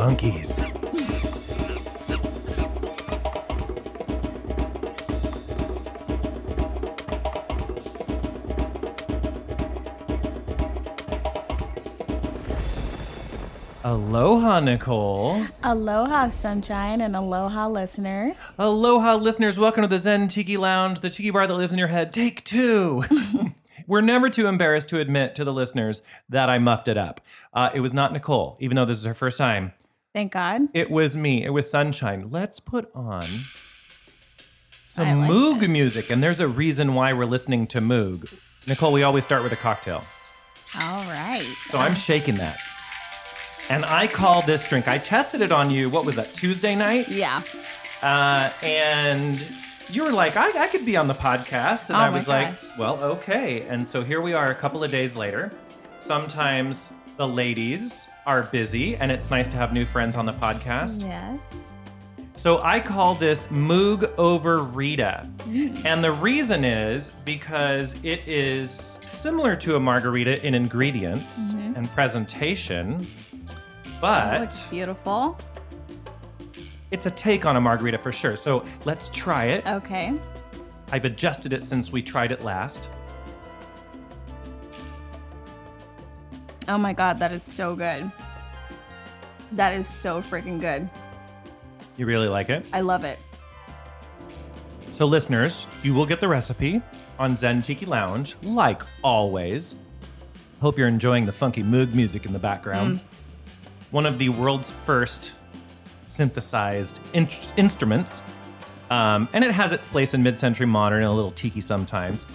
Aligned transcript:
monkeys. 0.00 0.58
Aloha, 13.84 14.60
Nicole. 14.60 15.44
Aloha, 15.62 16.28
sunshine, 16.28 17.02
and 17.02 17.14
aloha, 17.14 17.68
listeners. 17.68 18.40
Aloha, 18.58 19.16
listeners. 19.16 19.58
Welcome 19.58 19.82
to 19.82 19.88
the 19.88 19.98
Zen 19.98 20.28
Tiki 20.28 20.56
Lounge, 20.56 21.00
the 21.00 21.10
tiki 21.10 21.28
bar 21.30 21.46
that 21.46 21.52
lives 21.52 21.74
in 21.74 21.78
your 21.78 21.88
head. 21.88 22.14
Take 22.14 22.42
two. 22.44 23.04
We're 23.86 24.00
never 24.00 24.30
too 24.30 24.46
embarrassed 24.46 24.88
to 24.90 25.00
admit 25.00 25.34
to 25.34 25.44
the 25.44 25.52
listeners 25.52 26.00
that 26.30 26.48
I 26.48 26.58
muffed 26.58 26.88
it 26.88 26.96
up. 26.96 27.20
Uh, 27.52 27.68
it 27.74 27.80
was 27.80 27.92
not 27.92 28.14
Nicole, 28.14 28.56
even 28.60 28.76
though 28.76 28.86
this 28.86 28.96
is 28.96 29.04
her 29.04 29.12
first 29.12 29.36
time. 29.36 29.74
Thank 30.12 30.32
God. 30.32 30.62
It 30.74 30.90
was 30.90 31.16
me. 31.16 31.44
It 31.44 31.50
was 31.50 31.70
Sunshine. 31.70 32.30
Let's 32.30 32.58
put 32.60 32.90
on 32.94 33.26
some 34.84 35.06
I 35.06 35.14
like 35.14 35.30
Moog 35.30 35.60
this. 35.60 35.68
music, 35.68 36.10
and 36.10 36.22
there's 36.22 36.40
a 36.40 36.48
reason 36.48 36.94
why 36.94 37.12
we're 37.12 37.26
listening 37.26 37.66
to 37.68 37.80
Moog. 37.80 38.34
Nicole, 38.66 38.92
we 38.92 39.02
always 39.04 39.24
start 39.24 39.42
with 39.42 39.52
a 39.52 39.56
cocktail. 39.56 40.04
All 40.80 41.04
right. 41.04 41.44
So 41.66 41.78
I'm 41.78 41.94
shaking 41.94 42.34
that. 42.36 42.58
And 43.70 43.84
I 43.84 44.08
call 44.08 44.42
this 44.42 44.68
drink, 44.68 44.88
I 44.88 44.98
tested 44.98 45.42
it 45.42 45.52
on 45.52 45.70
you, 45.70 45.88
what 45.88 46.04
was 46.04 46.16
that, 46.16 46.26
Tuesday 46.26 46.74
night? 46.74 47.08
Yeah. 47.08 47.40
Uh, 48.02 48.50
and 48.64 49.40
you 49.90 50.04
were 50.04 50.12
like, 50.12 50.36
I, 50.36 50.64
I 50.64 50.66
could 50.66 50.84
be 50.84 50.96
on 50.96 51.06
the 51.06 51.14
podcast. 51.14 51.88
And 51.88 51.96
Oh 51.96 52.00
I 52.00 52.10
was 52.10 52.26
like, 52.26 52.52
well, 52.76 53.00
okay. 53.00 53.62
And 53.62 53.86
so 53.86 54.02
here 54.02 54.20
we 54.20 54.32
are 54.32 54.50
a 54.50 54.54
couple 54.56 54.82
of 54.82 54.90
days 54.90 55.16
later. 55.16 55.52
Sometimes 56.00 56.92
the 57.20 57.28
ladies 57.28 58.08
are 58.24 58.44
busy, 58.44 58.96
and 58.96 59.12
it's 59.12 59.30
nice 59.30 59.46
to 59.46 59.54
have 59.58 59.74
new 59.74 59.84
friends 59.84 60.16
on 60.16 60.24
the 60.24 60.32
podcast. 60.32 61.02
Yes. 61.02 61.70
So 62.34 62.62
I 62.62 62.80
call 62.80 63.14
this 63.14 63.48
Moog 63.48 64.10
over 64.16 64.60
Rita. 64.60 65.28
Mm. 65.40 65.84
And 65.84 66.02
the 66.02 66.12
reason 66.12 66.64
is 66.64 67.10
because 67.26 68.02
it 68.02 68.26
is 68.26 68.70
similar 69.02 69.54
to 69.56 69.76
a 69.76 69.80
margarita 69.80 70.42
in 70.46 70.54
ingredients 70.54 71.52
mm-hmm. 71.52 71.76
and 71.76 71.90
presentation, 71.90 73.06
but 74.00 74.40
Looks 74.40 74.70
beautiful. 74.70 75.36
it's 76.90 77.04
a 77.04 77.10
take 77.10 77.44
on 77.44 77.56
a 77.56 77.60
margarita 77.60 77.98
for 77.98 78.12
sure. 78.12 78.34
So 78.34 78.64
let's 78.86 79.10
try 79.10 79.44
it. 79.44 79.66
Okay. 79.66 80.14
I've 80.90 81.04
adjusted 81.04 81.52
it 81.52 81.62
since 81.62 81.92
we 81.92 82.00
tried 82.00 82.32
it 82.32 82.42
last. 82.44 82.88
Oh 86.70 86.78
my 86.78 86.92
God, 86.92 87.18
that 87.18 87.32
is 87.32 87.42
so 87.42 87.74
good. 87.74 88.08
That 89.50 89.74
is 89.74 89.88
so 89.88 90.22
freaking 90.22 90.60
good. 90.60 90.88
You 91.96 92.06
really 92.06 92.28
like 92.28 92.48
it? 92.48 92.64
I 92.72 92.80
love 92.80 93.02
it. 93.02 93.18
So, 94.92 95.04
listeners, 95.04 95.66
you 95.82 95.94
will 95.94 96.06
get 96.06 96.20
the 96.20 96.28
recipe 96.28 96.80
on 97.18 97.34
Zen 97.34 97.62
Tiki 97.62 97.86
Lounge, 97.86 98.36
like 98.44 98.82
always. 99.02 99.80
Hope 100.60 100.78
you're 100.78 100.86
enjoying 100.86 101.26
the 101.26 101.32
funky 101.32 101.64
Moog 101.64 101.92
music 101.92 102.24
in 102.24 102.32
the 102.32 102.38
background. 102.38 103.00
One 103.90 104.06
of 104.06 104.20
the 104.20 104.28
world's 104.28 104.70
first 104.70 105.32
synthesized 106.04 107.00
in- 107.12 107.26
instruments. 107.56 108.22
Um, 108.90 109.28
and 109.32 109.44
it 109.44 109.50
has 109.50 109.72
its 109.72 109.88
place 109.88 110.14
in 110.14 110.22
mid 110.22 110.38
century 110.38 110.66
modern 110.66 111.02
and 111.02 111.10
a 111.10 111.14
little 111.14 111.32
tiki 111.32 111.60
sometimes. 111.60 112.26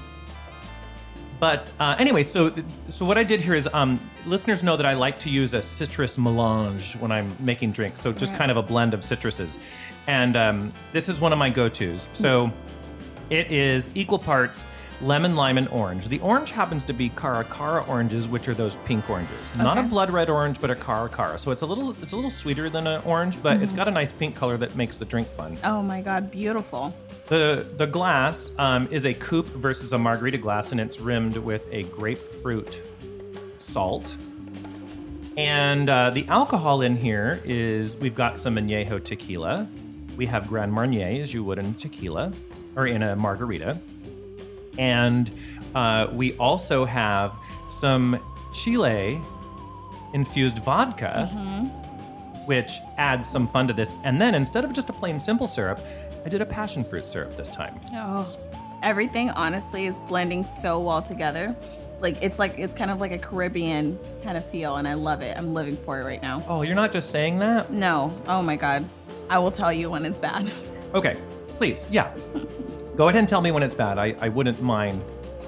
But 1.39 1.71
uh, 1.79 1.95
anyway, 1.99 2.23
so 2.23 2.53
so 2.89 3.05
what 3.05 3.17
I 3.17 3.23
did 3.23 3.41
here 3.41 3.55
is 3.55 3.67
um, 3.73 3.99
listeners 4.25 4.63
know 4.63 4.77
that 4.77 4.85
I 4.85 4.93
like 4.93 5.19
to 5.19 5.29
use 5.29 5.53
a 5.53 5.61
citrus 5.61 6.17
melange 6.17 6.95
when 6.97 7.11
I'm 7.11 7.35
making 7.39 7.71
drinks. 7.73 8.01
So 8.01 8.13
just 8.13 8.35
kind 8.35 8.51
of 8.51 8.57
a 8.57 8.63
blend 8.63 8.93
of 8.93 9.01
citruses, 9.01 9.57
and 10.07 10.37
um, 10.37 10.71
this 10.91 11.09
is 11.09 11.19
one 11.19 11.33
of 11.33 11.39
my 11.39 11.49
go-tos. 11.49 12.07
So 12.13 12.51
it 13.29 13.51
is 13.51 13.89
equal 13.95 14.19
parts 14.19 14.65
lemon, 15.01 15.35
lime, 15.35 15.57
and 15.57 15.67
orange. 15.69 16.07
The 16.07 16.19
orange 16.19 16.51
happens 16.51 16.85
to 16.85 16.93
be 16.93 17.09
Cara 17.09 17.43
Cara 17.43 17.83
oranges, 17.87 18.27
which 18.27 18.47
are 18.47 18.53
those 18.53 18.77
pink 18.85 19.09
oranges. 19.09 19.55
Not 19.57 19.77
a 19.77 19.83
blood 19.83 20.11
red 20.11 20.29
orange, 20.29 20.59
but 20.61 20.69
a 20.69 20.75
Cara 20.75 21.09
Cara. 21.09 21.37
So 21.37 21.51
it's 21.51 21.61
a 21.61 21.65
little 21.65 21.91
it's 22.01 22.13
a 22.13 22.15
little 22.15 22.31
sweeter 22.31 22.69
than 22.69 22.87
an 22.87 23.01
orange, 23.03 23.41
but 23.41 23.61
it's 23.61 23.73
got 23.73 23.87
a 23.87 23.91
nice 23.91 24.11
pink 24.11 24.35
color 24.35 24.57
that 24.57 24.75
makes 24.75 24.97
the 24.97 25.05
drink 25.05 25.27
fun. 25.27 25.57
Oh 25.63 25.81
my 25.81 26.01
God, 26.01 26.31
beautiful. 26.31 26.93
The 27.27 27.67
the 27.77 27.87
glass 27.87 28.53
um, 28.57 28.87
is 28.91 29.05
a 29.05 29.13
coupe 29.13 29.47
versus 29.47 29.93
a 29.93 29.97
margarita 29.97 30.37
glass, 30.37 30.71
and 30.71 30.79
it's 30.79 30.99
rimmed 30.99 31.37
with 31.37 31.67
a 31.71 31.83
grapefruit 31.83 32.81
salt. 33.57 34.15
And 35.37 35.89
uh, 35.89 36.11
the 36.11 36.25
alcohol 36.27 36.81
in 36.81 36.95
here 36.95 37.41
is 37.43 37.99
we've 37.99 38.15
got 38.15 38.39
some 38.39 38.55
añejo 38.55 39.03
tequila. 39.03 39.67
We 40.15 40.25
have 40.27 40.47
Grand 40.47 40.71
Marnier, 40.71 41.21
as 41.21 41.33
you 41.33 41.43
would 41.43 41.59
in 41.59 41.73
tequila 41.73 42.31
or 42.75 42.87
in 42.87 43.03
a 43.03 43.15
margarita. 43.15 43.79
And 44.77 45.29
uh, 45.73 46.07
we 46.11 46.37
also 46.37 46.85
have 46.85 47.37
some 47.69 48.19
Chile 48.53 49.19
infused 50.13 50.59
vodka, 50.59 51.27
which 52.45 52.71
adds 52.97 53.27
some 53.27 53.47
fun 53.47 53.67
to 53.67 53.73
this. 53.73 53.95
And 54.05 54.21
then 54.21 54.35
instead 54.35 54.63
of 54.63 54.71
just 54.71 54.89
a 54.89 54.93
plain 54.93 55.19
simple 55.19 55.47
syrup, 55.47 55.81
I 56.25 56.29
did 56.29 56.41
a 56.41 56.45
passion 56.45 56.83
fruit 56.83 57.05
syrup 57.05 57.35
this 57.35 57.51
time. 57.51 57.79
Oh, 57.93 58.35
everything 58.81 59.29
honestly 59.29 59.85
is 59.85 59.99
blending 59.99 60.43
so 60.43 60.79
well 60.79 61.01
together. 61.01 61.55
Like 62.01 62.21
it's 62.21 62.39
like 62.39 62.57
it's 62.57 62.73
kind 62.73 62.89
of 62.89 62.99
like 62.99 63.11
a 63.11 63.17
Caribbean 63.17 63.97
kind 64.23 64.35
of 64.35 64.43
feel, 64.43 64.77
and 64.77 64.87
I 64.87 64.95
love 64.95 65.21
it. 65.21 65.37
I'm 65.37 65.53
living 65.53 65.77
for 65.77 66.01
it 66.01 66.03
right 66.03 66.21
now. 66.21 66.43
Oh, 66.47 66.63
you're 66.63 66.75
not 66.75 66.91
just 66.91 67.11
saying 67.11 67.39
that? 67.39 67.71
No, 67.71 68.15
oh 68.27 68.41
my 68.41 68.55
God, 68.55 68.83
I 69.29 69.39
will 69.39 69.51
tell 69.51 69.71
you 69.71 69.89
when 69.89 70.05
it's 70.05 70.19
bad. 70.19 70.51
Okay, 70.93 71.17
please, 71.57 71.85
yeah. 71.91 72.15
Go 72.95 73.09
ahead 73.09 73.19
and 73.19 73.27
tell 73.27 73.41
me 73.41 73.51
when 73.51 73.63
it's 73.63 73.75
bad. 73.75 73.99
I, 73.99 74.15
I 74.21 74.29
wouldn't 74.29 74.61
mind 74.61 75.03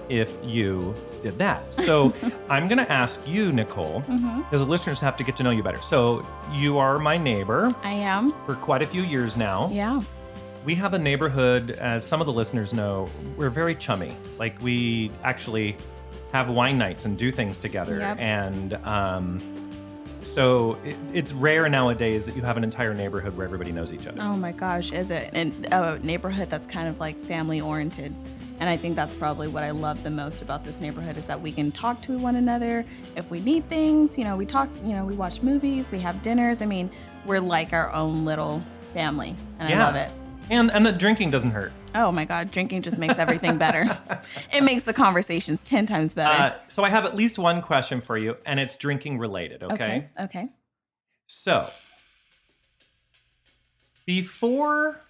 if 0.09 0.37
you 0.43 0.93
did 1.23 1.37
that. 1.37 1.73
So 1.73 2.13
I'm 2.49 2.67
going 2.67 2.79
to 2.79 2.91
ask 2.91 3.25
you, 3.25 3.53
Nicole, 3.53 4.01
mm-hmm. 4.01 4.41
because 4.41 4.59
the 4.59 4.67
listeners 4.67 4.99
have 4.99 5.15
to 5.15 5.23
get 5.23 5.37
to 5.37 5.43
know 5.43 5.51
you 5.51 5.63
better. 5.63 5.81
So 5.81 6.21
you 6.51 6.77
are 6.77 6.99
my 6.99 7.17
neighbor 7.17 7.69
I 7.81 7.93
am. 7.93 8.33
for 8.45 8.55
quite 8.55 8.81
a 8.81 8.85
few 8.85 9.03
years 9.03 9.37
now. 9.37 9.69
Yeah. 9.69 10.01
We 10.67 10.75
have 10.75 10.93
a 10.93 10.99
neighborhood, 10.99 11.71
as 11.71 12.05
some 12.05 12.19
of 12.19 12.27
the 12.27 12.33
listeners 12.33 12.73
know, 12.73 13.07
we're 13.37 13.49
very 13.49 13.73
chummy. 13.73 14.13
Like 14.37 14.61
we 14.61 15.11
actually 15.23 15.77
have 16.33 16.49
wine 16.49 16.77
nights 16.77 17.05
and 17.05 17.17
do 17.17 17.31
things 17.31 17.57
together. 17.57 17.99
Yep. 17.99 18.19
And 18.19 18.73
um, 18.85 19.39
so 20.23 20.77
it, 20.83 20.97
it's 21.13 21.31
rare 21.31 21.69
nowadays 21.69 22.25
that 22.25 22.35
you 22.35 22.41
have 22.41 22.57
an 22.57 22.65
entire 22.65 22.93
neighborhood 22.93 23.37
where 23.37 23.45
everybody 23.45 23.71
knows 23.71 23.93
each 23.93 24.07
other. 24.07 24.17
Oh 24.19 24.35
my 24.35 24.51
gosh, 24.51 24.91
is 24.91 25.09
it? 25.09 25.29
And 25.31 25.53
a 25.71 25.99
neighborhood 25.99 26.49
that's 26.49 26.65
kind 26.65 26.89
of 26.89 26.99
like 26.99 27.15
family 27.15 27.61
oriented. 27.61 28.13
And 28.59 28.69
I 28.69 28.75
think 28.75 28.97
that's 28.97 29.13
probably 29.13 29.47
what 29.47 29.63
I 29.63 29.71
love 29.71 30.03
the 30.03 30.09
most 30.09 30.41
about 30.41 30.65
this 30.65 30.81
neighborhood 30.81 31.15
is 31.15 31.27
that 31.27 31.39
we 31.39 31.53
can 31.53 31.71
talk 31.71 32.01
to 32.01 32.17
one 32.17 32.35
another 32.35 32.83
if 33.15 33.31
we 33.31 33.39
need 33.39 33.69
things. 33.69 34.17
You 34.17 34.25
know, 34.25 34.35
we 34.35 34.45
talk, 34.45 34.67
you 34.83 34.97
know, 34.97 35.05
we 35.05 35.15
watch 35.15 35.41
movies, 35.41 35.91
we 35.93 35.99
have 35.99 36.21
dinners. 36.21 36.61
I 36.61 36.65
mean, 36.65 36.91
we're 37.25 37.39
like 37.39 37.71
our 37.71 37.89
own 37.93 38.25
little 38.25 38.61
family. 38.93 39.33
And 39.59 39.73
I 39.73 39.79
love 39.79 39.95
it. 39.95 40.11
And 40.49 40.71
and 40.71 40.85
the 40.85 40.93
drinking 40.93 41.31
doesn't 41.31 41.51
hurt. 41.51 41.73
Oh 41.93 42.11
my 42.11 42.23
God, 42.23 42.51
drinking 42.51 42.81
just 42.81 42.99
makes 42.99 43.19
everything 43.19 43.57
better. 43.57 43.83
it 44.53 44.63
makes 44.63 44.83
the 44.83 44.93
conversations 44.93 45.63
10 45.63 45.85
times 45.87 46.15
better. 46.15 46.43
Uh, 46.43 46.57
so 46.67 46.83
I 46.83 46.89
have 46.89 47.05
at 47.05 47.15
least 47.15 47.37
one 47.37 47.61
question 47.61 48.01
for 48.01 48.17
you, 48.17 48.37
and 48.45 48.59
it's 48.59 48.77
drinking 48.77 49.17
related. 49.17 49.63
Okay. 49.63 49.73
okay. 49.73 50.09
Okay. 50.19 50.49
So 51.25 51.69
before 54.05 55.01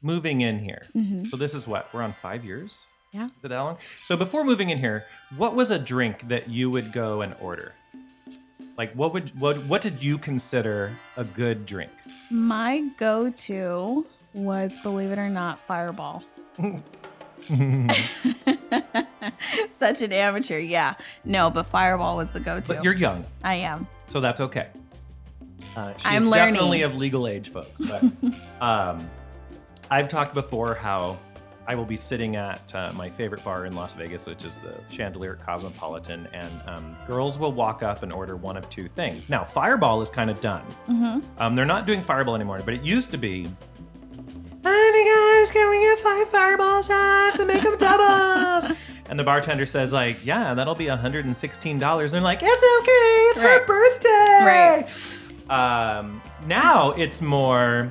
moving 0.00 0.42
in 0.42 0.60
here, 0.60 0.82
so 1.28 1.36
this 1.36 1.54
is 1.54 1.66
what 1.66 1.92
we're 1.92 2.02
on 2.02 2.12
five 2.12 2.44
years. 2.44 2.86
Yeah. 3.12 3.26
Is 3.26 3.44
it 3.44 3.48
that 3.48 3.58
long? 3.58 3.78
So 4.02 4.16
before 4.16 4.44
moving 4.44 4.70
in 4.70 4.78
here, 4.78 5.06
what 5.36 5.54
was 5.54 5.70
a 5.70 5.78
drink 5.78 6.28
that 6.28 6.48
you 6.48 6.70
would 6.70 6.92
go 6.92 7.20
and 7.20 7.34
order? 7.40 7.74
Like 8.78 8.92
what 8.94 9.12
would 9.12 9.38
what 9.38 9.58
what 9.66 9.82
did 9.82 10.02
you 10.02 10.18
consider 10.18 10.92
a 11.16 11.24
good 11.24 11.66
drink? 11.66 11.90
My 12.30 12.88
go 12.96 13.30
to 13.30 14.06
was, 14.34 14.76
believe 14.82 15.10
it 15.10 15.18
or 15.18 15.28
not, 15.28 15.58
Fireball. 15.58 16.22
Such 19.68 20.02
an 20.02 20.12
amateur, 20.12 20.58
yeah. 20.58 20.94
No, 21.24 21.50
but 21.50 21.64
Fireball 21.64 22.16
was 22.16 22.30
the 22.30 22.40
go 22.40 22.60
to. 22.60 22.74
But 22.74 22.84
you're 22.84 22.94
young, 22.94 23.24
I 23.42 23.56
am. 23.56 23.86
so 24.08 24.20
that's 24.20 24.40
okay. 24.40 24.68
Uh, 25.76 25.92
she's 25.94 26.06
I'm 26.06 26.28
learning. 26.28 26.54
definitely 26.54 26.82
of 26.82 26.96
legal 26.96 27.26
age, 27.26 27.48
folks. 27.48 27.90
But 27.90 28.04
um, 28.60 29.08
I've 29.90 30.08
talked 30.08 30.34
before 30.34 30.74
how 30.74 31.18
I 31.66 31.74
will 31.74 31.84
be 31.84 31.96
sitting 31.96 32.36
at 32.36 32.74
uh, 32.74 32.92
my 32.94 33.08
favorite 33.08 33.42
bar 33.44 33.66
in 33.66 33.74
Las 33.74 33.94
Vegas, 33.94 34.26
which 34.26 34.44
is 34.44 34.56
the 34.58 34.78
Chandelier 34.90 35.36
Cosmopolitan, 35.36 36.28
and 36.32 36.50
um, 36.66 36.96
girls 37.06 37.38
will 37.38 37.52
walk 37.52 37.82
up 37.82 38.02
and 38.02 38.12
order 38.12 38.36
one 38.36 38.56
of 38.56 38.68
two 38.68 38.88
things. 38.88 39.28
Now, 39.30 39.44
Fireball 39.44 40.02
is 40.02 40.10
kind 40.10 40.28
of 40.30 40.40
done. 40.40 40.64
Mm-hmm. 40.88 41.20
Um, 41.38 41.54
they're 41.54 41.64
not 41.64 41.86
doing 41.86 42.02
Fireball 42.02 42.34
anymore, 42.34 42.60
but 42.64 42.74
it 42.74 42.82
used 42.82 43.10
to 43.12 43.18
be. 43.18 43.48
Hi, 44.64 45.40
guys, 45.40 45.50
can 45.50 45.70
we 45.70 45.80
get 45.80 45.98
five 45.98 46.28
Fireball 46.28 46.82
shots 46.82 47.36
to 47.38 47.44
make 47.44 47.62
them 47.62 47.76
doubles? 47.76 48.76
and 49.10 49.18
the 49.18 49.24
bartender 49.24 49.66
says, 49.66 49.92
like, 49.92 50.24
yeah, 50.24 50.54
that'll 50.54 50.76
be 50.76 50.86
$116. 50.86 51.62
And 51.64 51.80
they're 51.80 52.20
like, 52.20 52.38
it's 52.42 52.80
okay, 52.80 53.18
it's 53.30 53.40
her 53.40 53.66
birthday. 53.66 54.08
Right. 54.44 55.18
Um, 55.50 56.22
now 56.46 56.92
it's 56.92 57.20
more. 57.20 57.90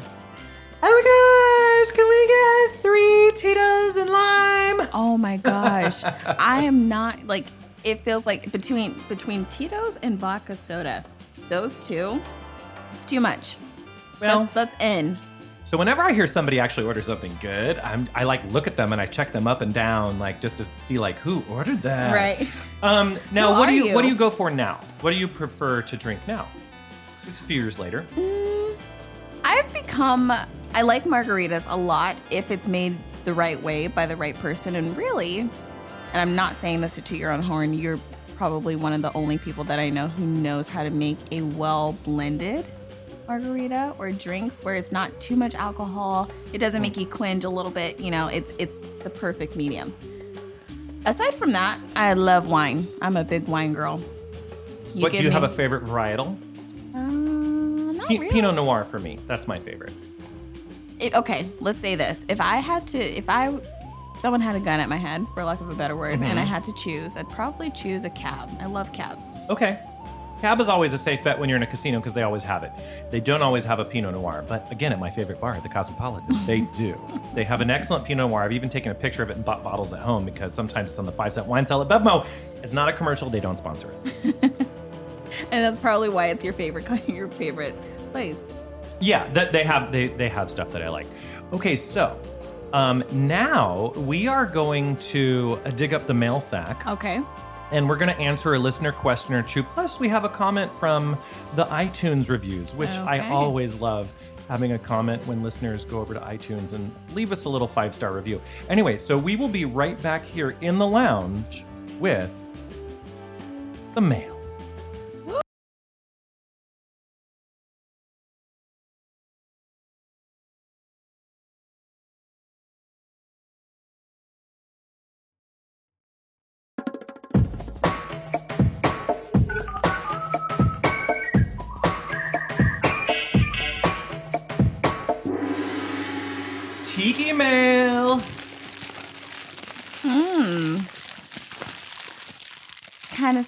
Oh 0.83 1.83
my 1.83 1.85
gosh! 1.85 1.95
Can 1.95 2.07
we 2.09 2.27
get 2.27 2.81
three 2.81 3.31
Tito's 3.35 3.97
and 3.97 4.09
lime? 4.09 4.87
Oh 4.93 5.17
my 5.19 5.37
gosh. 5.37 6.03
I 6.39 6.63
am 6.63 6.87
not 6.89 7.27
like 7.27 7.45
it 7.83 8.03
feels 8.03 8.25
like 8.25 8.51
between 8.51 8.95
between 9.07 9.45
Tito's 9.45 9.97
and 9.97 10.17
vodka 10.17 10.55
soda, 10.55 11.03
those 11.49 11.83
two, 11.83 12.19
it's 12.91 13.05
too 13.05 13.19
much. 13.19 13.57
Well, 14.19 14.41
That's, 14.41 14.53
that's 14.53 14.81
in. 14.81 15.17
So 15.71 15.77
whenever 15.77 16.01
I 16.01 16.11
hear 16.11 16.27
somebody 16.27 16.59
actually 16.59 16.85
order 16.85 17.01
something 17.01 17.31
good, 17.39 17.79
I'm 17.79 18.05
I 18.13 18.25
like 18.25 18.43
look 18.51 18.67
at 18.67 18.75
them 18.75 18.91
and 18.91 18.99
I 18.99 19.05
check 19.05 19.31
them 19.31 19.47
up 19.47 19.61
and 19.61 19.73
down, 19.73 20.19
like 20.19 20.41
just 20.41 20.57
to 20.57 20.65
see 20.75 20.99
like 20.99 21.15
who 21.19 21.45
ordered 21.49 21.81
that. 21.83 22.13
Right. 22.13 22.45
Um. 22.83 23.17
Now, 23.31 23.53
Who 23.53 23.59
what 23.61 23.67
do 23.67 23.71
are 23.71 23.75
you, 23.75 23.95
what 23.95 24.01
do 24.01 24.09
you? 24.09 24.13
you 24.15 24.19
go 24.19 24.29
for 24.29 24.51
now? 24.51 24.81
What 24.99 25.11
do 25.11 25.15
you 25.17 25.29
prefer 25.29 25.81
to 25.83 25.95
drink 25.95 26.19
now? 26.27 26.45
It's 27.25 27.39
a 27.39 27.43
few 27.43 27.61
years 27.61 27.79
later. 27.79 28.05
I've 29.45 29.71
become 29.71 30.33
I 30.73 30.81
like 30.81 31.05
margaritas 31.05 31.67
a 31.71 31.77
lot 31.77 32.19
if 32.29 32.51
it's 32.51 32.67
made 32.67 32.97
the 33.23 33.31
right 33.31 33.61
way 33.63 33.87
by 33.87 34.07
the 34.07 34.17
right 34.17 34.35
person 34.35 34.75
and 34.75 34.97
really 34.97 35.39
and 35.39 35.49
I'm 36.15 36.35
not 36.35 36.57
saying 36.57 36.81
this 36.81 36.95
to 36.95 37.01
toot 37.01 37.17
your 37.17 37.31
own 37.31 37.41
horn, 37.41 37.73
you're 37.73 37.99
probably 38.35 38.75
one 38.75 38.91
of 38.91 39.01
the 39.01 39.13
only 39.13 39.37
people 39.37 39.63
that 39.63 39.79
I 39.79 39.89
know 39.89 40.09
who 40.09 40.25
knows 40.25 40.67
how 40.67 40.83
to 40.83 40.89
make 40.89 41.17
a 41.31 41.43
well 41.43 41.93
blended 42.03 42.65
margarita 43.31 43.95
or 43.97 44.11
drinks 44.11 44.63
where 44.65 44.75
it's 44.75 44.91
not 44.91 45.17
too 45.21 45.35
much 45.37 45.55
alcohol. 45.55 46.29
It 46.51 46.57
doesn't 46.57 46.81
make 46.81 46.97
you 46.97 47.05
cringe 47.05 47.45
a 47.45 47.49
little 47.49 47.71
bit, 47.71 47.99
you 47.99 48.11
know, 48.11 48.27
it's 48.27 48.51
it's 48.59 48.79
the 49.03 49.09
perfect 49.09 49.55
medium. 49.55 49.93
Aside 51.05 51.33
from 51.33 51.51
that, 51.53 51.79
I 51.95 52.13
love 52.13 52.49
wine. 52.49 52.85
I'm 53.01 53.15
a 53.15 53.23
big 53.23 53.47
wine 53.47 53.73
girl. 53.73 53.99
what 54.93 55.13
do 55.13 55.23
you 55.23 55.31
have 55.31 55.43
a 55.43 55.49
favorite 55.49 55.83
varietal? 55.85 56.37
Um, 56.93 57.95
not 57.95 58.07
P- 58.09 58.19
really. 58.19 58.31
Pinot 58.33 58.55
Noir 58.55 58.83
for 58.83 58.99
me. 58.99 59.17
That's 59.27 59.47
my 59.47 59.57
favorite. 59.57 59.93
It- 60.99 61.15
okay, 61.15 61.49
let's 61.61 61.79
say 61.79 61.95
this. 61.95 62.25
If 62.27 62.41
I 62.41 62.57
had 62.57 62.85
to, 62.87 62.99
if 62.99 63.29
I, 63.29 63.57
someone 64.19 64.41
had 64.41 64.55
a 64.55 64.59
gun 64.59 64.79
at 64.81 64.89
my 64.89 64.97
head, 64.97 65.25
for 65.33 65.43
lack 65.43 65.61
of 65.61 65.69
a 65.69 65.73
better 65.75 65.95
word, 65.95 66.15
Mm-hmm. 66.19 66.25
and 66.31 66.37
I 66.39 66.43
had 66.43 66.63
to 66.65 66.73
choose, 66.73 67.15
I'd 67.17 67.29
probably 67.29 67.71
choose 67.71 68.03
a 68.05 68.09
cab. 68.11 68.49
I 68.59 68.65
love 68.67 68.91
cabs. 68.93 69.37
Okay. 69.49 69.79
Cab 70.41 70.59
is 70.59 70.69
always 70.69 70.91
a 70.91 70.97
safe 70.97 71.23
bet 71.23 71.37
when 71.37 71.49
you're 71.49 71.55
in 71.55 71.61
a 71.61 71.67
casino 71.67 71.99
because 71.99 72.13
they 72.13 72.23
always 72.23 72.41
have 72.41 72.63
it. 72.63 72.71
They 73.11 73.19
don't 73.19 73.43
always 73.43 73.63
have 73.65 73.77
a 73.77 73.85
Pinot 73.85 74.13
Noir, 74.15 74.43
but 74.47 74.69
again, 74.71 74.91
at 74.91 74.97
my 74.99 75.11
favorite 75.11 75.39
bar, 75.39 75.55
the 75.61 75.69
Cosmopolitan, 75.69 76.35
they 76.47 76.61
do. 76.73 76.99
They 77.35 77.43
have 77.43 77.61
an 77.61 77.69
excellent 77.69 78.05
Pinot 78.05 78.27
Noir. 78.27 78.41
I've 78.41 78.51
even 78.51 78.67
taken 78.67 78.91
a 78.91 78.95
picture 78.95 79.21
of 79.21 79.29
it 79.29 79.35
and 79.35 79.45
bought 79.45 79.63
bottles 79.63 79.93
at 79.93 79.99
home 79.99 80.25
because 80.25 80.51
sometimes 80.51 80.89
it's 80.89 80.97
on 80.99 81.05
the 81.05 81.11
five 81.11 81.31
cent 81.31 81.45
wine 81.45 81.63
cell 81.65 81.79
at 81.79 81.87
Bevmo. 81.87 82.25
It's 82.63 82.73
not 82.73 82.89
a 82.89 82.93
commercial. 82.93 83.29
They 83.29 83.39
don't 83.39 83.57
sponsor 83.57 83.91
us. 83.93 84.21
And 85.51 85.63
that's 85.63 85.79
probably 85.79 86.09
why 86.09 86.27
it's 86.27 86.43
your 86.43 86.53
favorite, 86.53 86.85
your 87.09 87.27
favorite 87.29 87.75
place. 88.11 88.41
yeah, 88.99 89.27
that 89.33 89.51
they 89.51 89.63
have 89.63 89.91
they 89.91 90.07
they 90.07 90.29
have 90.29 90.49
stuff 90.51 90.71
that 90.73 90.81
I 90.81 90.89
like. 90.89 91.07
Okay, 91.53 91.75
so 91.75 92.19
um, 92.73 93.03
now 93.11 93.91
we 93.95 94.27
are 94.27 94.45
going 94.45 94.95
to 94.97 95.59
uh, 95.65 95.71
dig 95.71 95.93
up 95.93 96.05
the 96.07 96.13
mail 96.13 96.39
sack. 96.39 96.85
Okay. 96.87 97.21
And 97.71 97.87
we're 97.87 97.97
going 97.97 98.13
to 98.13 98.19
answer 98.19 98.53
a 98.53 98.59
listener 98.59 98.91
question 98.91 99.33
or 99.33 99.43
two. 99.43 99.63
Plus, 99.63 99.99
we 99.99 100.07
have 100.09 100.23
a 100.23 100.29
comment 100.29 100.73
from 100.73 101.17
the 101.55 101.65
iTunes 101.65 102.29
reviews, 102.29 102.75
which 102.75 102.89
I 102.89 103.29
always 103.29 103.79
love 103.79 104.11
having 104.47 104.73
a 104.73 104.79
comment 104.79 105.25
when 105.27 105.41
listeners 105.41 105.85
go 105.85 106.01
over 106.01 106.13
to 106.13 106.19
iTunes 106.19 106.73
and 106.73 106.91
leave 107.13 107.31
us 107.31 107.45
a 107.45 107.49
little 107.49 107.67
five 107.67 107.95
star 107.95 108.13
review. 108.13 108.41
Anyway, 108.69 108.97
so 108.97 109.17
we 109.17 109.35
will 109.35 109.47
be 109.47 109.65
right 109.65 110.01
back 110.03 110.25
here 110.25 110.55
in 110.61 110.77
the 110.77 110.87
lounge 110.87 111.65
with 111.99 112.33
the 113.95 114.01
mail. 114.01 114.30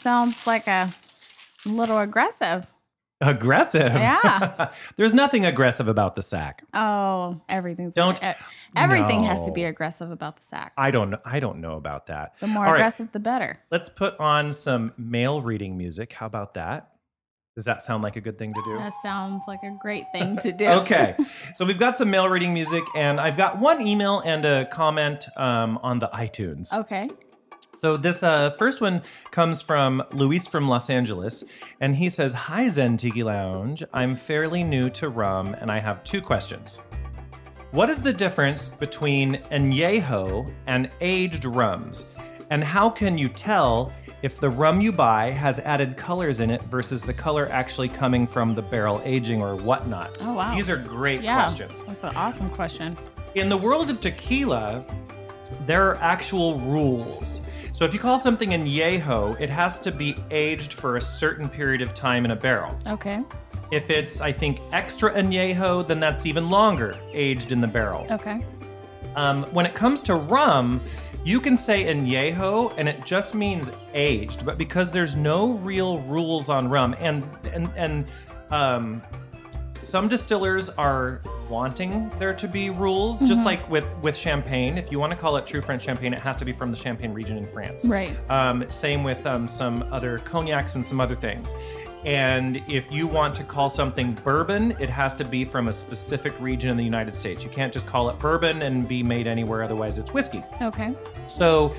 Sounds 0.04 0.46
like 0.46 0.68
a 0.68 0.90
little 1.66 1.98
aggressive. 2.00 2.68
Aggressive. 3.22 3.94
Yeah. 3.94 4.70
There's 4.98 5.14
nothing 5.14 5.46
aggressive 5.46 5.88
about 5.88 6.16
the 6.18 6.22
sack. 6.22 6.64
Oh, 6.74 7.42
everything's 7.48 7.96
Don't- 7.96 8.20
everything 8.76 9.24
has 9.24 9.46
to 9.46 9.52
be 9.52 9.64
aggressive 9.64 10.12
about 10.12 10.36
the 10.38 10.44
sack. 10.44 10.74
I 10.78 10.92
don't 10.92 11.10
know. 11.12 11.20
I 11.24 11.40
don't 11.40 11.60
know 11.62 11.78
about 11.78 12.08
that. 12.08 12.38
The 12.40 12.48
more 12.48 12.66
All 12.66 12.72
right, 12.74 12.80
aggressive, 12.80 13.12
the 13.14 13.20
better. 13.20 13.56
let's 13.72 13.88
put 13.88 14.20
on 14.20 14.52
some 14.52 14.92
mail 14.98 15.42
reading 15.42 15.78
music. 15.78 16.12
How 16.14 16.26
about 16.26 16.56
that? 16.56 16.90
Does 17.56 17.66
that 17.66 17.82
sound 17.82 18.04
like 18.04 18.16
a 18.16 18.22
good 18.22 18.38
thing 18.40 18.52
to 18.54 18.62
do? 18.66 18.76
That 18.78 18.94
sounds 19.04 19.44
like 19.48 19.62
a 19.64 19.78
great 19.80 20.06
thing 20.12 20.36
to 20.38 20.52
do. 20.52 20.66
okay. 20.68 21.16
So 21.56 21.66
we've 21.66 21.80
got 21.80 21.96
some 21.98 22.10
mail 22.10 22.28
reading 22.28 22.52
music, 22.54 22.84
and 22.96 23.22
I've 23.22 23.38
got 23.38 23.60
one 23.60 23.80
email 23.80 24.20
and 24.26 24.44
a 24.44 24.66
comment 24.66 25.26
um, 25.38 25.78
on 25.84 26.00
the 26.00 26.08
iTunes. 26.08 26.74
Okay. 26.74 27.10
So 27.76 27.98
this 27.98 28.24
uh, 28.24 28.52
first 28.52 28.82
one 28.82 29.02
comes 29.32 29.62
from 29.62 30.04
Luis 30.12 30.48
from 30.48 30.68
Los 30.70 30.90
Angeles, 30.90 31.44
and 31.82 31.96
he 31.96 32.10
says, 32.10 32.34
"Hi 32.34 32.70
Zen 32.70 32.98
Tiki 32.98 33.24
Lounge. 33.24 33.84
I'm 33.94 34.16
fairly 34.16 34.64
new 34.64 34.90
to 34.92 35.10
rum, 35.10 35.56
and 35.60 35.72
I 35.72 35.80
have 35.80 36.04
two 36.04 36.22
questions. 36.22 36.80
What 37.72 37.90
is 37.90 38.02
the 38.04 38.14
difference 38.14 38.70
between 38.70 39.38
añejo 39.52 40.52
and 40.68 40.90
aged 41.02 41.46
rums, 41.46 42.06
and 42.52 42.64
how 42.64 42.90
can 42.90 43.18
you 43.18 43.28
tell 43.28 43.92
if 44.22 44.40
the 44.40 44.50
rum 44.50 44.80
you 44.80 44.92
buy 44.92 45.32
has 45.32 45.60
added 45.60 45.98
colors 45.98 46.40
in 46.40 46.50
it 46.52 46.62
versus 46.64 47.02
the 47.04 47.14
color 47.14 47.50
actually 47.52 47.90
coming 47.90 48.26
from 48.28 48.54
the 48.54 48.62
barrel 48.62 49.02
aging 49.04 49.42
or 49.42 49.56
whatnot? 49.56 50.18
Oh, 50.22 50.34
wow. 50.34 50.56
These 50.56 50.70
are 50.70 50.78
great 50.78 51.22
Yeah. 51.24 51.36
questions. 51.44 51.84
That's 51.84 52.04
an 52.04 52.16
awesome 52.16 52.50
question. 52.50 52.96
In 53.36 53.50
the 53.50 53.58
world 53.58 53.90
of 53.90 54.00
tequila, 54.00 54.86
there 55.66 55.90
are 55.90 55.96
actual 55.98 56.60
rules. 56.60 57.42
So 57.72 57.86
if 57.86 57.94
you 57.94 58.00
call 58.00 58.20
something 58.20 58.50
añejo, 58.52 59.40
it 59.40 59.50
has 59.50 59.80
to 59.82 59.92
be 59.92 60.16
aged 60.30 60.74
for 60.74 60.98
a 60.98 61.02
certain 61.02 61.50
period 61.50 61.82
of 61.82 61.94
time 61.94 62.26
in 62.26 62.32
a 62.32 62.36
barrel. 62.36 62.78
Okay. 62.88 63.24
If 63.72 63.90
it's, 63.90 64.22
I 64.22 64.32
think, 64.32 64.62
extra 64.72 65.12
añejo, 65.14 65.88
then 65.88 66.00
that's 66.00 66.26
even 66.26 66.50
longer 66.50 66.98
aged 67.14 67.52
in 67.52 67.62
the 67.62 67.68
barrel. 67.68 68.06
Okay. 68.12 68.46
Um, 69.16 69.44
when 69.46 69.66
it 69.66 69.74
comes 69.74 70.04
to 70.04 70.16
rum, 70.16 70.82
you 71.26 71.40
can 71.40 71.56
say 71.56 71.86
añejo 71.86 72.74
and 72.78 72.90
it 72.90 73.06
just 73.06 73.34
means 73.34 73.72
aged, 73.94 74.46
but 74.46 74.58
because 74.58 74.92
there's 74.92 75.16
no 75.16 75.54
real 75.54 76.00
rules 76.02 76.50
on 76.50 76.70
rum, 76.70 76.96
and 77.00 77.28
and 77.54 77.70
and 77.76 78.06
um, 78.52 79.02
some 79.84 80.08
distillers 80.08 80.70
are 80.70 81.22
wanting 81.50 82.10
there 82.20 82.34
to 82.34 82.48
be 82.48 82.70
rules, 82.70 83.22
just 83.22 83.46
like 83.46 83.70
with 83.70 83.86
with 84.02 84.18
champagne. 84.18 84.78
If 84.78 84.92
you 84.92 85.00
want 85.00 85.12
to 85.12 85.18
call 85.18 85.38
it 85.38 85.46
true 85.46 85.62
French 85.62 85.84
champagne, 85.84 86.14
it 86.14 86.22
has 86.22 86.38
to 86.38 86.46
be 86.46 86.54
from 86.54 86.72
the 86.72 86.78
Champagne 86.78 87.14
region 87.14 87.38
in 87.38 87.48
France. 87.48 87.86
Right. 87.86 88.18
Um, 88.30 88.70
same 88.70 89.04
with 89.04 89.26
um, 89.26 89.48
some 89.48 89.84
other 89.92 90.20
cognacs 90.20 90.76
and 90.76 90.86
some 90.86 91.00
other 91.00 91.16
things. 91.16 91.54
And 92.06 92.62
if 92.68 92.92
you 92.92 93.08
want 93.08 93.34
to 93.36 93.44
call 93.44 93.70
something 93.70 94.14
bourbon, 94.16 94.76
it 94.80 94.90
has 94.90 95.16
to 95.16 95.24
be 95.24 95.46
from 95.46 95.70
a 95.70 95.74
specific 95.74 96.38
region 96.40 96.70
in 96.70 96.76
the 96.76 96.84
United 96.84 97.16
States. 97.16 97.44
You 97.44 97.50
can't 97.50 97.72
just 97.72 97.88
call 97.88 98.10
it 98.10 98.20
bourbon 98.20 98.62
and 98.62 98.86
be 98.88 99.04
made 99.04 99.26
anywhere, 99.26 99.64
otherwise, 99.64 99.98
it's 99.98 100.12
whiskey. 100.12 100.44
Okay. 100.62 100.94
So 101.28 101.74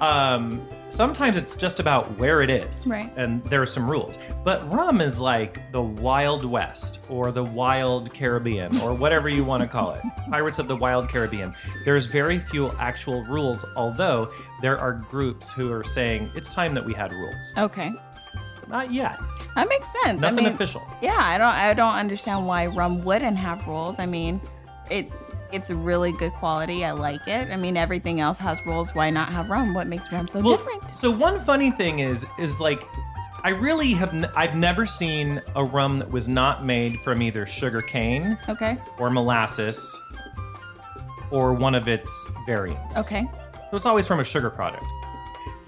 um, 0.00 0.66
sometimes 0.90 1.36
it's 1.36 1.56
just 1.56 1.80
about 1.80 2.18
where 2.18 2.42
it 2.42 2.50
is. 2.50 2.86
Right. 2.86 3.12
And 3.16 3.44
there 3.44 3.62
are 3.62 3.66
some 3.66 3.90
rules. 3.90 4.18
But 4.44 4.72
rum 4.72 5.00
is 5.00 5.18
like 5.18 5.70
the 5.72 5.82
Wild 5.82 6.44
West 6.44 7.00
or 7.08 7.32
the 7.32 7.44
Wild 7.44 8.12
Caribbean 8.12 8.76
or 8.80 8.94
whatever 8.94 9.28
you 9.28 9.44
want 9.44 9.62
to 9.62 9.68
call 9.68 9.92
it 9.92 10.02
Pirates 10.30 10.58
of 10.58 10.68
the 10.68 10.76
Wild 10.76 11.08
Caribbean. 11.08 11.54
There's 11.84 12.06
very 12.06 12.38
few 12.38 12.70
actual 12.72 13.22
rules, 13.24 13.64
although 13.76 14.32
there 14.62 14.78
are 14.78 14.92
groups 14.92 15.52
who 15.52 15.72
are 15.72 15.84
saying 15.84 16.30
it's 16.34 16.52
time 16.54 16.74
that 16.74 16.84
we 16.84 16.94
had 16.94 17.12
rules. 17.12 17.52
Okay. 17.58 17.92
Not 18.68 18.92
yet. 18.92 19.18
That 19.56 19.68
makes 19.68 19.92
sense. 20.04 20.22
Nothing 20.22 20.40
I 20.40 20.42
mean, 20.42 20.54
official. 20.54 20.82
Yeah, 21.02 21.16
I 21.18 21.38
don't 21.38 21.48
I 21.48 21.74
don't 21.74 21.94
understand 21.94 22.46
why 22.46 22.66
rum 22.66 23.02
wouldn't 23.04 23.36
have 23.36 23.66
rules. 23.66 23.98
I 23.98 24.06
mean, 24.06 24.40
it 24.88 25.10
it's 25.52 25.70
really 25.70 26.12
good 26.12 26.32
quality. 26.32 26.84
I 26.84 26.92
like 26.92 27.26
it. 27.28 27.50
I 27.50 27.56
mean, 27.56 27.76
everything 27.76 28.20
else 28.20 28.38
has 28.38 28.64
rules. 28.66 28.94
Why 28.94 29.10
not 29.10 29.28
have 29.28 29.50
rum? 29.50 29.74
What 29.74 29.86
makes 29.86 30.10
rum 30.12 30.26
so 30.26 30.40
Well, 30.40 30.56
different? 30.56 30.90
So 30.90 31.10
one 31.10 31.40
funny 31.40 31.70
thing 31.70 31.98
is 32.00 32.26
is 32.38 32.60
like 32.60 32.84
I 33.42 33.50
really 33.50 33.92
have 33.92 34.12
n- 34.12 34.30
I've 34.36 34.54
never 34.54 34.84
seen 34.86 35.40
a 35.56 35.64
rum 35.64 35.98
that 35.98 36.10
was 36.10 36.28
not 36.28 36.64
made 36.64 37.00
from 37.00 37.22
either 37.22 37.46
sugar 37.46 37.80
cane 37.82 38.36
Okay. 38.48 38.76
or 38.98 39.08
molasses 39.10 39.98
or 41.30 41.54
one 41.54 41.74
of 41.74 41.88
its 41.88 42.10
variants. 42.46 42.98
Okay. 42.98 43.24
So 43.70 43.76
it's 43.76 43.86
always 43.86 44.06
from 44.06 44.20
a 44.20 44.24
sugar 44.24 44.50
product. 44.50 44.84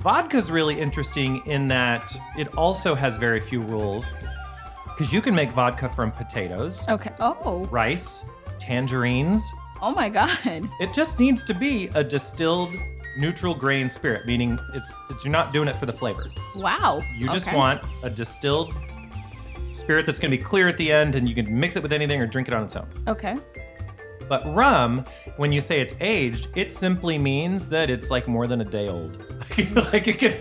Vodka's 0.00 0.50
really 0.50 0.78
interesting 0.80 1.40
in 1.46 1.68
that 1.68 2.12
it 2.36 2.48
also 2.58 2.94
has 2.94 3.16
very 3.16 3.38
few 3.40 3.60
rules. 3.62 4.14
Because 4.88 5.12
you 5.12 5.22
can 5.22 5.34
make 5.34 5.50
vodka 5.52 5.88
from 5.88 6.10
potatoes, 6.12 6.86
Okay. 6.88 7.12
Oh. 7.20 7.64
rice, 7.70 8.26
tangerines. 8.58 9.50
Oh 9.82 9.92
my 9.92 10.08
God. 10.08 10.30
It 10.80 10.94
just 10.94 11.18
needs 11.18 11.42
to 11.44 11.54
be 11.54 11.88
a 11.94 12.04
distilled 12.04 12.74
neutral 13.18 13.54
grain 13.54 13.88
spirit, 13.88 14.24
meaning 14.26 14.58
it's, 14.74 14.94
it's 15.10 15.24
you're 15.24 15.32
not 15.32 15.52
doing 15.52 15.68
it 15.68 15.76
for 15.76 15.86
the 15.86 15.92
flavor. 15.92 16.30
Wow. 16.54 17.02
You 17.18 17.28
just 17.28 17.48
Okay. 17.48 17.56
want 17.56 17.82
a 18.02 18.08
distilled 18.08 18.72
spirit 19.72 20.06
that's 20.06 20.18
going 20.18 20.30
to 20.30 20.36
be 20.36 20.42
clear 20.42 20.68
at 20.68 20.76
the 20.78 20.92
end, 20.92 21.14
and 21.16 21.28
you 21.28 21.34
can 21.34 21.58
mix 21.58 21.76
it 21.76 21.82
with 21.82 21.92
anything 21.92 22.20
or 22.20 22.26
drink 22.26 22.48
it 22.48 22.54
on 22.54 22.62
its 22.64 22.76
own. 22.76 22.86
Okay. 23.08 23.36
But 24.28 24.46
rum, 24.54 25.04
when 25.36 25.52
you 25.52 25.60
say 25.60 25.80
it's 25.80 25.94
aged, 26.00 26.48
it 26.56 26.70
simply 26.70 27.18
means 27.18 27.68
that 27.70 27.90
it's 27.90 28.08
like 28.10 28.28
more 28.28 28.46
than 28.46 28.60
a 28.60 28.64
day 28.64 28.88
old. 28.88 29.18
like 29.92 30.06
it 30.06 30.18
could. 30.18 30.38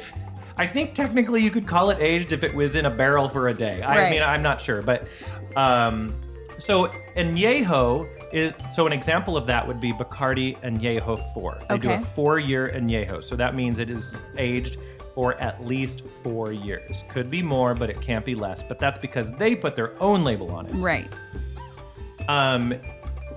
I 0.57 0.67
think 0.67 0.93
technically 0.93 1.41
you 1.41 1.50
could 1.50 1.65
call 1.65 1.89
it 1.89 1.98
aged 2.00 2.31
if 2.31 2.43
it 2.43 2.53
was 2.53 2.75
in 2.75 2.86
a 2.86 2.89
barrel 2.91 3.27
for 3.27 3.50
a 3.50 3.53
day. 3.53 3.81
Right. 3.81 4.07
I 4.07 4.10
mean, 4.12 4.21
I'm 4.21 4.43
not 4.43 4.62
sure, 4.62 4.81
but 4.83 5.07
um, 5.55 6.13
so 6.57 6.88
añejo 7.17 8.07
is 8.31 8.53
so 8.73 8.88
an 8.88 8.93
example 8.93 9.35
of 9.38 9.45
that 9.47 9.67
would 9.67 9.79
be 9.79 9.93
Bacardi 9.93 10.57
and 10.63 10.79
añejo 10.79 11.21
four. 11.33 11.57
They 11.69 11.77
do 11.77 11.91
a 11.91 12.00
four-year 12.00 12.71
añejo, 12.75 13.23
so 13.23 13.35
that 13.35 13.55
means 13.55 13.79
it 13.79 13.89
is 13.89 14.17
aged 14.38 14.77
for 15.13 15.33
at 15.35 15.65
least 15.65 16.05
four 16.05 16.51
years. 16.51 17.03
Could 17.09 17.29
be 17.29 17.41
more, 17.41 17.73
but 17.75 17.89
it 17.89 18.00
can't 18.01 18.25
be 18.25 18.35
less. 18.35 18.63
But 18.63 18.79
that's 18.79 18.97
because 18.97 19.31
they 19.31 19.55
put 19.55 19.75
their 19.75 19.91
own 20.01 20.23
label 20.23 20.51
on 20.51 20.67
it. 20.67 20.73
Right. 20.75 21.09
Um, 22.29 22.73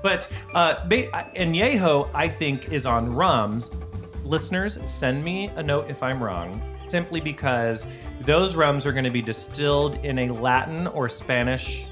but 0.03 0.31
uh, 0.55 0.87
añejo, 0.87 2.11
I 2.15 2.29
think, 2.29 2.71
is 2.73 2.87
on 2.87 3.13
rums. 3.13 3.75
Listeners, 4.25 4.79
send 4.87 5.25
me 5.25 5.49
a 5.57 5.63
note 5.63 5.91
if 5.91 6.03
I'm 6.03 6.23
wrong, 6.23 6.63
simply 6.87 7.21
because 7.21 7.87
those 8.21 8.55
rums 8.55 8.87
are 8.87 8.93
going 8.93 9.05
to 9.05 9.11
be 9.11 9.23
distilled 9.23 9.97
in 10.05 10.19
a 10.21 10.31
Latin 10.31 10.87
or 10.87 11.09
Spanish 11.09 11.87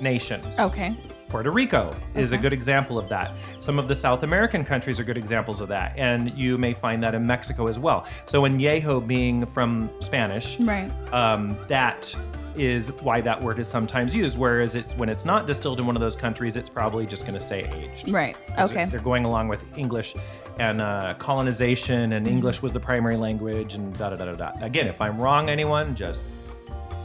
nation. 0.00 0.42
Okay. 0.58 0.96
Puerto 1.28 1.50
Rico 1.50 1.94
is 2.14 2.32
a 2.32 2.38
good 2.38 2.52
example 2.52 2.98
of 2.98 3.08
that. 3.08 3.36
Some 3.60 3.78
of 3.78 3.88
the 3.88 3.94
South 3.94 4.22
American 4.22 4.64
countries 4.64 5.00
are 5.00 5.04
good 5.04 5.18
examples 5.18 5.60
of 5.60 5.68
that, 5.68 5.92
and 5.96 6.36
you 6.38 6.56
may 6.56 6.72
find 6.72 7.02
that 7.02 7.14
in 7.14 7.26
Mexico 7.26 7.66
as 7.66 7.78
well. 7.78 8.06
So, 8.24 8.44
in 8.44 8.56
añejo 8.58 9.04
being 9.06 9.44
from 9.46 9.90
Spanish, 10.00 10.58
Right. 10.60 10.90
um, 11.12 11.56
that 11.68 12.14
is 12.56 12.90
why 13.02 13.20
that 13.20 13.38
word 13.42 13.58
is 13.58 13.68
sometimes 13.68 14.14
used. 14.14 14.38
Whereas 14.38 14.74
it's 14.76 14.96
when 14.96 15.08
it's 15.10 15.24
not 15.26 15.46
distilled 15.46 15.78
in 15.80 15.84
one 15.86 15.94
of 15.96 16.00
those 16.00 16.16
countries, 16.16 16.56
it's 16.56 16.70
probably 16.70 17.04
just 17.06 17.26
going 17.26 17.38
to 17.38 17.44
say 17.44 17.68
aged. 17.74 18.08
Right. 18.10 18.36
Okay. 18.58 18.86
They're 18.86 19.00
going 19.00 19.24
along 19.26 19.48
with 19.48 19.76
English 19.76 20.14
and 20.58 20.80
uh, 20.80 21.14
colonization, 21.18 22.12
and 22.14 22.26
English 22.26 22.62
was 22.62 22.72
the 22.72 22.80
primary 22.80 23.16
language, 23.16 23.74
and 23.74 23.94
da 23.98 24.10
da 24.10 24.16
da 24.16 24.24
da 24.26 24.34
da. 24.36 24.64
Again, 24.64 24.86
if 24.86 25.00
I'm 25.02 25.18
wrong, 25.20 25.50
anyone, 25.50 25.94
just 25.94 26.22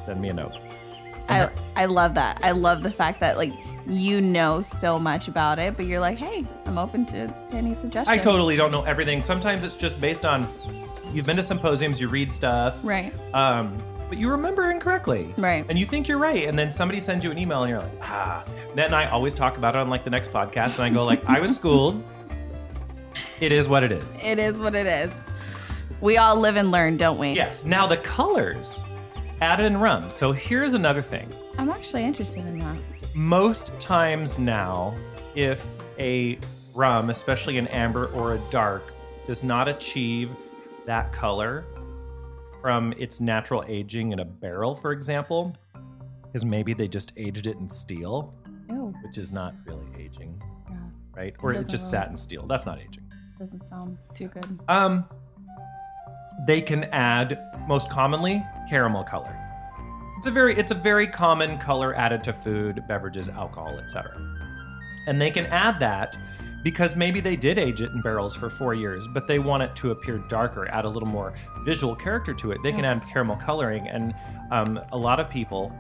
send 0.06 0.22
me 0.22 0.30
a 0.30 0.34
note. 0.34 0.58
I 1.30 1.50
I 1.76 1.86
love 1.86 2.16
that. 2.16 2.40
I 2.44 2.52
love 2.52 2.84
the 2.84 2.92
fact 2.92 3.20
that 3.22 3.38
like 3.38 3.54
you 3.88 4.22
know 4.22 4.62
so 4.62 5.00
much 5.00 5.28
about 5.28 5.60
it, 5.60 5.76
but 5.76 5.86
you're 5.86 6.00
like, 6.00 6.18
hey, 6.18 6.46
I'm 6.66 6.78
open 6.78 7.06
to, 7.08 7.34
any 7.52 7.74
suggestions. 7.74 8.08
I 8.08 8.22
totally 8.22 8.56
don't 8.56 8.72
know 8.72 8.84
everything. 8.84 9.22
Sometimes 9.22 9.64
it's 9.64 9.76
just 9.76 10.00
based 10.00 10.26
on 10.26 10.48
you've 11.14 11.26
been 11.26 11.38
to 11.38 11.44
symposiums, 11.44 12.00
you 12.00 12.08
read 12.08 12.32
stuff, 12.32 12.80
Right. 12.84 13.12
um, 13.34 13.78
but 14.08 14.18
you 14.18 14.30
remember 14.30 14.70
incorrectly. 14.70 15.34
Right. 15.38 15.66
And 15.68 15.80
you 15.80 15.86
think 15.86 16.08
you're 16.08 16.20
right. 16.20 16.48
And 16.48 16.58
then 16.58 16.70
somebody 16.72 17.00
sends 17.00 17.26
you 17.26 17.32
an 17.32 17.38
email 17.38 17.64
and 17.64 17.70
you're 17.72 17.80
like, 17.82 17.92
ah. 18.02 18.44
and 18.78 18.94
I 18.96 19.10
always 19.10 19.34
talk 19.34 19.58
about 19.58 19.76
it 19.76 19.80
on 19.80 19.90
like 19.90 20.04
the 20.04 20.10
next 20.10 20.32
podcast 20.32 20.76
and 20.76 20.86
I 20.86 20.90
go 20.90 21.06
like, 21.06 21.24
I 21.28 21.40
was 21.40 21.56
schooled. 21.56 22.04
It 23.42 23.52
is 23.52 23.68
what 23.68 23.84
it 23.84 23.92
is. 23.92 24.16
It 24.22 24.38
is 24.38 24.62
what 24.62 24.76
it 24.76 24.86
is. 24.86 25.24
We 26.00 26.18
all 26.18 26.36
live 26.40 26.58
and 26.58 26.70
learn, 26.70 26.96
don't 26.96 27.18
we? 27.18 27.32
Yes. 27.34 27.66
Now 27.66 27.88
the 27.88 27.98
colors 27.98 28.84
added 29.42 29.66
in 29.66 29.78
rum. 29.78 30.10
So 30.10 30.32
here's 30.32 30.74
another 30.74 31.02
thing. 31.02 31.28
I'm 31.58 31.70
actually 31.70 32.04
interested 32.04 32.46
in 32.46 32.58
that. 32.60 32.78
Most 33.14 33.78
times 33.80 34.40
now, 34.40 34.96
if 35.36 35.82
a 36.00 36.40
rum, 36.74 37.10
especially 37.10 37.58
an 37.58 37.68
amber 37.68 38.06
or 38.08 38.36
a 38.36 38.40
dark, 38.50 38.94
does 39.28 39.44
not 39.44 39.68
achieve 39.68 40.32
that 40.86 41.12
color 41.12 41.66
from 42.62 42.94
its 42.98 43.20
natural 43.20 43.64
aging 43.68 44.12
in 44.14 44.20
a 44.20 44.26
barrel, 44.26 44.76
for 44.76 44.92
example, 44.92 45.56
because 46.24 46.46
maybe 46.46 46.74
they 46.74 46.88
just 46.88 47.12
aged 47.18 47.48
it 47.48 47.58
in 47.58 47.68
steel, 47.68 48.34
Ew. 48.70 48.94
which 49.04 49.18
is 49.18 49.32
not 49.32 49.54
really 49.66 49.88
aging, 49.98 50.42
Yeah. 50.70 50.76
right? 51.16 51.34
Or 51.42 51.52
it 51.52 51.56
doesn't 51.56 51.72
just 51.72 51.92
really- 51.94 52.04
sat 52.04 52.10
in 52.12 52.18
steel. 52.18 52.46
That's 52.46 52.66
not 52.66 52.80
aging. 52.80 53.04
Doesn't 53.40 53.68
sound 53.68 53.98
too 54.14 54.28
good. 54.28 54.60
Um, 54.70 55.06
they 56.46 56.62
can 56.62 56.86
add 56.86 57.40
most 57.68 57.90
commonly 57.90 58.44
caramel 58.70 59.04
color. 59.04 59.38
It's 60.18 60.28
a 60.28 60.32
very 60.32 60.56
it's 60.56 60.72
a 60.72 60.76
very 60.76 61.08
common 61.08 61.58
color 61.58 61.96
added 61.96 62.24
to 62.26 62.34
food, 62.34 62.84
beverages, 62.88 63.30
alcohol, 63.30 63.80
etc. 63.80 64.16
And 65.08 65.20
they 65.20 65.32
can 65.32 65.48
add 65.48 65.80
that 65.80 66.16
because 66.64 66.96
maybe 66.96 67.20
they 67.20 67.36
did 67.36 67.58
age 67.58 67.82
it 67.82 67.92
in 67.92 68.02
barrels 68.02 68.36
for 68.36 68.50
four 68.50 68.74
years, 68.74 69.08
but 69.08 69.26
they 69.26 69.40
want 69.40 69.64
it 69.64 69.76
to 69.78 69.92
appear 69.92 70.20
darker, 70.30 70.68
add 70.68 70.86
a 70.86 70.90
little 70.90 71.08
more 71.08 71.34
visual 71.66 71.96
character 71.96 72.34
to 72.36 72.52
it. 72.52 72.60
They 72.62 72.72
can 72.72 72.86
add 72.86 73.04
caramel 73.12 73.38
coloring, 73.38 73.88
and 73.88 74.14
um, 74.52 74.80
a 74.92 74.98
lot 74.98 75.20
of 75.20 75.30
people, 75.30 75.76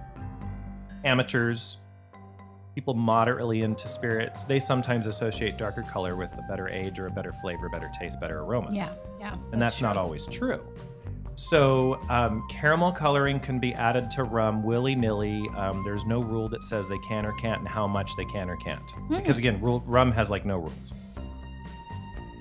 amateurs, 1.03 1.77
people 2.75 2.93
moderately 2.93 3.63
into 3.63 3.87
spirits, 3.87 4.43
they 4.45 4.59
sometimes 4.59 5.05
associate 5.05 5.57
darker 5.57 5.83
color 5.83 6.15
with 6.15 6.31
a 6.37 6.41
better 6.43 6.69
age 6.69 6.99
or 6.99 7.07
a 7.07 7.11
better 7.11 7.31
flavor, 7.31 7.69
better 7.69 7.91
taste, 7.97 8.19
better 8.19 8.39
aroma. 8.39 8.69
Yeah. 8.71 8.93
Yeah. 9.19 9.35
and 9.51 9.61
that's, 9.61 9.81
not 9.81 9.97
always 9.97 10.25
true. 10.27 10.61
So, 11.35 11.99
um, 12.09 12.45
caramel 12.49 12.91
coloring 12.91 13.39
can 13.39 13.59
be 13.59 13.73
added 13.73 14.11
to 14.11 14.23
rum 14.23 14.63
willy 14.63 14.95
nilly. 14.95 15.47
Um, 15.55 15.83
there's 15.83 16.05
no 16.05 16.21
rule 16.21 16.49
that 16.49 16.61
says 16.63 16.87
they 16.87 16.99
can 16.99 17.25
or 17.25 17.33
can't 17.33 17.59
and 17.59 17.67
how 17.67 17.87
much 17.87 18.15
they 18.15 18.25
can 18.25 18.49
or 18.49 18.57
can't. 18.57 18.81
Because 19.09 19.37
again, 19.37 19.59
rule, 19.61 19.81
rum 19.85 20.11
has 20.11 20.29
like 20.29 20.45
no 20.45 20.57
rules. 20.57 20.93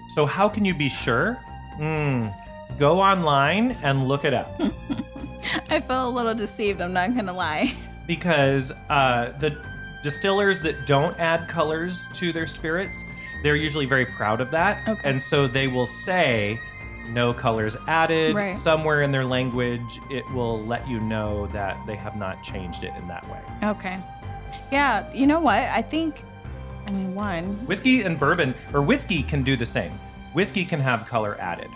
So, 0.09 0.27
how 0.27 0.49
can 0.49 0.65
you 0.65 0.75
be 0.75 0.89
sure? 0.89 1.39
Mm, 1.79 2.35
go 2.79 3.01
online 3.01 3.73
and 3.83 4.07
look 4.09 4.25
it 4.25 4.35
up. 4.35 4.61
I 5.71 5.81
feel 5.81 6.09
a 6.09 6.11
little 6.11 6.35
deceived. 6.35 6.81
I'm 6.81 6.93
not 6.93 7.15
gonna 7.15 7.33
lie. 7.33 7.73
because 8.07 8.73
uh, 8.91 9.33
the 9.39 9.57
distillers 10.03 10.61
that 10.63 10.87
don't 10.87 11.19
add 11.19 11.49
colors 11.49 12.07
to 12.15 12.33
their 12.33 12.47
spirits, 12.47 13.05
they're 13.43 13.57
usually 13.57 13.87
very 13.87 14.07
proud 14.07 14.41
of 14.41 14.51
that. 14.51 14.87
Okay. 14.89 15.01
And 15.09 15.21
so 15.21 15.47
they 15.47 15.69
will 15.69 15.87
say, 15.87 16.61
no 17.09 17.35
colors 17.35 17.77
added. 17.89 18.35
Right. 18.35 18.55
Somewhere 18.55 19.03
in 19.03 19.11
their 19.11 19.25
language, 19.25 20.01
it 20.11 20.29
will 20.31 20.65
let 20.65 20.89
you 20.89 21.01
know 21.01 21.47
that 21.49 21.77
they 21.87 21.97
have 21.97 22.17
not 22.17 22.43
changed 22.43 22.85
it 22.85 22.93
in 22.97 23.09
that 23.09 23.29
way. 23.29 23.41
Okay. 23.65 23.99
Yeah. 24.71 25.13
You 25.13 25.27
know 25.27 25.41
what? 25.41 25.59
I 25.59 25.83
think. 25.83 26.25
I 26.87 26.93
mean, 26.93 27.15
one. 27.15 27.55
Whiskey 27.67 28.03
and 28.03 28.19
bourbon, 28.19 28.55
or 28.73 28.83
whiskey 28.83 29.23
can 29.23 29.43
do 29.43 29.57
the 29.57 29.67
same. 29.67 29.93
Whiskey 30.33 30.65
can 30.65 30.81
have 30.81 31.07
color 31.07 31.37
added. 31.41 31.71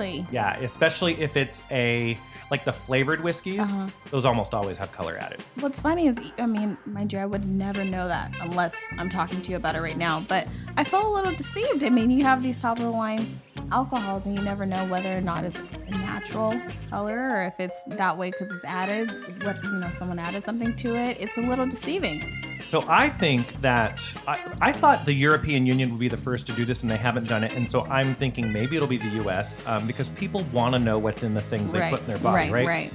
Really. 0.00 0.26
Yeah, 0.30 0.56
especially 0.58 1.20
if 1.20 1.36
it's 1.36 1.62
a 1.70 2.16
like 2.50 2.64
the 2.64 2.72
flavored 2.72 3.22
whiskeys, 3.22 3.72
Uh-huh. 3.72 3.86
those 4.10 4.24
almost 4.24 4.54
always 4.54 4.76
have 4.76 4.90
color 4.92 5.16
added. 5.20 5.40
What's 5.60 5.78
funny 5.78 6.08
is, 6.08 6.18
I 6.38 6.46
mean, 6.46 6.76
mind 6.84 7.12
you, 7.12 7.20
I 7.20 7.26
would 7.26 7.46
never 7.46 7.84
know 7.84 8.08
that 8.08 8.32
unless 8.40 8.74
I'm 8.98 9.08
talking 9.08 9.40
to 9.42 9.50
you 9.52 9.56
about 9.56 9.76
it 9.76 9.80
right 9.82 9.96
now. 9.96 10.20
But 10.26 10.48
I 10.76 10.82
feel 10.82 11.06
a 11.06 11.12
little 11.14 11.32
deceived. 11.32 11.84
I 11.84 11.90
mean, 11.90 12.10
you 12.10 12.24
have 12.24 12.42
these 12.42 12.60
top 12.60 12.78
of 12.78 12.84
the 12.84 12.90
line 12.90 13.38
alcohols, 13.70 14.26
and 14.26 14.34
you 14.34 14.42
never 14.42 14.66
know 14.66 14.84
whether 14.86 15.16
or 15.16 15.20
not 15.20 15.44
it's 15.44 15.60
a 15.60 15.90
natural 15.90 16.60
color 16.88 17.18
or 17.36 17.44
if 17.44 17.60
it's 17.60 17.84
that 17.84 18.16
way 18.18 18.30
because 18.32 18.50
it's 18.52 18.64
added. 18.64 19.44
What 19.44 19.62
you 19.62 19.70
know, 19.78 19.90
someone 19.92 20.18
added 20.18 20.42
something 20.42 20.74
to 20.76 20.96
it. 20.96 21.18
It's 21.20 21.38
a 21.38 21.42
little 21.42 21.66
deceiving. 21.66 22.49
So 22.62 22.84
I 22.88 23.08
think 23.08 23.60
that 23.60 24.02
I, 24.28 24.38
I 24.60 24.72
thought 24.72 25.04
the 25.04 25.12
European 25.12 25.66
Union 25.66 25.90
would 25.90 25.98
be 25.98 26.08
the 26.08 26.16
first 26.16 26.46
to 26.48 26.52
do 26.52 26.64
this, 26.64 26.82
and 26.82 26.90
they 26.90 26.96
haven't 26.96 27.26
done 27.28 27.42
it. 27.44 27.52
And 27.52 27.68
so 27.68 27.82
I'm 27.86 28.14
thinking 28.14 28.52
maybe 28.52 28.76
it'll 28.76 28.88
be 28.88 28.96
the 28.98 29.08
U.S. 29.24 29.64
Um, 29.66 29.86
because 29.86 30.08
people 30.10 30.42
want 30.52 30.74
to 30.74 30.78
know 30.78 30.98
what's 30.98 31.22
in 31.22 31.34
the 31.34 31.40
things 31.40 31.72
they 31.72 31.80
right. 31.80 31.90
put 31.90 32.00
in 32.00 32.06
their 32.06 32.18
body, 32.18 32.50
right. 32.50 32.66
right? 32.66 32.66
Right. 32.66 32.92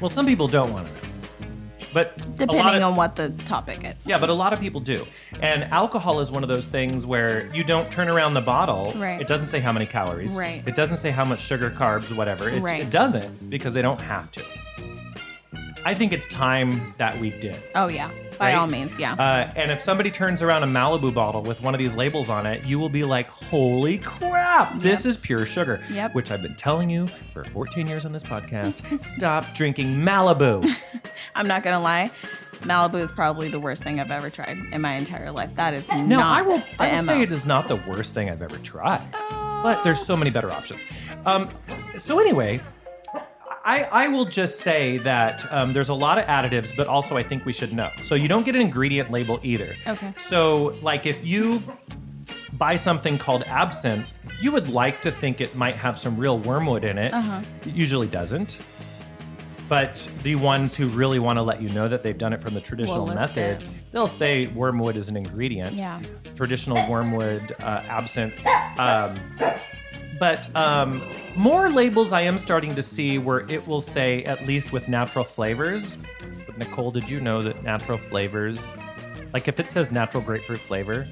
Well, 0.00 0.08
some 0.08 0.24
people 0.26 0.46
don't 0.48 0.72
want 0.72 0.86
to 0.86 0.92
know, 0.92 0.98
but 1.92 2.16
Depending 2.36 2.82
of- 2.82 2.92
on 2.92 2.96
what 2.96 3.16
the 3.16 3.30
topic 3.44 3.80
is. 3.84 4.06
yeah, 4.06 4.18
but 4.18 4.30
a 4.30 4.34
lot 4.34 4.52
of 4.52 4.60
people 4.60 4.80
do. 4.80 5.06
And 5.40 5.64
alcohol 5.64 6.20
is 6.20 6.30
one 6.30 6.42
of 6.42 6.48
those 6.48 6.68
things 6.68 7.04
where 7.04 7.54
you 7.54 7.64
don't 7.64 7.90
turn 7.90 8.08
around 8.08 8.34
the 8.34 8.40
bottle. 8.40 8.92
Right. 8.96 9.20
It 9.20 9.26
doesn't 9.26 9.48
say 9.48 9.60
how 9.60 9.72
many 9.72 9.86
calories. 9.86 10.34
Right. 10.36 10.66
It 10.66 10.74
doesn't 10.74 10.98
say 10.98 11.10
how 11.10 11.24
much 11.24 11.40
sugar, 11.40 11.70
carbs, 11.70 12.14
whatever. 12.14 12.48
It, 12.48 12.62
Right. 12.62 12.82
it 12.82 12.90
doesn't 12.90 13.50
because 13.50 13.74
they 13.74 13.82
don't 13.82 14.00
have 14.00 14.30
to. 14.32 14.44
I 15.84 15.94
think 15.94 16.12
it's 16.12 16.26
time 16.28 16.94
that 16.98 17.18
we 17.18 17.30
did. 17.30 17.56
Oh 17.74 17.88
yeah. 17.88 18.10
By 18.40 18.52
Right? 18.54 18.58
all 18.58 18.66
means, 18.66 18.98
yeah. 18.98 19.12
Uh, 19.12 19.52
and 19.54 19.70
if 19.70 19.82
somebody 19.82 20.10
turns 20.10 20.40
around 20.40 20.62
a 20.62 20.66
Malibu 20.66 21.12
bottle 21.12 21.42
with 21.42 21.60
one 21.60 21.74
of 21.74 21.78
these 21.78 21.94
labels 21.94 22.30
on 22.30 22.46
it, 22.46 22.64
you 22.64 22.78
will 22.78 22.88
be 22.88 23.04
like, 23.04 23.28
holy 23.28 23.98
crap, 23.98 24.80
this 24.80 25.04
is 25.04 25.18
pure 25.18 25.44
sugar. 25.44 25.78
Yep. 25.92 26.14
Which 26.14 26.30
I've 26.30 26.40
been 26.40 26.54
telling 26.56 26.88
you 26.88 27.06
for 27.34 27.44
14 27.44 27.86
years 27.86 28.06
on 28.06 28.12
this 28.12 28.22
podcast. 28.22 29.04
Stop 29.18 29.52
drinking 29.54 29.88
Malibu. 29.96 30.66
I'm 31.34 31.46
not 31.46 31.62
gonna 31.62 31.80
lie. 31.80 32.10
Malibu 32.62 32.94
is 33.00 33.12
probably 33.12 33.48
the 33.48 33.60
worst 33.60 33.82
thing 33.82 34.00
I've 34.00 34.10
ever 34.10 34.30
tried 34.30 34.56
in 34.72 34.80
my 34.80 34.94
entire 34.94 35.30
life. 35.30 35.54
That 35.56 35.74
is 35.74 35.86
No, 35.90 36.02
not 36.16 36.38
I 36.38 36.42
will, 36.42 36.58
the 36.58 36.64
I 36.78 36.94
will 36.96 37.02
say 37.04 37.20
it 37.22 37.32
is 37.32 37.44
not 37.44 37.68
the 37.68 37.76
worst 37.88 38.14
thing 38.14 38.30
I've 38.30 38.40
ever 38.42 38.56
tried. 38.58 39.02
But 39.62 39.84
there's 39.84 40.00
so 40.00 40.16
many 40.16 40.30
better 40.30 40.50
options. 40.50 40.82
Um, 41.26 41.50
so 41.98 42.18
anyway, 42.18 42.60
I, 43.64 43.82
I 43.84 44.08
will 44.08 44.24
just 44.24 44.60
say 44.60 44.98
that 44.98 45.50
um, 45.52 45.72
there's 45.72 45.90
a 45.90 45.94
lot 45.94 46.18
of 46.18 46.24
additives, 46.24 46.74
but 46.74 46.86
also 46.86 47.16
I 47.16 47.22
think 47.22 47.44
we 47.44 47.52
should 47.52 47.72
know. 47.72 47.90
So 48.00 48.14
you 48.14 48.28
don't 48.28 48.44
get 48.44 48.54
an 48.54 48.60
ingredient 48.60 49.10
label 49.10 49.38
either. 49.42 49.76
Okay. 49.86 50.14
So, 50.16 50.78
like, 50.82 51.06
if 51.06 51.24
you 51.24 51.62
buy 52.54 52.76
something 52.76 53.18
called 53.18 53.42
absinthe, 53.44 54.08
you 54.40 54.52
would 54.52 54.68
like 54.68 55.02
to 55.02 55.10
think 55.10 55.40
it 55.40 55.54
might 55.54 55.74
have 55.74 55.98
some 55.98 56.16
real 56.16 56.38
wormwood 56.38 56.84
in 56.84 56.98
it. 56.98 57.12
Uh-huh. 57.12 57.42
It 57.66 57.74
usually 57.74 58.06
doesn't. 58.06 58.62
But 59.68 60.10
the 60.24 60.34
ones 60.34 60.76
who 60.76 60.88
really 60.88 61.20
want 61.20 61.36
to 61.36 61.42
let 61.42 61.62
you 61.62 61.68
know 61.70 61.86
that 61.86 62.02
they've 62.02 62.18
done 62.18 62.32
it 62.32 62.40
from 62.40 62.54
the 62.54 62.60
traditional 62.60 63.04
list 63.06 63.36
method, 63.36 63.62
it. 63.62 63.68
they'll 63.92 64.08
say 64.08 64.48
wormwood 64.48 64.96
is 64.96 65.08
an 65.08 65.16
ingredient. 65.16 65.74
Yeah. 65.74 66.00
Traditional 66.34 66.90
wormwood, 66.90 67.54
uh, 67.60 67.82
absinthe. 67.88 68.40
Um, 68.78 69.20
but 70.20 70.54
um, 70.54 71.02
more 71.34 71.68
labels 71.70 72.12
I 72.12 72.20
am 72.20 72.38
starting 72.38 72.76
to 72.76 72.82
see 72.82 73.18
where 73.18 73.40
it 73.50 73.66
will 73.66 73.80
say 73.80 74.22
at 74.24 74.46
least 74.46 74.72
with 74.72 74.88
natural 74.88 75.24
flavors. 75.24 75.98
But 76.46 76.56
Nicole, 76.58 76.92
did 76.92 77.08
you 77.08 77.18
know 77.18 77.42
that 77.42 77.62
natural 77.64 77.98
flavors, 77.98 78.76
like 79.32 79.48
if 79.48 79.58
it 79.58 79.68
says 79.68 79.90
natural 79.90 80.22
grapefruit 80.22 80.60
flavor, 80.60 81.08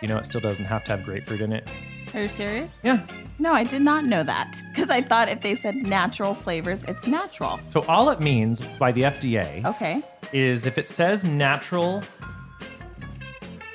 you 0.00 0.08
know 0.08 0.16
it 0.18 0.26
still 0.26 0.40
doesn't 0.40 0.64
have 0.64 0.82
to 0.84 0.92
have 0.96 1.04
grapefruit 1.04 1.40
in 1.40 1.52
it? 1.52 1.68
Are 2.14 2.22
you 2.22 2.28
serious? 2.28 2.80
Yeah. 2.84 3.06
No, 3.38 3.52
I 3.52 3.64
did 3.64 3.82
not 3.82 4.04
know 4.04 4.22
that 4.22 4.56
because 4.72 4.88
I 4.88 5.02
thought 5.02 5.28
if 5.28 5.42
they 5.42 5.54
said 5.54 5.74
natural 5.76 6.32
flavors, 6.32 6.82
it's 6.84 7.06
natural. 7.06 7.60
So 7.66 7.84
all 7.88 8.08
it 8.10 8.20
means 8.20 8.60
by 8.78 8.90
the 8.92 9.02
FDA 9.02 9.62
Okay. 9.66 10.00
is 10.32 10.64
if 10.64 10.78
it 10.78 10.86
says 10.88 11.24
natural 11.24 12.02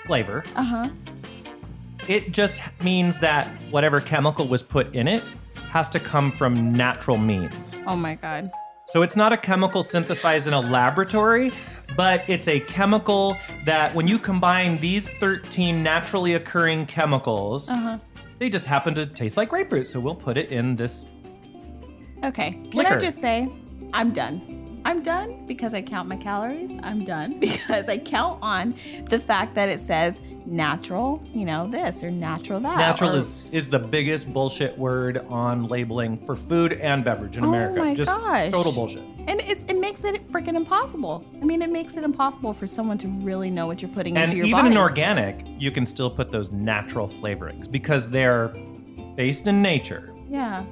flavor, 0.06 0.44
Uh 0.56 0.64
huh. 0.64 0.90
It 2.08 2.32
just 2.32 2.62
means 2.84 3.20
that 3.20 3.48
whatever 3.70 4.00
chemical 4.00 4.48
was 4.48 4.64
put 4.64 4.94
in 4.96 5.08
it 5.08 5.24
has 5.70 5.90
to 5.90 6.00
come 6.00 6.32
from 6.32 6.72
natural 6.74 7.18
means. 7.18 7.76
Oh 7.88 7.96
my 7.96 8.16
God. 8.16 8.52
So 8.88 9.04
it's 9.04 9.16
not 9.16 9.32
a 9.32 9.38
chemical 9.38 9.84
synthesized 9.84 10.48
in 10.48 10.54
a 10.54 10.60
laboratory, 10.60 11.52
but 11.96 12.30
it's 12.30 12.48
a 12.50 12.60
chemical 12.60 13.38
that 13.66 13.94
when 13.96 14.08
you 14.08 14.20
combine 14.20 14.80
these 14.82 15.08
13 15.10 15.82
naturally 15.82 16.34
occurring 16.34 16.86
chemicals, 16.88 17.70
Uh-huh. 17.70 18.00
they 18.40 18.50
just 18.50 18.66
happen 18.66 18.94
to 18.96 19.06
taste 19.06 19.38
like 19.38 19.50
grapefruit. 19.50 19.88
So 19.88 20.00
we'll 20.02 20.16
put 20.16 20.38
it 20.38 20.52
in 20.52 20.76
this. 20.76 21.06
Okay. 22.24 22.52
Can 22.72 22.86
I 22.86 22.98
just 22.98 23.20
say, 23.20 23.48
I'm 23.94 24.12
done. 24.12 24.61
I'm 24.92 25.02
done 25.02 25.46
because 25.48 25.74
I 25.74 25.82
count 25.82 26.10
my 26.10 26.18
calories. 26.18 26.76
I'm 26.84 27.06
done 27.06 27.40
because 27.40 27.88
I 27.88 27.98
count 27.98 28.40
on 28.42 28.76
the 29.06 29.20
fact 29.20 29.56
that 29.56 29.70
it 29.70 29.80
says 29.80 30.20
natural, 30.46 31.24
you 31.34 31.46
know, 31.46 31.68
this 31.70 32.04
or 32.04 32.12
natural 32.12 32.60
that. 32.60 32.78
Natural 32.78 33.14
or- 33.14 33.18
is 33.18 33.46
is 33.54 33.70
the 33.70 33.80
biggest 33.80 34.34
bullshit 34.34 34.78
word 34.78 35.20
on 35.30 35.68
labeling 35.70 36.18
for 36.26 36.36
food 36.36 36.74
and 36.74 37.06
beverage 37.06 37.38
in 37.38 37.46
Oh 37.46 37.50
America. 37.50 37.80
my 37.80 37.96
just 37.96 38.12
gosh. 38.12 38.52
total 38.52 38.74
bullshit. 38.74 39.04
And 39.28 39.40
it's, 39.42 39.64
it 39.70 39.78
makes 39.80 40.04
it 40.04 40.30
freaking 40.30 40.56
impossible. 40.56 41.24
I 41.42 41.46
mean, 41.46 41.62
it 41.62 41.70
makes 41.70 41.96
it 41.96 42.04
impossible 42.04 42.52
for 42.54 42.68
someone 42.68 42.98
to 42.98 43.08
really 43.08 43.50
know 43.50 43.68
what 43.68 43.82
you're 43.82 43.92
putting 43.92 44.18
And 44.18 44.26
into 44.26 44.36
your 44.38 44.48
body. 44.48 44.68
And 44.68 44.68
even 44.68 44.72
in 44.74 44.78
organic, 44.78 45.46
you 45.58 45.72
can 45.72 45.86
still 45.86 46.10
put 46.10 46.32
those 46.32 46.52
natural 46.52 47.08
flavorings 47.08 47.72
because 47.72 48.10
they're 48.10 48.50
based 49.16 49.48
in 49.48 49.62
nature. 49.62 50.14
yeah. 50.30 50.66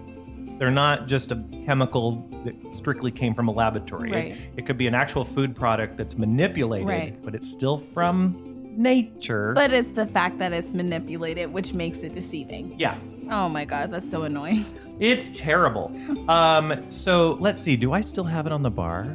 They're 0.59 0.69
not 0.69 1.07
just 1.07 1.31
a 1.31 1.41
chemical 1.65 2.27
that 2.43 2.75
strictly 2.75 3.11
came 3.11 3.33
from 3.33 3.47
a 3.47 3.51
laboratory. 3.51 4.09
It- 4.09 4.13
Right. 4.13 4.37
It, 4.57 4.65
could 4.65 4.77
be 4.77 4.87
an 4.87 4.93
actual 4.95 5.23
food 5.23 5.55
product 5.55 5.95
that's 5.97 6.17
manipulated, 6.17 6.87
Right. 6.87 7.17
but 7.23 7.33
it's 7.33 7.49
still 7.49 7.77
from 7.77 8.35
nature. 8.75 9.53
But 9.53 9.71
it's 9.71 9.89
the 9.89 10.05
fact 10.05 10.37
that 10.39 10.51
it's 10.51 10.73
manipulated, 10.73 11.51
which 11.53 11.73
makes 11.73 12.03
it 12.03 12.11
deceiving. 12.13 12.75
yeah, 12.77 12.95
Oh 13.31 13.47
my 13.47 13.63
God, 13.63 13.91
that's 13.91 14.09
so 14.09 14.23
annoying. 14.23 14.65
it's 14.99 15.37
terrible. 15.37 15.93
um, 16.29 16.73
so 16.91 17.37
let's 17.39 17.61
see. 17.61 17.75
Do 17.77 17.93
I 17.93 18.01
still 18.01 18.23
have 18.25 18.45
it 18.45 18.51
on 18.51 18.61
the 18.63 18.71
bar? 18.71 19.07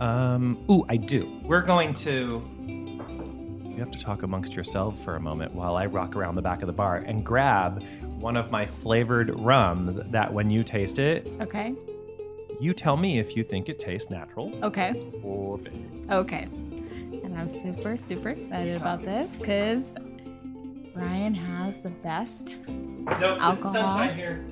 Um, 0.00 0.56
ooh, 0.70 0.84
I 0.88 0.96
do. 0.96 1.28
We're 1.42 1.62
going 1.62 1.94
to. 1.94 2.42
You 2.68 3.80
have 3.80 3.90
to 3.90 3.98
talk 3.98 4.22
amongst 4.22 4.54
yourselves 4.54 5.02
for 5.04 5.16
a 5.16 5.20
moment 5.20 5.54
while 5.54 5.76
I 5.76 5.84
rock 5.86 6.16
around 6.16 6.36
the 6.36 6.42
back 6.42 6.62
of 6.62 6.66
the 6.66 6.72
bar 6.72 6.96
and 6.98 7.22
grab 7.24 7.82
one 8.26 8.36
of 8.36 8.50
my 8.50 8.66
flavored 8.66 9.38
rums 9.38 9.94
that 10.10 10.32
when 10.32 10.50
you 10.50 10.64
taste 10.64 10.98
it, 10.98 11.30
Okay. 11.40 11.72
you 12.60 12.74
tell 12.74 12.96
me 12.96 13.20
if 13.20 13.36
you 13.36 13.44
think 13.44 13.68
it 13.68 13.78
tastes 13.78 14.10
natural 14.10 14.50
Okay. 14.64 15.00
or 15.22 15.58
fake. 15.58 15.80
Okay. 16.10 16.44
And 17.22 17.38
I'm 17.38 17.48
super, 17.48 17.96
super 17.96 18.30
excited 18.30 18.80
about 18.80 19.02
this 19.02 19.36
because 19.36 19.94
Ryan 20.96 21.34
has 21.34 21.78
the 21.78 21.90
best 21.90 22.58
No, 22.66 23.38
Alcohol. 23.38 23.72
sunshine 23.72 24.16
here. 24.16 24.44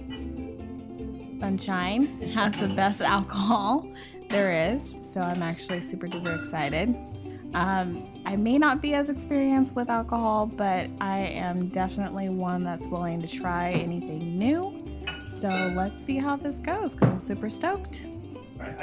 sunshine, 1.40 2.06
has 2.32 2.54
the 2.54 2.68
best 2.76 3.00
alcohol 3.00 3.88
there 4.30 4.72
is. 4.72 4.96
So 5.02 5.20
I'm 5.20 5.42
actually 5.42 5.80
super 5.80 6.06
duper 6.06 6.38
excited. 6.38 6.94
Um, 7.54 8.08
I 8.26 8.36
may 8.36 8.58
not 8.58 8.82
be 8.82 8.94
as 8.94 9.10
experienced 9.10 9.76
with 9.76 9.88
alcohol, 9.88 10.46
but 10.46 10.88
I 11.00 11.18
am 11.20 11.68
definitely 11.68 12.28
one 12.28 12.64
that's 12.64 12.88
willing 12.88 13.22
to 13.22 13.28
try 13.28 13.70
anything 13.70 14.38
new. 14.38 14.82
So 15.26 15.48
let's 15.74 16.02
see 16.02 16.16
how 16.16 16.36
this 16.36 16.58
goes 16.58 16.94
because 16.94 17.10
I'm 17.10 17.20
super 17.20 17.48
stoked. 17.48 18.06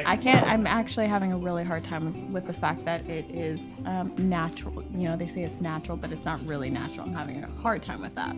I 0.05 0.15
can't. 0.15 0.45
I'm 0.45 0.67
actually 0.67 1.07
having 1.07 1.33
a 1.33 1.37
really 1.37 1.63
hard 1.63 1.83
time 1.83 2.31
with 2.31 2.45
the 2.45 2.53
fact 2.53 2.85
that 2.85 3.07
it 3.09 3.25
is 3.31 3.81
um, 3.85 4.13
natural. 4.17 4.83
You 4.93 5.09
know, 5.09 5.15
they 5.15 5.27
say 5.27 5.41
it's 5.41 5.59
natural, 5.59 5.97
but 5.97 6.11
it's 6.11 6.25
not 6.25 6.39
really 6.45 6.69
natural. 6.69 7.07
I'm 7.07 7.13
having 7.13 7.43
a 7.43 7.47
hard 7.61 7.81
time 7.81 8.01
with 8.01 8.13
that. 8.15 8.35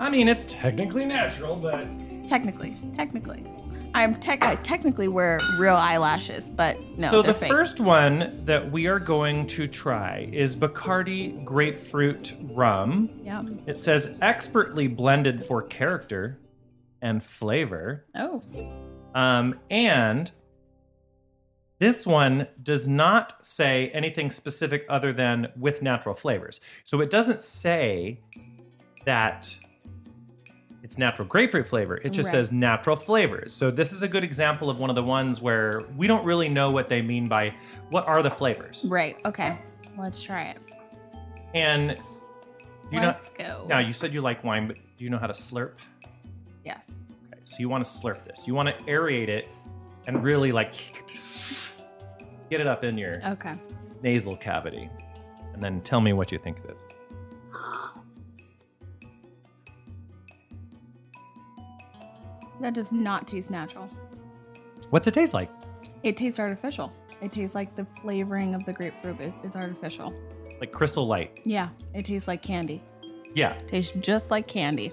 I 0.00 0.08
mean, 0.08 0.28
it's 0.28 0.46
technically 0.46 1.04
natural, 1.04 1.56
but 1.56 1.86
Technically, 2.26 2.76
technically, 2.94 3.44
I'm 3.94 4.14
tech. 4.14 4.42
I 4.42 4.54
technically 4.56 5.08
wear 5.08 5.38
real 5.58 5.76
eyelashes, 5.76 6.50
but 6.50 6.78
no, 6.96 7.10
so 7.10 7.22
the 7.22 7.34
fake. 7.34 7.50
first 7.50 7.80
one 7.80 8.44
that 8.44 8.70
we 8.70 8.86
are 8.86 8.98
going 8.98 9.46
to 9.48 9.66
try 9.66 10.30
is 10.32 10.56
Bacardi 10.56 11.44
Grapefruit 11.44 12.34
Rum. 12.42 13.10
Yeah. 13.22 13.42
It 13.66 13.76
says 13.76 14.16
expertly 14.22 14.88
blended 14.88 15.42
for 15.42 15.62
character 15.62 16.38
and 17.02 17.22
flavor. 17.22 18.06
Oh. 18.14 18.40
Um, 19.14 19.58
and 19.70 20.30
this 21.78 22.06
one 22.06 22.46
does 22.62 22.88
not 22.88 23.44
say 23.44 23.88
anything 23.88 24.30
specific 24.30 24.86
other 24.88 25.12
than 25.12 25.48
with 25.56 25.82
natural 25.82 26.14
flavors. 26.14 26.60
So 26.84 27.00
it 27.00 27.10
doesn't 27.10 27.42
say 27.42 28.20
that 29.04 29.58
it's 30.92 30.98
natural 30.98 31.26
grapefruit 31.26 31.66
flavor. 31.66 31.96
It 32.04 32.10
just 32.10 32.26
Right. 32.26 32.32
says 32.32 32.52
natural 32.52 32.96
flavors. 32.96 33.54
So 33.54 33.70
this 33.70 33.92
is 33.92 34.02
a 34.02 34.08
good 34.08 34.22
example 34.24 34.68
of 34.68 34.78
one 34.78 34.90
of 34.90 34.96
the 34.96 35.02
ones 35.02 35.40
where 35.40 35.84
we 35.96 36.06
don't 36.06 36.22
really 36.22 36.50
know 36.50 36.70
what 36.70 36.90
they 36.90 37.00
mean 37.00 37.28
by 37.28 37.54
what 37.88 38.06
are 38.06 38.22
the 38.22 38.28
flavors. 38.30 38.84
Right. 38.90 39.16
Okay. 39.24 39.56
Let's 39.96 40.22
try 40.22 40.42
it. 40.50 40.58
And 41.54 41.96
you 42.90 43.00
know 43.00 43.06
Let's 43.06 43.30
go. 43.30 43.64
now 43.70 43.78
you 43.78 43.94
said 43.94 44.12
you 44.12 44.20
like 44.20 44.44
wine, 44.44 44.66
but 44.66 44.76
do 44.76 45.04
you 45.04 45.08
know 45.08 45.16
how 45.16 45.26
to 45.28 45.32
slurp? 45.32 45.72
Yes. 46.62 46.84
Okay, 47.32 47.40
so 47.44 47.56
you 47.60 47.70
want 47.70 47.82
to 47.86 47.90
slurp 47.90 48.22
this. 48.24 48.46
You 48.46 48.54
want 48.54 48.68
to 48.68 48.84
aerate 48.84 49.28
it 49.28 49.48
and 50.06 50.22
really 50.22 50.52
like 50.52 50.72
get 52.50 52.60
it 52.60 52.66
up 52.66 52.84
in 52.84 52.98
your 52.98 53.14
Okay. 53.28 53.54
nasal 54.02 54.36
cavity. 54.36 54.90
And 55.54 55.62
then 55.62 55.80
tell 55.80 56.02
me 56.02 56.12
what 56.12 56.30
you 56.32 56.38
think 56.38 56.58
of 56.58 56.66
this. 56.66 56.81
That 62.62 62.74
does 62.74 62.92
not 62.92 63.26
taste 63.26 63.50
natural. 63.50 63.90
What's 64.90 65.06
it 65.08 65.14
taste 65.14 65.34
like? 65.34 65.50
It 66.02 66.16
tastes 66.16 66.38
artificial. 66.40 66.92
It 67.20 67.32
tastes 67.32 67.54
like 67.54 67.74
the 67.74 67.86
flavoring 68.00 68.54
of 68.54 68.64
the 68.64 68.72
grapefruit 68.72 69.20
is, 69.20 69.34
is 69.44 69.56
artificial. 69.56 70.14
Like 70.60 70.70
crystal 70.72 71.06
light. 71.06 71.40
Yeah. 71.44 71.68
It 71.92 72.04
tastes 72.04 72.28
like 72.28 72.40
candy. 72.40 72.82
Yeah. 73.34 73.54
tastes 73.66 73.96
just 73.98 74.30
like 74.30 74.46
candy. 74.46 74.92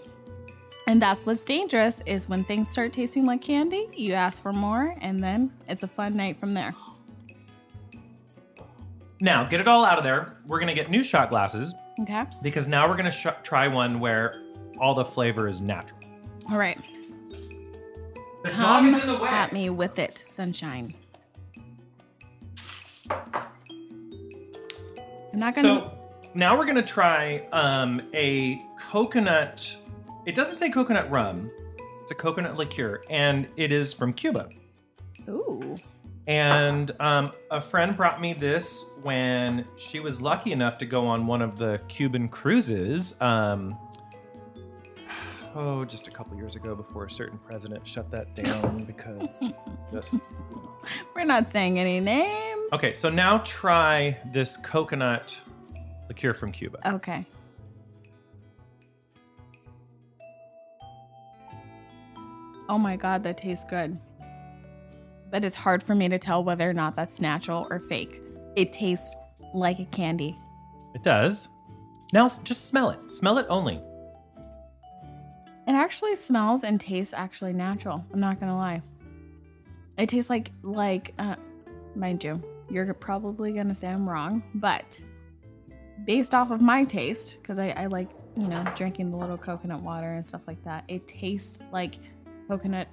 And 0.87 0.99
that's 0.99 1.25
what's 1.25 1.45
dangerous 1.45 2.01
is 2.07 2.27
when 2.27 2.43
things 2.43 2.69
start 2.71 2.91
tasting 2.93 3.25
like 3.25 3.41
candy, 3.41 3.87
you 3.95 4.13
ask 4.13 4.41
for 4.41 4.51
more 4.51 4.95
and 5.01 5.23
then 5.23 5.53
it's 5.67 5.83
a 5.83 5.87
fun 5.87 6.17
night 6.17 6.39
from 6.39 6.53
there. 6.53 6.73
Now, 9.21 9.43
get 9.43 9.59
it 9.59 9.67
all 9.67 9.83
out 9.85 9.97
of 9.97 10.03
there. 10.03 10.37
We're 10.47 10.59
going 10.59 10.69
to 10.69 10.73
get 10.73 10.89
new 10.89 11.03
shot 11.03 11.29
glasses 11.29 11.75
Okay. 12.01 12.23
because 12.41 12.67
now 12.67 12.87
we're 12.87 12.95
going 12.95 13.05
to 13.05 13.11
sh- 13.11 13.27
try 13.43 13.67
one 13.67 13.99
where 13.99 14.41
all 14.79 14.95
the 14.95 15.03
flavor 15.05 15.47
is 15.47 15.61
natural. 15.61 15.99
All 16.49 16.57
right. 16.57 16.77
The 18.43 18.49
Come 18.51 18.85
dog 18.85 18.95
is 18.95 19.03
in 19.03 19.13
the 19.13 19.19
way. 19.19 19.29
at 19.29 19.53
me 19.53 19.69
with 19.69 19.99
it, 19.99 20.17
sunshine. 20.17 20.93
I'm 25.33 25.39
not 25.39 25.55
gonna. 25.55 25.67
So 25.79 25.97
now 26.33 26.57
we're 26.57 26.65
gonna 26.65 26.81
try 26.81 27.47
um, 27.51 28.01
a 28.13 28.59
coconut. 28.79 29.75
It 30.25 30.35
doesn't 30.35 30.55
say 30.55 30.69
coconut 30.69 31.09
rum. 31.09 31.51
It's 32.01 32.11
a 32.11 32.15
coconut 32.15 32.57
liqueur, 32.57 33.01
and 33.09 33.47
it 33.57 33.71
is 33.71 33.93
from 33.93 34.13
Cuba. 34.13 34.49
ooh. 35.27 35.75
And 36.27 36.91
um, 36.99 37.31
a 37.49 37.59
friend 37.59 37.97
brought 37.97 38.21
me 38.21 38.33
this 38.33 38.85
when 39.01 39.65
she 39.77 39.99
was 39.99 40.21
lucky 40.21 40.51
enough 40.51 40.77
to 40.77 40.85
go 40.85 41.07
on 41.07 41.25
one 41.25 41.41
of 41.41 41.57
the 41.57 41.81
Cuban 41.87 42.29
cruises. 42.29 43.19
Um, 43.19 43.75
oh, 45.55 45.85
just 45.85 46.07
a 46.07 46.11
couple 46.11 46.35
years 46.37 46.55
ago 46.55 46.75
before 46.75 47.05
a 47.05 47.09
certain 47.09 47.37
president 47.37 47.87
shut 47.87 48.09
that 48.11 48.33
down 48.35 48.83
because 48.87 49.59
just. 49.91 50.17
We're 51.15 51.25
not 51.25 51.49
saying 51.49 51.77
any 51.77 51.99
names. 51.99 52.69
Okay, 52.73 52.93
so 52.93 53.09
now 53.09 53.39
try 53.39 54.17
this 54.31 54.57
coconut 54.57 55.41
liqueur 56.07 56.33
from 56.33 56.51
Cuba. 56.51 56.79
Okay. 56.93 57.25
Oh 62.69 62.77
my 62.77 62.95
god, 62.95 63.23
that 63.23 63.37
tastes 63.37 63.65
good. 63.65 63.99
But 65.31 65.43
it's 65.43 65.55
hard 65.55 65.83
for 65.83 65.95
me 65.95 66.07
to 66.09 66.19
tell 66.19 66.43
whether 66.43 66.69
or 66.69 66.73
not 66.73 66.95
that's 66.95 67.19
natural 67.19 67.67
or 67.69 67.79
fake. 67.79 68.21
It 68.55 68.71
tastes 68.71 69.15
like 69.53 69.79
a 69.79 69.85
candy. 69.85 70.37
It 70.95 71.03
does. 71.03 71.47
Now 72.13 72.27
just 72.27 72.67
smell 72.67 72.89
it. 72.89 73.11
Smell 73.11 73.37
it 73.37 73.45
only. 73.49 73.81
It 75.69 75.75
actually 75.75 76.15
smells 76.15 76.63
and 76.63 76.81
tastes 76.81 77.13
actually 77.13 77.53
natural. 77.53 78.03
I'm 78.11 78.19
not 78.19 78.39
gonna 78.39 78.57
lie. 78.57 78.81
It 79.99 80.09
tastes 80.09 80.27
like 80.27 80.51
like 80.63 81.13
uh, 81.19 81.35
mind 81.95 82.23
you, 82.23 82.41
you're 82.71 82.91
probably 82.95 83.51
gonna 83.51 83.75
say 83.75 83.87
I'm 83.87 84.09
wrong, 84.09 84.41
but 84.55 84.99
based 86.07 86.33
off 86.33 86.49
of 86.49 86.59
my 86.59 86.85
taste, 86.85 87.37
because 87.39 87.59
I, 87.59 87.69
I 87.77 87.85
like 87.85 88.09
you 88.35 88.47
know 88.47 88.65
drinking 88.75 89.11
the 89.11 89.17
little 89.17 89.37
coconut 89.37 89.83
water 89.83 90.07
and 90.07 90.25
stuff 90.25 90.47
like 90.47 90.63
that, 90.63 90.85
it 90.87 91.07
tastes 91.07 91.59
like 91.71 91.99
coconut, 92.47 92.87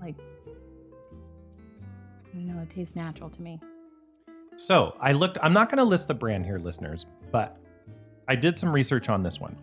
like 0.00 0.16
I 0.48 2.34
don't 2.34 2.48
know, 2.48 2.60
it 2.60 2.70
tastes 2.70 2.96
natural 2.96 3.30
to 3.30 3.40
me. 3.40 3.60
So 4.56 4.96
I 5.00 5.12
looked, 5.12 5.38
I'm 5.42 5.52
not 5.52 5.70
to 5.70 5.84
list 5.84 6.08
the 6.08 6.14
brand 6.14 6.44
here, 6.44 6.58
listeners, 6.58 7.06
but 7.30 7.60
I 8.26 8.34
did 8.34 8.58
some 8.58 8.72
research 8.72 9.08
on 9.08 9.22
this 9.22 9.38
one. 9.38 9.56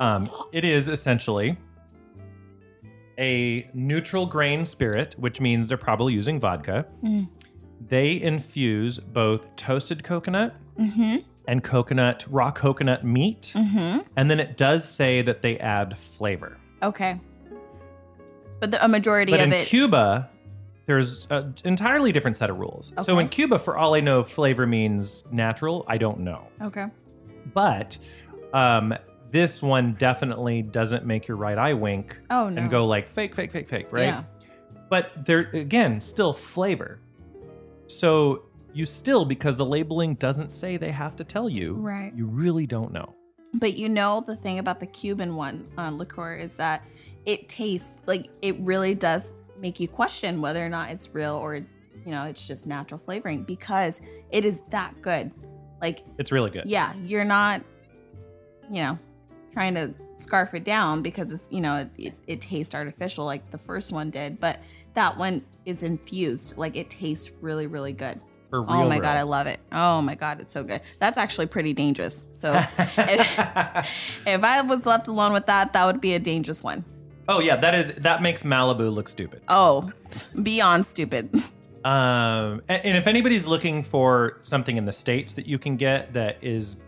Um, 0.00 0.28
it 0.52 0.64
is 0.64 0.88
essentially 0.88 1.56
a 3.18 3.68
neutral 3.74 4.26
grain 4.26 4.64
spirit, 4.64 5.14
which 5.18 5.40
means 5.40 5.68
they're 5.68 5.76
probably 5.76 6.14
using 6.14 6.38
vodka. 6.38 6.86
Mm. 7.02 7.28
They 7.88 8.20
infuse 8.20 8.98
both 8.98 9.54
toasted 9.56 10.02
coconut 10.04 10.54
Mm-hmm. 10.78 11.16
and 11.48 11.64
coconut, 11.64 12.24
raw 12.30 12.52
coconut 12.52 13.04
meat. 13.04 13.52
Mm-hmm. 13.56 14.02
And 14.16 14.30
then 14.30 14.38
it 14.38 14.56
does 14.56 14.88
say 14.88 15.22
that 15.22 15.42
they 15.42 15.58
add 15.58 15.98
flavor. 15.98 16.56
Okay. 16.84 17.16
But 18.60 18.70
the, 18.70 18.84
a 18.84 18.86
majority 18.86 19.32
of 19.32 19.38
it. 19.40 19.42
But 19.42 19.48
of 19.48 19.52
in 19.54 19.60
it. 19.60 19.66
Cuba, 19.66 20.30
there's 20.86 21.26
an 21.32 21.54
entirely 21.64 22.12
different 22.12 22.36
set 22.36 22.48
of 22.48 22.58
rules. 22.60 22.92
Okay. 22.92 23.02
So 23.02 23.18
in 23.18 23.28
Cuba, 23.28 23.58
for 23.58 23.76
all 23.76 23.94
I 23.94 24.00
know, 24.00 24.22
flavor 24.22 24.66
means 24.68 25.26
natural. 25.32 25.84
I 25.88 25.98
don't 25.98 26.20
know. 26.20 26.48
okay. 26.62 26.86
But 27.54 27.98
um, 28.52 28.94
this 29.30 29.62
one 29.62 29.94
definitely 29.94 30.62
doesn't 30.62 31.04
make 31.04 31.28
your 31.28 31.36
right 31.36 31.58
eye 31.58 31.74
wink 31.74 32.18
Oh 32.30 32.48
no. 32.48 32.62
and 32.62 32.70
go 32.70 32.86
like 32.86 33.10
fake, 33.10 33.34
fake, 33.34 33.52
fake, 33.52 33.68
fake, 33.68 33.86
right? 33.90 34.02
Yeah. 34.04 34.24
But 34.88 35.24
there 35.26 35.50
again, 35.52 36.00
still 36.00 36.32
flavor. 36.32 37.00
So 37.86 38.44
you 38.72 38.84
still, 38.86 39.24
because 39.24 39.56
the 39.56 39.64
labeling 39.66 40.14
doesn't 40.14 40.50
say 40.52 40.76
they 40.76 40.90
have 40.92 41.16
to 41.16 41.24
tell 41.24 41.48
you, 41.48 41.74
Right. 41.74 42.12
you 42.14 42.26
really 42.26 42.66
don't 42.66 42.92
know. 42.92 43.14
But 43.54 43.76
you 43.76 43.88
know 43.88 44.22
the 44.26 44.36
thing 44.36 44.58
about 44.58 44.78
the 44.78 44.86
Cuban 44.86 45.34
one 45.36 45.66
uh, 45.78 45.90
liqueur 45.90 46.36
is 46.36 46.56
that 46.58 46.84
it 47.26 47.48
tastes 47.48 48.02
like 48.06 48.28
it 48.42 48.56
really 48.60 48.94
does 48.94 49.34
make 49.58 49.80
you 49.80 49.88
question 49.88 50.40
whether 50.40 50.64
or 50.64 50.68
not 50.68 50.90
it's 50.90 51.12
real 51.14 51.34
or 51.34 51.56
you 51.56 51.64
know 52.12 52.24
it's 52.24 52.46
just 52.46 52.66
natural 52.66 52.98
flavoring 52.98 53.42
because 53.44 54.00
it 54.30 54.44
is 54.44 54.60
that 54.70 55.00
good. 55.02 55.32
Like 55.80 56.04
It's 56.18 56.30
really 56.32 56.50
good. 56.50 56.64
yeah, 56.66 56.94
you're 57.04 57.24
not 57.24 57.62
you 58.70 58.82
know 58.82 58.98
trying 59.52 59.74
to 59.74 59.94
scarf 60.16 60.52
it 60.54 60.64
down 60.64 61.02
because 61.02 61.32
it's 61.32 61.48
you 61.52 61.60
know 61.60 61.76
it, 61.78 61.90
it, 61.98 62.14
it 62.26 62.40
tastes 62.40 62.74
artificial 62.74 63.24
like 63.24 63.50
the 63.50 63.58
first 63.58 63.92
one 63.92 64.10
did, 64.10 64.40
but 64.40 64.58
that 64.94 65.16
one 65.16 65.44
is 65.64 65.82
infused. 65.82 66.56
Like 66.56 66.76
it 66.76 66.90
tastes 66.90 67.30
really 67.40 67.66
really 67.66 67.92
good. 67.92 68.20
For 68.50 68.62
real, 68.62 68.70
Oh 68.70 68.88
my 68.88 68.94
real. 68.94 69.02
god, 69.02 69.16
I 69.18 69.22
love 69.22 69.46
it. 69.46 69.60
Oh 69.72 70.00
my 70.00 70.14
god, 70.14 70.40
it's 70.40 70.52
so 70.54 70.64
good. 70.64 70.80
That's 70.98 71.18
actually 71.18 71.46
pretty 71.46 71.74
dangerous. 71.74 72.24
So 72.32 72.54
if, 72.56 74.26
if 74.26 74.42
I 74.44 74.62
was 74.62 74.86
left 74.86 75.06
alone 75.08 75.32
with 75.34 75.46
that, 75.46 75.72
that 75.74 75.84
would 75.84 76.00
be 76.00 76.14
a 76.14 76.18
dangerous 76.18 76.62
one. 76.64 76.84
oh 77.28 77.40
yeah, 77.40 77.56
that 77.56 77.74
is 77.74 77.92
that 77.96 78.22
makes 78.22 78.42
Malibu 78.44 78.92
look 78.92 79.08
stupid. 79.08 79.42
Oh, 79.48 79.92
beyond 80.42 80.86
stupid. 80.86 81.34
Um, 81.84 82.62
and, 82.68 82.84
and 82.86 82.96
if 82.96 83.06
anybody's 83.06 83.46
looking 83.46 83.82
for 83.82 84.36
something 84.40 84.76
in 84.76 84.84
the 84.84 84.92
states 84.92 85.34
that 85.34 85.46
you 85.46 85.58
can 85.58 85.76
get 85.76 86.12
that 86.14 86.42
is 86.42 86.82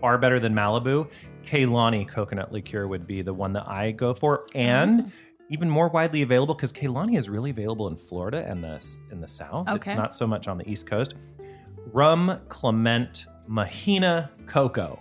far 0.00 0.18
better 0.18 0.38
than 0.38 0.54
Malibu, 0.54 1.08
Kalani 1.46 2.06
coconut 2.06 2.52
liqueur 2.52 2.86
would 2.86 3.06
be 3.06 3.22
the 3.22 3.34
one 3.34 3.52
that 3.54 3.68
I 3.68 3.92
go 3.92 4.14
for, 4.14 4.44
and 4.54 5.10
even 5.48 5.70
more 5.70 5.88
widely 5.88 6.22
available 6.22 6.54
because 6.54 6.72
Kalani 6.72 7.16
is 7.16 7.28
really 7.28 7.50
available 7.50 7.88
in 7.88 7.96
Florida 7.96 8.44
and 8.46 8.62
the 8.62 8.84
in 9.10 9.20
the 9.20 9.28
South. 9.28 9.68
Okay. 9.68 9.92
It's 9.92 9.98
not 9.98 10.14
so 10.14 10.26
much 10.26 10.48
on 10.48 10.58
the 10.58 10.68
East 10.68 10.86
Coast. 10.86 11.14
Rhum 11.92 12.40
Clément 12.48 13.26
Mahina 13.46 14.30
Coco. 14.46 15.00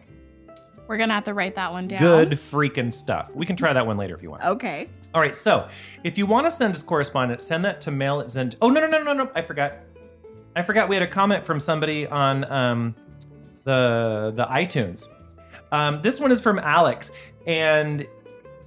We're 0.87 0.97
gonna 0.97 1.13
have 1.13 1.23
to 1.23 1.33
write 1.33 1.55
that 1.55 1.71
one 1.71 1.87
down. 1.87 1.99
Good 1.99 2.31
freaking 2.31 2.93
stuff. 2.93 3.35
We 3.35 3.45
can 3.45 3.55
try 3.55 3.73
that 3.73 3.87
one 3.87 3.97
later 3.97 4.13
if 4.13 4.21
you 4.21 4.29
want. 4.29 4.43
Okay. 4.43 4.89
All 5.15 5.21
right, 5.21 5.35
so 5.35 5.67
if 6.03 6.17
you 6.17 6.25
want 6.25 6.45
to 6.45 6.51
send 6.51 6.75
us 6.75 6.83
correspondence, 6.83 7.41
send 7.41 7.65
that 7.65 7.81
to 7.81 7.91
mail 7.91 8.19
at 8.19 8.29
Zen. 8.29 8.51
Oh 8.61 8.69
no 8.69 8.81
no 8.81 8.87
no 8.87 9.01
no 9.01 9.13
no! 9.13 9.31
I 9.33 9.41
forgot. 9.41 9.73
I 10.55 10.61
forgot 10.61 10.87
we 10.87 10.95
had 10.95 11.03
a 11.03 11.07
comment 11.07 11.43
from 11.43 11.59
somebody 11.59 12.05
on 12.05 12.49
um, 12.51 12.95
the 13.63 14.31
the 14.35 14.45
iTunes. 14.45 15.07
Um, 15.71 16.01
this 16.01 16.19
one 16.19 16.31
is 16.31 16.41
from 16.41 16.59
Alex, 16.59 17.11
and 17.47 18.05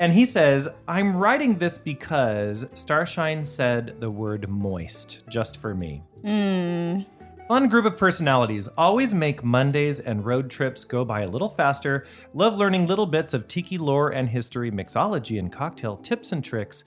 and 0.01 0.13
he 0.13 0.25
says, 0.27 0.69
"I'm 0.87 1.17
writing 1.17 1.59
this 1.59 1.79
because 1.79 2.67
Starshine 2.75 3.45
said 3.45 4.01
the 4.01 4.11
word 4.11 4.49
moist 4.49 5.23
just 5.29 5.57
for 5.57 5.75
me." 5.75 6.03
Mm, 6.25 7.07
Fun 7.47 7.69
group 7.69 7.87
of 7.87 7.97
personalities. 7.97 8.69
Always 8.77 9.15
make 9.15 9.43
Mondays 9.43 10.01
and 10.01 10.25
road 10.27 10.51
trips 10.51 10.85
go 10.85 11.03
by 11.05 11.23
a 11.23 11.29
little 11.29 11.49
faster. 11.49 12.05
Love 12.35 12.59
learning 12.59 12.87
little 12.87 13.07
bits 13.07 13.33
of 13.33 13.49
tiki 13.49 13.79
lore 13.79 14.11
and 14.11 14.29
history, 14.29 14.71
mixology 14.71 15.39
and 15.39 15.51
cocktail 15.51 15.97
tips 15.97 16.31
and 16.31 16.45
tricks, 16.45 16.85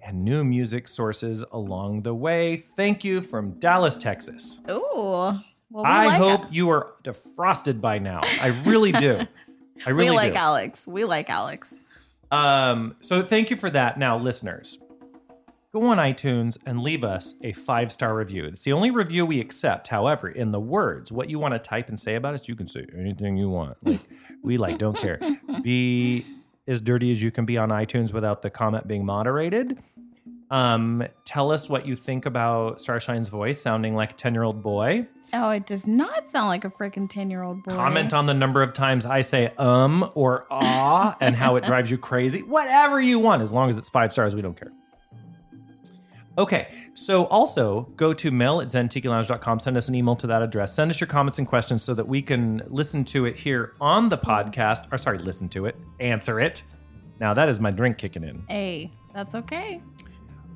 and 0.00 0.24
new 0.24 0.44
music 0.44 0.86
sources 0.86 1.44
along 1.50 2.02
the 2.02 2.14
way. 2.14 2.56
Thank 2.56 3.02
you 3.02 3.22
from 3.22 3.58
Dallas, 3.58 3.98
Texas. 3.98 4.60
ooh. 4.70 5.32
Well, 5.70 5.82
we 5.82 5.90
I 5.90 6.06
like 6.06 6.18
hope 6.18 6.42
you 6.52 6.70
are 6.70 6.94
defrosted 7.02 7.80
by 7.80 7.98
now. 7.98 8.20
I 8.22 8.56
really 8.64 8.92
do. 8.92 9.18
I 9.86 9.90
really 9.90 10.10
we 10.10 10.16
like 10.16 10.32
do. 10.32 10.38
Alex. 10.38 10.86
We 10.86 11.04
like 11.04 11.30
Alex. 11.30 11.80
Um, 12.30 12.96
so 13.00 13.22
thank 13.22 13.50
you 13.50 13.56
for 13.56 13.70
that. 13.70 13.98
Now, 13.98 14.18
listeners, 14.18 14.78
go 15.72 15.82
on 15.82 15.98
iTunes 15.98 16.56
and 16.66 16.80
leave 16.82 17.04
us 17.04 17.36
a 17.42 17.52
five 17.52 17.92
star 17.92 18.16
review. 18.16 18.44
It's 18.44 18.64
the 18.64 18.72
only 18.72 18.90
review 18.90 19.26
we 19.26 19.40
accept. 19.40 19.88
However, 19.88 20.28
in 20.28 20.52
the 20.52 20.60
words, 20.60 21.12
what 21.12 21.30
you 21.30 21.38
want 21.38 21.54
to 21.54 21.58
type 21.58 21.88
and 21.88 21.98
say 21.98 22.14
about 22.14 22.34
us, 22.34 22.48
you 22.48 22.56
can 22.56 22.66
say 22.66 22.86
anything 22.96 23.36
you 23.36 23.50
want. 23.50 23.76
Like 23.82 24.00
we 24.42 24.56
like, 24.56 24.78
don't 24.78 24.96
care. 24.96 25.20
Be 25.62 26.24
as 26.66 26.80
dirty 26.80 27.10
as 27.10 27.22
you 27.22 27.30
can 27.30 27.44
be 27.44 27.58
on 27.58 27.70
iTunes 27.70 28.12
without 28.12 28.42
the 28.42 28.50
comment 28.50 28.86
being 28.86 29.04
moderated. 29.04 29.78
Um, 30.50 31.04
tell 31.24 31.50
us 31.50 31.68
what 31.68 31.86
you 31.86 31.96
think 31.96 32.26
about 32.26 32.80
Starshine's 32.80 33.28
voice 33.28 33.60
sounding 33.60 33.94
like 33.94 34.12
a 34.12 34.14
10 34.14 34.34
year 34.34 34.42
old 34.42 34.62
boy. 34.62 35.06
Oh, 35.36 35.50
it 35.50 35.66
does 35.66 35.86
not 35.86 36.30
sound 36.30 36.46
like 36.46 36.64
a 36.64 36.70
freaking 36.70 37.08
10 37.08 37.28
year 37.28 37.42
old 37.42 37.64
boy. 37.64 37.74
Comment 37.74 38.12
on 38.14 38.26
the 38.26 38.34
number 38.34 38.62
of 38.62 38.72
times 38.72 39.04
I 39.04 39.20
say 39.22 39.52
um 39.58 40.10
or 40.14 40.46
ah 40.50 41.16
and 41.20 41.34
how 41.34 41.56
it 41.56 41.64
drives 41.66 41.90
you 41.90 41.98
crazy. 41.98 42.42
Whatever 42.42 43.00
you 43.00 43.18
want, 43.18 43.42
as 43.42 43.52
long 43.52 43.68
as 43.68 43.76
it's 43.76 43.88
five 43.88 44.12
stars, 44.12 44.34
we 44.34 44.42
don't 44.42 44.56
care. 44.56 44.72
Okay, 46.36 46.68
so 46.94 47.26
also 47.26 47.82
go 47.96 48.12
to 48.12 48.30
mail 48.32 48.60
at 48.60 48.66
zentikilounge.com, 48.66 49.60
send 49.60 49.76
us 49.76 49.88
an 49.88 49.94
email 49.94 50.16
to 50.16 50.26
that 50.26 50.42
address, 50.42 50.74
send 50.74 50.90
us 50.90 51.00
your 51.00 51.06
comments 51.06 51.38
and 51.38 51.46
questions 51.46 51.82
so 51.82 51.94
that 51.94 52.08
we 52.08 52.22
can 52.22 52.60
listen 52.66 53.04
to 53.04 53.26
it 53.26 53.36
here 53.36 53.74
on 53.80 54.08
the 54.08 54.18
podcast, 54.18 54.92
or 54.92 54.98
sorry, 54.98 55.18
listen 55.18 55.48
to 55.50 55.66
it, 55.66 55.76
answer 56.00 56.40
it. 56.40 56.64
Now 57.20 57.34
that 57.34 57.48
is 57.48 57.60
my 57.60 57.70
drink 57.70 57.98
kicking 57.98 58.24
in. 58.24 58.44
Hey, 58.48 58.90
that's 59.14 59.36
okay. 59.36 59.80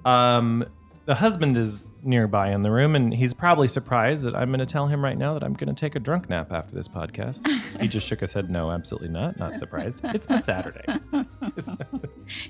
Um, 0.05 0.64
the 1.09 1.14
husband 1.14 1.57
is 1.57 1.90
nearby 2.03 2.51
in 2.51 2.61
the 2.61 2.71
room, 2.71 2.94
and 2.94 3.14
he's 3.14 3.33
probably 3.33 3.66
surprised 3.66 4.25
that 4.25 4.35
I'm 4.37 4.51
going 4.51 4.59
to 4.59 4.66
tell 4.66 4.88
him 4.88 5.03
right 5.03 5.16
now 5.16 5.33
that 5.33 5.42
I'm 5.42 5.55
going 5.55 5.75
to 5.75 5.81
take 5.81 5.94
a 5.97 5.99
drunk 5.99 6.29
nap 6.29 6.53
after 6.53 6.75
this 6.75 6.87
podcast. 6.87 7.49
he 7.81 7.88
just 7.88 8.07
shook 8.07 8.21
his 8.21 8.35
head, 8.35 8.51
no, 8.51 8.71
absolutely 8.71 9.09
not. 9.09 9.38
Not 9.38 9.59
surprised. 9.59 10.03
It's 10.05 10.29
my 10.29 10.37
Saturday. 10.37 10.85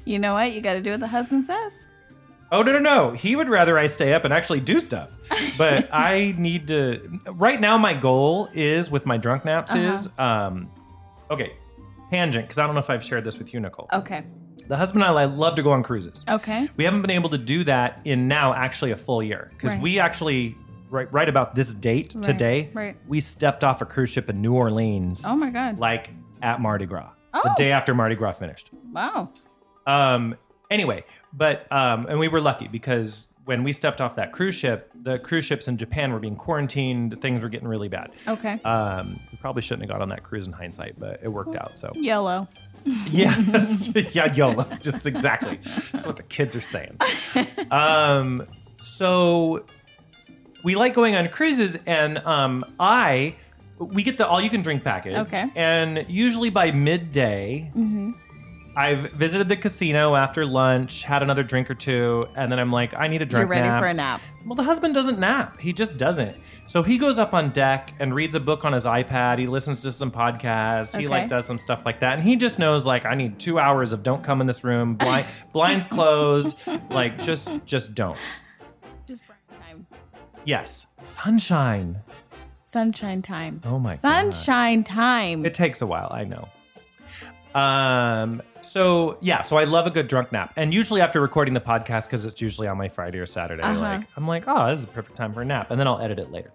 You 0.05 0.19
know 0.19 0.35
what? 0.35 0.53
You 0.53 0.61
got 0.61 0.73
to 0.73 0.81
do 0.81 0.91
what 0.91 0.99
the 1.01 1.07
husband 1.07 1.45
says. 1.45 1.87
oh 2.51 2.63
no, 2.63 2.73
no, 2.73 2.81
no. 2.81 3.13
He 3.13 3.37
would 3.37 3.49
rather 3.49 3.79
I 3.79 3.87
stay 3.87 4.13
up 4.13 4.25
and 4.25 4.35
actually 4.35 4.61
do 4.61 4.81
stuff. 4.81 5.17
But 5.57 5.89
I 5.93 6.35
need 6.37 6.67
to. 6.67 7.21
Right 7.31 7.61
now, 7.61 7.79
my 7.79 7.95
goal 7.95 8.49
is 8.55 8.91
with 8.91 9.07
my 9.07 9.19
drunk 9.19 9.45
naps 9.45 9.73
is 9.73 10.09
um, 10.19 10.69
okay, 11.31 11.53
tangent 12.11 12.47
because 12.47 12.59
I 12.59 12.67
don't 12.67 12.75
know 12.75 12.81
if 12.81 12.91
I've 12.91 13.05
shared 13.05 13.23
this 13.23 13.39
with 13.39 13.55
you, 13.55 13.61
Nicole. 13.61 13.89
Okay. 13.93 14.25
The 14.69 14.77
husband 14.77 15.03
and 15.03 15.19
I 15.19 15.25
love 15.25 15.55
to 15.57 15.63
go 15.63 15.73
on 15.73 15.83
cruises. 15.83 16.25
Okay. 16.29 16.69
We 16.77 16.85
haven't 16.85 17.01
been 17.03 17.11
able 17.11 17.31
to 17.31 17.39
do 17.39 17.65
that 17.65 18.01
in 18.05 18.29
now 18.29 18.53
actually 18.55 18.91
a 18.91 18.97
full 18.97 19.23
year 19.23 19.49
because 19.55 19.73
Right. 19.73 19.83
we 19.83 19.99
actually 19.99 20.57
right 20.91 21.11
right 21.13 21.29
about 21.29 21.55
this 21.55 21.75
date 21.75 22.13
Right, 22.15 22.23
today 22.25 22.71
right. 22.75 22.97
we 23.07 23.21
stepped 23.21 23.63
off 23.65 23.83
a 23.83 23.85
cruise 23.87 24.11
ship 24.11 24.29
in 24.31 24.41
New 24.41 24.55
Orleans 24.55 25.25
Oh 25.27 25.37
my 25.37 25.51
God. 25.51 25.79
like 25.79 26.11
at 26.43 26.61
Mardi 26.61 26.87
Gras 26.87 27.11
Oh. 27.35 27.41
the 27.45 27.55
day 27.59 27.73
after 27.73 27.95
Mardi 27.95 28.15
Gras 28.15 28.33
finished. 28.33 28.71
Wow. 28.93 29.31
Um, 29.87 30.37
anyway, 30.71 31.05
but 31.33 31.71
um, 31.73 32.07
and 32.07 32.19
we 32.19 32.29
were 32.29 32.41
lucky 32.41 32.69
because 32.69 33.33
when 33.45 33.65
we 33.65 33.73
stepped 33.73 34.01
off 34.03 34.17
that 34.17 34.33
cruise 34.33 34.55
ship, 34.55 34.91
the 34.95 35.19
cruise 35.19 35.45
ships 35.47 35.69
in 35.69 35.79
Japan 35.79 36.13
were 36.13 36.19
being 36.19 36.37
quarantined. 36.37 37.19
Things 37.23 37.41
were 37.41 37.49
getting 37.49 37.69
really 37.69 37.89
bad. 37.89 38.11
Okay. 38.27 38.61
Um, 38.63 39.19
we 39.33 39.39
probably 39.39 39.63
shouldn't 39.63 39.83
have 39.83 39.91
got 39.91 40.03
on 40.03 40.11
that 40.11 40.23
cruise 40.23 40.47
in 40.47 40.53
hindsight, 40.53 40.99
but 41.01 41.21
it 41.23 41.29
worked 41.29 41.57
out. 41.57 41.79
So 41.79 41.91
Yellow. 41.95 42.47
Yes, 43.11 43.93
yeah, 44.15 44.33
YOLO. 44.33 44.65
Just 44.81 45.07
exactly. 45.07 45.59
That's 45.93 46.07
what 46.07 46.17
the 46.17 46.23
kids 46.23 46.57
are 46.57 46.61
saying. 46.61 46.99
Um, 47.71 48.47
so 48.81 49.67
we 50.65 50.75
like 50.75 50.95
going 50.95 51.15
on 51.15 51.29
cruises, 51.29 51.79
and 51.87 52.19
um, 52.19 52.65
I 52.79 53.37
we 53.79 54.03
get 54.03 54.19
the 54.19 54.27
all 54.27 54.41
you 54.41 54.51
can 54.51 54.63
drink 54.63 54.85
package. 54.85 55.15
Okay. 55.15 55.45
And 55.55 56.05
usually 56.09 56.51
by 56.51 56.71
midday, 56.73 57.71
I've 58.79 59.11
visited 59.11 59.49
the 59.49 59.57
casino 59.57 60.15
after 60.15 60.47
lunch, 60.47 61.03
had 61.03 61.21
another 61.21 61.43
drink 61.43 61.69
or 61.69 61.75
two, 61.75 62.29
and 62.37 62.51
then 62.53 62.61
I'm 62.61 62.71
like, 62.71 62.95
I 62.95 63.09
need 63.09 63.23
a 63.23 63.27
drink. 63.27 63.41
You're 63.41 63.49
ready 63.49 63.67
nap. 63.67 63.83
for 63.83 63.89
a 63.89 63.93
nap. 63.93 64.21
Well, 64.47 64.55
the 64.55 64.63
husband 64.63 64.95
doesn't 64.95 65.19
nap. 65.19 65.59
He 65.59 65.73
just 65.73 65.99
doesn't. 65.99 66.37
So 66.69 66.85
he 66.85 66.97
goes 66.97 67.19
up 67.19 67.35
on 67.35 67.51
deck 67.51 67.93
and 67.99 68.15
reads 68.15 68.37
a 68.37 68.41
book 68.41 68.65
on 68.65 68.73
his 68.73 68.85
iPad. 68.85 69.41
He 69.41 69.49
listens 69.49 69.83
to 69.83 69.91
some 69.91 70.13
podcasts. 70.13 70.97
He 70.97 71.09
like 71.09 71.27
does 71.27 71.45
some 71.45 71.59
stuff 71.59 71.85
like 71.85 71.99
that. 71.99 72.21
And 72.21 72.23
he 72.23 72.37
just 72.37 72.61
knows 72.61 72.87
like 72.87 73.05
I 73.05 73.17
need 73.17 73.41
two 73.41 73.59
hours 73.59 73.91
of 73.91 74.05
don't 74.05 74.23
come 74.23 74.41
in 74.41 74.47
this 74.47 74.63
room. 74.63 74.95
Blind, 74.95 75.27
blinds 75.53 75.85
closed. 75.85 76.57
Like 76.89 77.21
just 77.21 77.65
just 77.67 77.97
don't. 77.97 78.17
Just 79.09 79.27
break 79.27 79.61
time. 79.61 79.89
Yes, 80.45 80.87
sunshine. 81.01 81.99
Sunshine 82.63 83.23
time. 83.23 83.61
Oh 83.65 83.81
my 83.81 83.91
God. 83.91 83.99
Sunshine 83.99 84.85
time. 84.85 85.45
It 85.45 85.55
takes 85.55 85.83
a 85.83 85.87
while. 85.87 86.11
I 86.13 86.23
know. 86.23 86.49
Um. 87.55 88.43
So 88.61 89.17
yeah. 89.21 89.43
So 89.43 89.57
I 89.57 89.65
love 89.65 89.87
a 89.87 89.91
good 89.91 90.09
drunk 90.09 90.31
nap, 90.33 90.53
and 90.57 90.75
usually 90.75 91.01
after 91.01 91.21
recording 91.21 91.55
the 91.55 91.61
podcast, 91.61 92.07
because 92.07 92.25
it's 92.25 92.41
usually 92.41 92.69
on 92.69 92.77
my 92.77 92.89
Friday 92.89 93.19
or 93.19 93.27
Saturday, 93.27 93.63
Uh-huh. 93.63 93.81
like 93.81 94.07
I'm 94.17 94.27
like, 94.29 94.45
oh, 94.47 94.69
this 94.71 94.81
is 94.81 94.85
a 94.85 94.89
perfect 94.89 95.17
time 95.17 95.33
for 95.33 95.41
a 95.43 95.45
nap, 95.45 95.71
and 95.71 95.81
then 95.81 95.87
I'll 95.87 96.01
edit 96.01 96.19
it 96.19 96.31
later. 96.31 96.53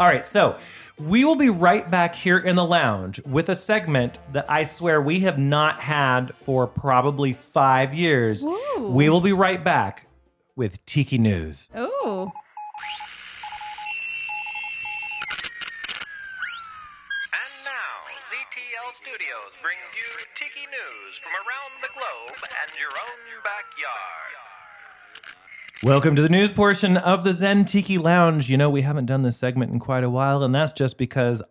All 0.00 0.06
right. 0.06 0.24
So 0.24 0.56
we 1.00 1.24
will 1.24 1.34
be 1.34 1.50
right 1.50 1.90
back 1.90 2.14
here 2.14 2.38
in 2.38 2.54
the 2.54 2.64
lounge 2.64 3.20
with 3.24 3.48
a 3.48 3.54
segment 3.56 4.20
that 4.32 4.48
I 4.48 4.62
swear 4.62 5.02
we 5.02 5.20
have 5.20 5.38
not 5.40 5.80
had 5.80 6.36
for 6.36 6.68
probably 6.68 7.32
five 7.32 7.92
years. 7.94 8.44
Ooh. 8.44 8.92
We 8.94 9.08
will 9.08 9.20
be 9.20 9.32
right 9.32 9.62
back 9.64 10.06
with 10.54 10.84
Tiki 10.86 11.18
News. 11.18 11.68
Ooh. 11.76 12.30
And 17.34 17.52
now, 17.64 17.94
ZTL 18.30 18.90
Studios 19.02 19.52
brings 19.62 19.88
you 19.98 20.08
Tiki 20.38 20.66
News 20.70 21.07
from 21.22 21.32
around 21.32 21.82
the 21.82 21.88
globe 21.94 22.38
and 22.42 22.78
your 22.78 22.90
own 22.90 23.20
backyard. 23.42 24.34
Welcome 25.82 26.16
to 26.16 26.22
the 26.22 26.28
news 26.28 26.52
portion 26.52 26.96
of 26.96 27.24
the 27.24 27.32
Zen 27.32 27.64
Tiki 27.64 27.98
Lounge. 27.98 28.48
You 28.48 28.56
know, 28.56 28.70
we 28.70 28.82
haven't 28.82 29.06
done 29.06 29.22
this 29.22 29.36
segment 29.36 29.72
in 29.72 29.78
quite 29.78 30.04
a 30.04 30.10
while, 30.10 30.42
and 30.42 30.54
that's 30.54 30.72
just 30.72 30.98
because 30.98 31.42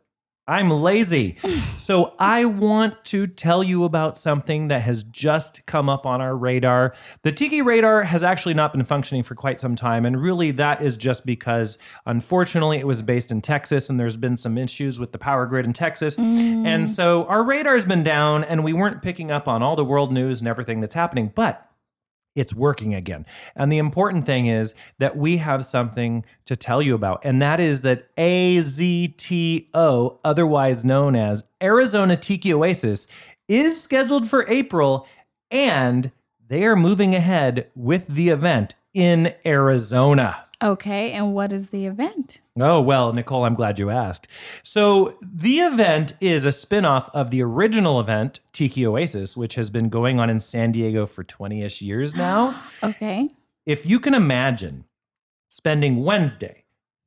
I'm 0.48 0.70
lazy. 0.70 1.36
so, 1.78 2.16
I 2.20 2.46
want 2.46 3.04
to 3.06 3.28
tell 3.28 3.64
you 3.64 3.84
about 3.84 4.18
something 4.18 4.70
that 4.70 4.82
has 4.84 5.04
just 5.04 5.68
come 5.68 5.90
up 5.90 6.06
on 6.06 6.22
our 6.22 6.36
radar. 6.36 6.94
The 7.24 7.32
Tiki 7.32 7.62
radar 7.62 8.04
has 8.04 8.24
actually 8.24 8.54
not 8.54 8.72
been 8.72 8.86
functioning 8.86 9.24
for 9.24 9.36
quite 9.36 9.60
some 9.60 9.76
time, 9.76 10.06
and 10.06 10.22
really, 10.22 10.52
that 10.52 10.82
is 10.82 10.96
just 10.96 11.26
because, 11.26 11.78
unfortunately, 12.06 12.78
it 12.78 12.88
was 12.88 13.02
based 13.02 13.32
in 13.32 13.42
Texas, 13.42 13.90
and 13.90 14.00
there's 14.00 14.16
been 14.16 14.38
some 14.38 14.58
issues 14.58 15.00
with 15.00 15.12
the 15.12 15.18
power 15.18 15.46
grid 15.46 15.66
in 15.66 15.74
Texas. 15.74 16.18
And 16.18 16.88
mm. 16.88 16.90
so, 16.90 17.26
our 17.26 17.44
radar's 17.44 17.86
been 17.86 18.04
down, 18.04 18.44
and 18.46 18.64
we 18.64 18.72
weren't 18.72 19.02
picking 19.02 19.32
up 19.32 19.48
on 19.48 19.62
all 19.62 19.76
the 19.76 19.86
world 19.86 20.14
news 20.14 20.40
and 20.40 20.48
everything 20.48 20.80
that's 20.80 20.96
happening. 20.96 21.32
But 21.36 21.66
it's 22.38 22.54
working 22.54 22.95
again. 22.95 23.26
And 23.56 23.71
the 23.71 23.80
important 23.80 24.26
thing 24.26 24.45
is 24.45 24.76
that 25.00 25.17
we 25.17 25.38
have 25.38 25.65
something 25.65 26.23
to 26.45 26.56
tell 26.56 26.82
you 26.82 26.95
about, 26.95 27.19
and 27.23 27.41
that 27.41 27.60
is 27.60 27.82
that 27.82 28.15
AZTO, 28.15 30.19
otherwise 30.23 30.86
known 30.86 31.15
as 31.15 31.43
Arizona 31.62 32.15
Tiki 32.15 32.54
Oasis, 32.54 33.08
is 33.47 33.82
scheduled 33.82 34.30
for 34.30 34.47
April, 34.47 35.08
and 35.52 36.12
they 36.47 36.65
are 36.65 36.76
moving 36.76 37.15
ahead 37.15 37.69
with 37.76 38.08
the 38.08 38.30
event 38.30 38.76
in 38.93 39.34
Arizona. 39.45 40.47
Okay. 40.63 41.12
And 41.12 41.34
what 41.34 41.52
is 41.52 41.70
the 41.70 41.86
event? 41.86 42.39
Oh, 42.60 42.82
well, 42.82 43.13
Nicole, 43.13 43.46
I'm 43.46 43.54
glad 43.54 43.78
you 43.78 43.89
asked. 43.91 44.28
So, 44.63 45.17
the 45.22 45.60
event 45.60 46.13
is 46.20 46.43
a 46.46 46.52
spin 46.52 46.86
off 46.86 47.10
of 47.13 47.30
the 47.30 47.43
original 47.43 48.00
event, 48.00 48.39
Tiki 48.52 48.86
Oasis, 48.86 49.38
which 49.38 49.54
has 49.56 49.70
been 49.70 49.89
going 49.89 50.20
on 50.20 50.30
in 50.30 50.39
San 50.39 50.72
Diego 50.72 51.06
for 51.06 51.24
20 51.24 51.62
ish 51.63 51.82
years 51.84 52.15
now. 52.26 52.60
Okay. 52.84 53.30
if 53.65 53.86
you 53.86 54.00
can 54.00 54.13
imagine 54.15 54.86
spending 55.50 56.04
Wednesday, 56.04 56.63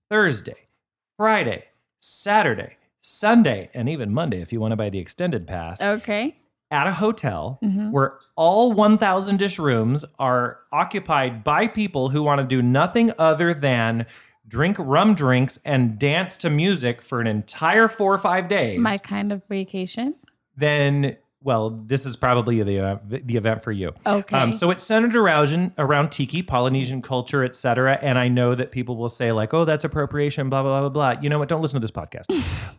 Thursday, 0.08 0.68
Friday, 1.16 1.64
Saturday, 2.00 2.76
Sunday, 3.00 3.70
and 3.74 3.88
even 3.88 4.12
Monday, 4.12 4.40
if 4.40 4.52
you 4.52 4.60
want 4.60 4.72
to 4.72 4.76
buy 4.76 4.90
the 4.90 4.98
extended 5.00 5.46
pass, 5.46 5.82
Okay. 5.82 6.36
At 6.70 6.86
a 6.86 6.92
hotel 6.92 7.58
where 7.90 8.18
all 8.36 8.72
1,000 8.72 9.36
dish 9.36 9.58
rooms 9.58 10.04
are 10.18 10.58
occupied 10.72 11.42
by 11.42 11.66
people 11.66 12.10
who 12.10 12.22
want 12.22 12.40
to 12.40 12.46
do 12.46 12.62
nothing 12.62 13.12
other 13.18 13.52
than 13.52 14.06
drink 14.46 14.76
rum 14.78 15.14
drinks 15.14 15.58
and 15.64 15.98
dance 15.98 16.36
to 16.38 16.50
music 16.50 17.02
for 17.02 17.20
an 17.20 17.26
entire 17.26 17.88
four 17.88 18.12
or 18.12 18.18
five 18.18 18.48
days, 18.48 18.80
My 18.80 18.98
kind 18.98 19.32
of 19.32 19.42
vacation. 19.48 20.14
then 20.56 21.16
well, 21.42 21.70
this 21.70 22.04
is 22.04 22.16
probably 22.16 22.62
the 22.62 22.78
uh, 22.80 22.98
the 23.02 23.36
event 23.36 23.62
for 23.64 23.72
you. 23.72 23.92
Okay. 24.06 24.36
Um, 24.36 24.52
so 24.52 24.70
it's 24.70 24.84
centered 24.84 25.16
around 25.16 25.72
around 25.78 26.10
tiki, 26.12 26.42
Polynesian 26.42 27.00
culture, 27.00 27.42
etc. 27.42 27.98
And 28.02 28.18
I 28.18 28.28
know 28.28 28.54
that 28.54 28.70
people 28.70 28.96
will 28.96 29.08
say 29.08 29.32
like, 29.32 29.54
"Oh, 29.54 29.64
that's 29.64 29.82
appropriation," 29.82 30.50
blah 30.50 30.62
blah 30.62 30.80
blah 30.80 30.90
blah 30.90 31.12
blah. 31.14 31.22
You 31.22 31.30
know 31.30 31.38
what? 31.38 31.48
Don't 31.48 31.62
listen 31.62 31.80
to 31.80 31.80
this 31.80 31.90
podcast. 31.90 32.26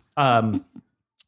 um, 0.17 0.63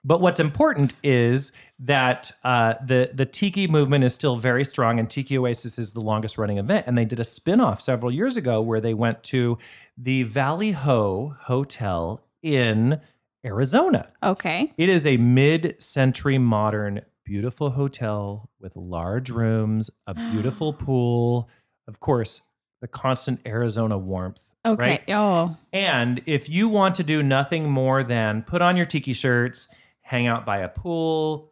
but 0.04 0.20
what's 0.20 0.40
important 0.40 0.94
is 1.04 1.52
that 1.80 2.32
uh, 2.44 2.76
the 2.86 3.12
the 3.14 3.26
tiki 3.26 3.68
movement 3.68 4.04
is 4.04 4.14
still 4.14 4.36
very 4.36 4.66
strong, 4.66 5.00
and 5.00 5.10
Tiki 5.10 5.38
Oasis 5.38 5.80
is 5.80 5.94
the 5.94 6.02
longest 6.02 6.38
running 6.38 6.58
event. 6.58 6.88
And 6.88 6.98
they 6.98 7.06
did 7.06 7.20
a 7.20 7.24
spin 7.24 7.62
off 7.62 7.80
several 7.80 8.12
years 8.12 8.36
ago 8.36 8.62
where 8.62 8.82
they 8.82 8.94
went 8.94 9.24
to 9.26 9.58
the 9.98 10.24
Valley 10.24 10.72
Ho 10.72 11.36
Hotel 11.42 12.22
in 12.42 13.00
Arizona. 13.46 14.08
okay. 14.22 14.72
It 14.78 14.90
is 14.90 15.06
a 15.06 15.18
mid-century 15.18 16.38
modern, 16.38 17.02
beautiful 17.26 17.72
hotel 17.72 18.50
with 18.60 18.76
large 18.76 19.30
rooms, 19.30 19.90
a 20.08 20.14
beautiful 20.32 20.74
pool, 20.74 21.50
of 21.88 22.00
course, 22.00 22.48
the 22.82 22.88
constant 22.88 23.40
Arizona 23.46 23.98
warmth. 23.98 24.52
Okay. 24.66 24.84
Right? 24.84 25.04
Oh. 25.10 25.58
And 25.72 26.22
if 26.26 26.50
you 26.50 26.70
want 26.70 26.96
to 26.96 27.04
do 27.04 27.22
nothing 27.22 27.70
more 27.70 28.04
than 28.04 28.44
put 28.44 28.62
on 28.62 28.78
your 28.78 28.86
tiki 28.86 29.14
shirts, 29.14 29.70
hang 30.14 30.28
out 30.28 30.46
by 30.46 30.60
a 30.60 30.70
pool, 30.70 31.52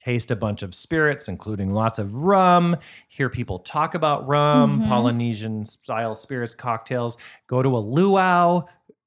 taste 0.00 0.30
a 0.30 0.36
bunch 0.36 0.62
of 0.62 0.72
spirits, 0.72 1.26
including 1.26 1.74
lots 1.74 1.98
of 1.98 2.14
rum, 2.14 2.76
hear 3.08 3.28
people 3.28 3.58
talk 3.58 3.92
about 3.92 4.24
rum, 4.28 4.82
Mhm. 4.82 4.86
Polynesian 4.88 5.64
style 5.64 6.14
spirits, 6.14 6.54
cocktails, 6.54 7.16
go 7.48 7.60
to 7.60 7.76
a 7.76 7.80
luau. 7.80 8.62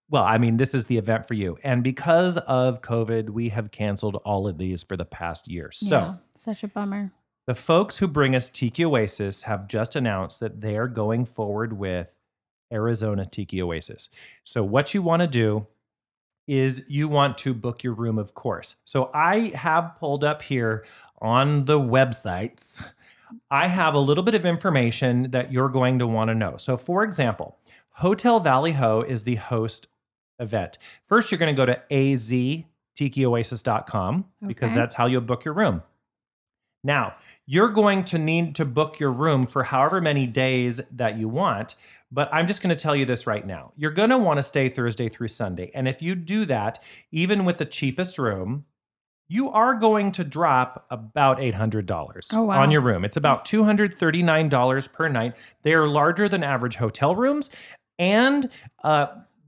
Well, 0.09 0.23
I 0.23 0.37
mean, 0.37 0.57
this 0.57 0.73
is 0.73 0.87
the 0.87 0.97
event 0.97 1.25
for 1.25 1.35
you. 1.35 1.57
And 1.63 1.85
because 1.85 2.35
of 2.39 2.81
COVID, 2.81 3.29
we 3.29 3.47
have 3.47 3.71
canceled 3.71 4.17
all 4.25 4.45
of 4.45 4.57
these 4.57 4.83
for 4.83 4.97
the 4.97 5.05
past 5.05 5.47
year. 5.47 5.71
So, 5.71 5.97
yeah. 5.99 6.13
Such 6.35 6.61
a 6.65 6.67
bummer. 6.67 7.11
the 7.47 7.55
folks 7.55 7.99
who 7.99 8.09
bring 8.09 8.35
us 8.35 8.49
Tiki 8.49 8.83
Oasis 8.83 9.43
have 9.43 9.69
just 9.69 9.95
announced 9.95 10.41
that 10.41 10.59
they 10.59 10.75
are 10.77 10.89
going 10.89 11.23
forward 11.25 11.71
with 11.79 12.17
Arizona 12.73 13.25
Tiki 13.25 13.61
Oasis. 13.61 14.09
So, 14.43 14.63
what 14.65 14.93
you 14.93 15.01
want 15.01 15.21
to 15.21 15.27
do 15.27 15.67
is 16.47 16.85
you 16.89 17.07
want 17.07 17.37
to 17.39 17.53
book 17.53 17.83
your 17.83 17.93
room, 17.93 18.17
of 18.17 18.33
course. 18.33 18.77
So, 18.83 19.11
I 19.13 19.51
have 19.55 19.95
pulled 19.99 20.23
up 20.23 20.41
here 20.41 20.85
on 21.21 21.65
the 21.65 21.79
websites, 21.79 22.83
I 23.49 23.67
have 23.67 23.93
a 23.93 23.99
little 23.99 24.23
bit 24.23 24.35
of 24.35 24.45
information 24.45 25.31
that 25.31 25.51
you're 25.51 25.69
going 25.69 25.99
to 25.99 26.07
want 26.07 26.27
to 26.29 26.35
know. 26.35 26.55
So, 26.57 26.77
for 26.77 27.03
example, 27.03 27.57
Hotel 27.91 28.39
Valley 28.39 28.71
Ho 28.73 29.01
is 29.01 29.23
the 29.23 29.35
host 29.35 29.87
event. 30.39 30.77
First, 31.07 31.31
you're 31.31 31.39
going 31.39 31.55
to 31.55 31.57
go 31.57 31.65
to 31.65 31.81
aztikioasis.com 31.91 34.25
because 34.45 34.73
that's 34.73 34.95
how 34.95 35.05
you'll 35.05 35.21
book 35.21 35.45
your 35.45 35.53
room. 35.53 35.83
Now, 36.83 37.13
you're 37.45 37.69
going 37.69 38.03
to 38.05 38.17
need 38.17 38.55
to 38.55 38.65
book 38.65 38.99
your 38.99 39.11
room 39.11 39.45
for 39.45 39.65
however 39.65 40.01
many 40.01 40.25
days 40.25 40.81
that 40.91 41.15
you 41.17 41.29
want, 41.29 41.75
but 42.11 42.29
I'm 42.33 42.45
just 42.47 42.61
going 42.61 42.75
to 42.75 42.81
tell 42.81 42.95
you 42.95 43.05
this 43.05 43.25
right 43.25 43.45
now. 43.45 43.71
You're 43.77 43.91
going 43.91 44.09
to 44.09 44.17
want 44.17 44.37
to 44.39 44.43
stay 44.43 44.67
Thursday 44.69 45.07
through 45.09 45.29
Sunday. 45.29 45.71
And 45.73 45.87
if 45.87 46.01
you 46.01 46.13
do 46.15 46.45
that, 46.45 46.83
even 47.11 47.45
with 47.45 47.57
the 47.57 47.65
cheapest 47.65 48.17
room, 48.17 48.65
you 49.27 49.49
are 49.49 49.75
going 49.75 50.11
to 50.11 50.23
drop 50.25 50.85
about 50.89 51.37
$800 51.37 52.27
Oh, 52.33 52.43
wow. 52.43 52.61
on 52.61 52.69
your 52.69 52.81
room. 52.81 53.05
It's 53.05 53.15
about 53.15 53.45
$239 53.45 54.93
per 54.93 55.07
night. 55.07 55.37
They 55.63 55.73
are 55.73 55.87
larger 55.87 56.27
than 56.27 56.43
average 56.43 56.75
hotel 56.75 57.15
rooms. 57.15 57.53
And 57.97 58.49
uh, 58.83 59.07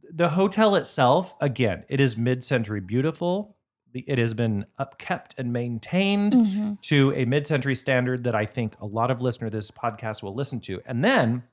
the 0.10 0.30
hotel 0.30 0.76
itself, 0.76 1.36
again, 1.42 1.84
it 1.90 2.00
is 2.00 2.16
mid 2.18 2.44
century 2.44 2.80
beautiful, 2.80 3.58
it 3.94 4.18
has 4.18 4.34
been 4.34 4.66
upkept 4.80 5.32
and 5.38 5.54
maintained 5.54 6.34
Mm-hmm. 6.34 6.74
to 6.84 7.14
a 7.14 7.26
mid-century 7.26 7.76
standard 7.76 8.24
that 8.24 8.34
I 8.36 8.46
think 8.46 8.74
a 8.82 8.86
lot 8.88 9.12
of 9.12 9.22
listeners 9.22 9.52
to 9.52 9.58
this 9.58 9.70
podcast 9.70 10.24
will 10.24 10.34
listen 10.34 10.60
to. 10.62 10.82
And 10.86 11.04
then 11.06 11.44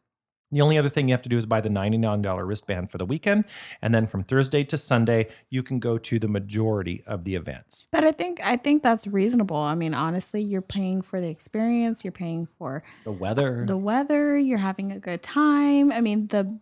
the 0.52 0.60
only 0.60 0.76
other 0.76 0.88
thing 0.88 1.08
you 1.08 1.14
have 1.14 1.22
to 1.22 1.28
do 1.28 1.36
is 1.36 1.46
buy 1.46 1.60
the 1.60 1.68
$99 1.68 2.46
wristband 2.46 2.90
for 2.90 2.98
the 2.98 3.04
weekend. 3.04 3.44
And 3.80 3.94
then 3.94 4.06
from 4.06 4.22
Thursday 4.22 4.64
to 4.64 4.76
Sunday, 4.76 5.28
you 5.48 5.62
can 5.62 5.78
go 5.78 5.96
to 5.98 6.18
the 6.18 6.28
majority 6.28 7.02
of 7.06 7.24
the 7.24 7.34
events. 7.34 7.86
But 7.92 8.04
I 8.04 8.12
think 8.12 8.40
I 8.42 8.56
think 8.56 8.82
that's 8.82 9.06
reasonable. 9.06 9.56
I 9.56 9.74
mean, 9.74 9.94
honestly, 9.94 10.40
you're 10.40 10.62
paying 10.62 11.02
for 11.02 11.20
the 11.20 11.28
experience, 11.28 12.04
you're 12.04 12.12
paying 12.12 12.46
for 12.58 12.82
The 13.04 13.12
weather. 13.12 13.64
the 13.66 13.76
weather, 13.76 14.36
you're 14.36 14.58
having 14.58 14.92
a 14.92 14.98
good 14.98 15.22
time. 15.22 15.92
I 15.92 16.00
mean, 16.00 16.26
the 16.28 16.58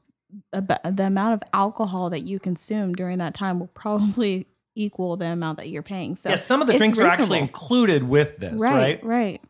the 0.52 1.04
amount 1.06 1.42
of 1.42 1.48
alcohol 1.54 2.10
that 2.10 2.20
you 2.20 2.38
consume 2.38 2.92
during 2.92 3.18
that 3.18 3.32
time 3.32 3.58
will 3.58 3.68
probably 3.68 4.46
equal 4.74 5.16
the 5.16 5.26
amount 5.26 5.58
that 5.58 5.70
you're 5.70 5.82
paying. 5.82 6.16
So 6.16 6.28
yes, 6.28 6.46
some 6.46 6.60
of 6.60 6.66
the 6.66 6.76
drinks 6.76 6.98
are 6.98 7.06
actually 7.06 7.38
included 7.38 8.04
with 8.04 8.36
this, 8.36 8.60
right, 8.60 9.02
right? 9.02 9.04
right. 9.04 9.40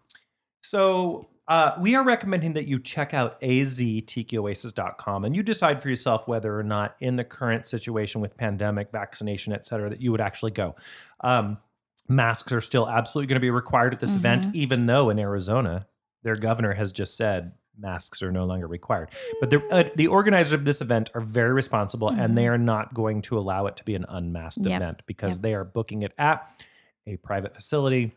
So 0.63 1.29
uh, 1.49 1.75
we 1.81 1.95
are 1.95 2.05
recommending 2.05 2.53
that 2.53 2.69
you 2.69 2.79
check 2.79 3.15
out 3.15 3.41
aztikioasis.com 3.41 5.25
and 5.25 5.35
you 5.35 5.43
decide 5.43 5.83
for 5.83 5.89
yourself 5.89 6.29
whether 6.29 6.59
or 6.59 6.63
not 6.63 6.95
in 7.01 7.17
the 7.17 7.25
current 7.25 7.65
situation 7.65 8.21
with 8.21 8.37
pandemic, 8.37 8.91
vaccination, 8.93 9.53
et 9.53 9.67
cetera, 9.67 9.89
that 9.91 10.01
you 10.01 10.11
would 10.13 10.21
actually 10.21 10.51
go. 10.51 10.75
Um, 11.21 11.59
masks 12.09 12.53
are 12.53 12.61
still 12.61 12.89
absolutely 12.89 13.29
going 13.29 13.37
to 13.37 13.41
be 13.41 13.51
required 13.51 13.95
at 13.95 14.01
this 14.01 14.15
event, 14.15 14.47
even 14.55 14.87
though 14.87 15.11
in 15.11 15.19
Arizona, 15.19 15.87
their 16.23 16.35
governor 16.37 16.75
has 16.75 16.93
just 16.93 17.17
said 17.17 17.53
masks 17.79 18.23
are 18.23 18.33
no 18.33 18.45
longer 18.45 18.67
required. 18.67 19.09
But 19.41 19.51
the, 19.51 19.63
uh, 19.71 19.85
the 19.95 20.09
organizers 20.09 20.53
of 20.53 20.65
this 20.65 20.81
event 20.81 21.11
are 21.15 21.21
very 21.21 21.53
responsible 21.53 22.09
and 22.11 22.37
they 22.37 22.49
are 22.49 22.59
not 22.59 22.93
going 22.93 23.23
to 23.23 23.39
allow 23.39 23.67
it 23.67 23.77
to 23.77 23.85
be 23.85 23.95
an 23.95 24.05
unmasked 24.09 24.65
Yep. 24.67 24.83
event 24.83 25.03
because 25.07 25.35
Yep. 25.35 25.43
they 25.43 25.55
are 25.55 25.65
booking 25.65 26.03
it 26.03 26.13
at 26.19 26.51
a 27.07 27.17
private 27.19 27.55
facility 27.55 28.13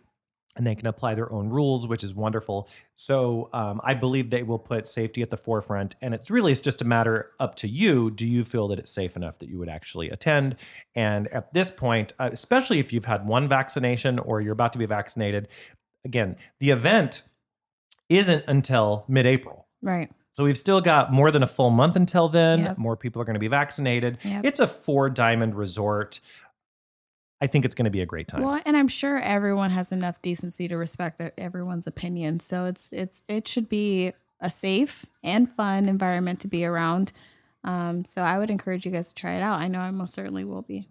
and 0.56 0.68
they 0.68 0.76
can 0.76 0.88
apply 0.88 1.16
their 1.16 1.32
own 1.32 1.50
rules, 1.50 1.88
which 1.88 2.04
is 2.04 2.14
wonderful. 2.14 2.68
So 2.98 3.50
um, 3.54 3.80
I 3.84 3.94
believe 3.94 4.30
they 4.30 4.44
will 4.44 4.60
put 4.60 4.88
safety 4.88 5.22
at 5.22 5.30
the 5.30 5.38
forefront, 5.38 5.96
and 6.02 6.14
it's 6.14 6.30
really 6.30 6.52
it's 6.52 6.62
just 6.62 6.82
a 6.82 6.86
matter 6.86 7.32
up 7.40 7.56
to 7.56 7.68
you. 7.68 8.12
Do 8.12 8.28
you 8.28 8.44
feel 8.44 8.68
that 8.68 8.78
it's 8.80 8.92
safe 8.92 9.16
enough 9.16 9.40
that 9.40 9.50
you 9.50 9.58
would 9.60 9.70
actually 9.70 10.10
attend? 10.10 10.58
And 10.94 11.28
at 11.30 11.54
this 11.54 11.72
point, 11.72 12.14
uh, 12.20 12.30
especially 12.32 12.80
if 12.80 12.92
you've 12.92 13.06
had 13.06 13.26
one 13.26 13.48
vaccination 13.48 14.20
or 14.20 14.42
you're 14.42 14.54
about 14.54 14.74
to 14.74 14.80
be 14.80 14.86
vaccinated, 14.86 15.48
again, 16.04 16.36
the 16.60 16.72
event 16.72 17.24
isn't 18.10 18.44
until 18.48 19.06
mid-April. 19.08 19.68
Right. 19.82 20.12
So 20.34 20.44
we've 20.44 20.58
still 20.58 20.82
got 20.82 21.12
more 21.12 21.32
than 21.32 21.44
a 21.44 21.48
full 21.48 21.72
month 21.72 21.96
until 21.96 22.30
then. 22.30 22.60
Yep. 22.60 22.78
More 22.78 22.96
people 22.96 23.22
are 23.22 23.26
going 23.26 23.36
to 23.36 23.40
be 23.40 23.48
vaccinated. 23.48 24.20
Yep. 24.24 24.46
It's 24.46 24.60
a 24.60 24.68
four 24.68 25.10
diamond 25.10 25.56
resort. 25.56 26.20
I 27.42 27.48
think 27.48 27.66
it's 27.66 27.74
going 27.74 27.86
to 27.86 27.92
be 27.92 28.02
a 28.02 28.06
great 28.06 28.28
time. 28.28 28.44
Well, 28.44 28.62
and 28.66 28.78
I'm 28.78 28.88
sure 28.88 29.18
everyone 29.18 29.72
has 29.72 29.92
enough 29.92 30.22
decency 30.22 30.68
to 30.68 30.78
respect 30.78 31.20
everyone's 31.38 31.88
opinion. 31.88 32.40
So 32.40 32.66
it's 32.66 32.90
it's 32.92 33.24
it 33.28 33.48
should 33.48 33.68
be 33.68 34.14
a 34.40 34.50
safe 34.50 35.06
and 35.24 35.50
fun 35.50 35.90
environment 35.90 36.40
to 36.42 36.48
be 36.48 36.66
around. 36.66 37.12
Um, 37.64 38.06
so 38.06 38.22
I 38.22 38.38
would 38.38 38.50
encourage 38.50 38.86
you 38.86 38.92
guys 38.92 39.10
to 39.10 39.16
try 39.16 39.34
it 39.34 39.42
out. 39.42 39.60
I 39.60 39.68
know 39.68 39.80
I 39.80 39.92
most 39.92 40.14
certainly 40.14 40.46
will 40.46 40.62
be. 40.64 40.88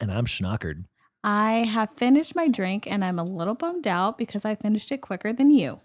And 0.00 0.10
I'm 0.10 0.26
schnockered. 0.26 0.84
I 1.24 1.64
have 1.70 1.90
finished 1.96 2.34
my 2.34 2.48
drink 2.48 2.90
and 2.90 3.04
I'm 3.04 3.18
a 3.18 3.24
little 3.24 3.54
bummed 3.54 3.86
out 3.86 4.18
because 4.18 4.44
I 4.44 4.56
finished 4.56 4.90
it 4.90 5.00
quicker 5.00 5.32
than 5.32 5.50
you. 5.50 5.80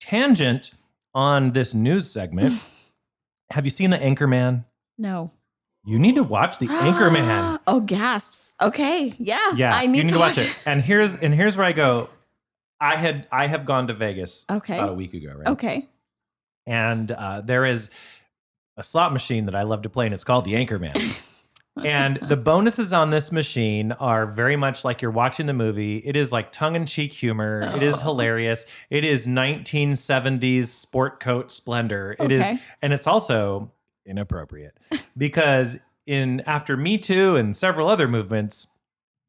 tangent 0.00 0.74
on 1.14 1.52
this 1.52 1.72
news 1.72 2.10
segment. 2.10 2.62
Have 3.52 3.64
you 3.64 3.70
seen 3.70 3.90
the 3.90 3.96
Anchorman? 3.96 4.66
No. 4.98 5.30
You 5.86 5.98
need 6.00 6.16
to 6.16 6.24
watch 6.24 6.58
the 6.58 6.66
Anchorman. 6.66 7.60
oh, 7.68 7.80
gasps. 7.80 8.54
Okay. 8.60 9.14
Yeah. 9.18 9.52
Yeah, 9.54 9.74
I 9.74 9.86
need, 9.86 9.98
you 9.98 10.04
need 10.04 10.12
to 10.14 10.18
watch 10.18 10.36
it. 10.36 10.52
And 10.66 10.80
here's 10.82 11.14
and 11.16 11.32
here's 11.32 11.56
where 11.56 11.64
I 11.66 11.72
go. 11.72 12.08
I 12.80 12.96
had 12.96 13.26
I 13.30 13.46
have 13.46 13.64
gone 13.64 13.86
to 13.86 13.94
Vegas 13.94 14.44
Okay. 14.50 14.76
about 14.76 14.88
a 14.90 14.94
week 14.94 15.14
ago, 15.14 15.32
right? 15.36 15.48
Okay. 15.48 15.86
And 16.66 17.10
uh, 17.12 17.40
there 17.40 17.64
is 17.64 17.90
a 18.76 18.82
slot 18.82 19.12
machine 19.12 19.46
that 19.46 19.54
I 19.54 19.62
love 19.62 19.82
to 19.82 19.88
play, 19.88 20.06
and 20.06 20.14
it's 20.14 20.24
called 20.24 20.44
the 20.44 20.54
Anchorman. 20.54 21.22
and 21.84 22.16
the 22.16 22.36
bonuses 22.36 22.92
on 22.92 23.10
this 23.10 23.30
machine 23.30 23.92
are 23.92 24.26
very 24.26 24.56
much 24.56 24.84
like 24.84 25.00
you're 25.00 25.10
watching 25.12 25.46
the 25.46 25.54
movie. 25.54 25.98
It 25.98 26.16
is 26.16 26.32
like 26.32 26.50
tongue 26.50 26.74
in 26.74 26.84
cheek 26.86 27.12
humor. 27.12 27.62
It 27.76 27.82
is 27.84 27.96
Oh. 28.00 28.06
hilarious. 28.06 28.66
It 28.90 29.04
is 29.04 29.28
1970s 29.28 30.66
sport 30.66 31.20
coat 31.20 31.52
splendor. 31.52 32.16
It 32.18 32.32
is, 32.32 32.44
Okay. 32.44 32.58
and 32.82 32.92
it's 32.92 33.06
also 33.06 33.70
inappropriate 34.06 34.78
because 35.16 35.78
in 36.06 36.40
after 36.46 36.76
Me 36.76 36.98
Too 36.98 37.36
and 37.36 37.56
several 37.56 37.88
other 37.88 38.08
movements, 38.08 38.68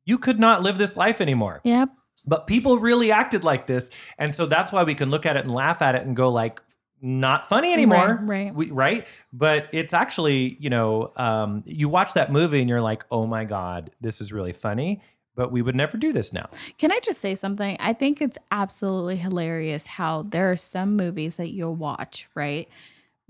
you 0.05 0.17
could 0.17 0.39
not 0.39 0.61
live 0.61 0.77
this 0.77 0.95
life 0.95 1.19
anymore. 1.19 1.61
Yep. 1.63 1.89
But 2.25 2.45
people 2.45 2.79
really 2.79 3.11
acted 3.11 3.43
like 3.43 3.67
this, 3.67 3.89
and 4.17 4.35
so 4.35 4.45
that's 4.45 4.71
why 4.71 4.83
we 4.83 4.95
can 4.95 5.09
look 5.09 5.25
at 5.25 5.37
it 5.37 5.45
and 5.45 5.51
laugh 5.51 5.81
at 5.81 5.95
it 5.95 6.05
and 6.05 6.15
go 6.15 6.29
like, 6.29 6.61
not 7.01 7.45
funny 7.45 7.73
anymore, 7.73 8.19
Right, 8.21 8.45
right. 8.45 8.53
We, 8.53 8.71
right? 8.71 9.07
But 9.31 9.67
it's 9.71 9.93
actually, 9.93 10.57
you 10.59 10.69
know, 10.69 11.11
um, 11.15 11.63
you 11.65 11.89
watch 11.89 12.13
that 12.13 12.31
movie 12.31 12.59
and 12.59 12.69
you're 12.69 12.81
like, 12.81 13.05
oh 13.11 13.27
my 13.27 13.45
god, 13.45 13.91
this 14.01 14.19
is 14.19 14.33
really 14.33 14.53
funny. 14.53 15.01
But 15.35 15.51
we 15.51 15.61
would 15.61 15.75
never 15.75 15.97
do 15.97 16.11
this 16.11 16.33
now. 16.33 16.49
Can 16.79 16.91
I 16.91 16.99
just 16.99 17.21
say 17.21 17.35
something? 17.35 17.77
I 17.79 17.93
think 17.93 18.21
it's 18.21 18.39
absolutely 18.49 19.17
hilarious 19.17 19.85
how 19.85 20.23
there 20.23 20.49
are 20.49 20.55
some 20.55 20.97
movies 20.97 21.37
that 21.37 21.49
you'll 21.49 21.75
watch, 21.75 22.27
right? 22.33 22.67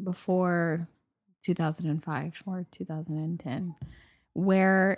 Before 0.01 0.87
2005 1.47 2.43
or 2.45 2.65
2010, 2.71 3.75
where 4.33 4.97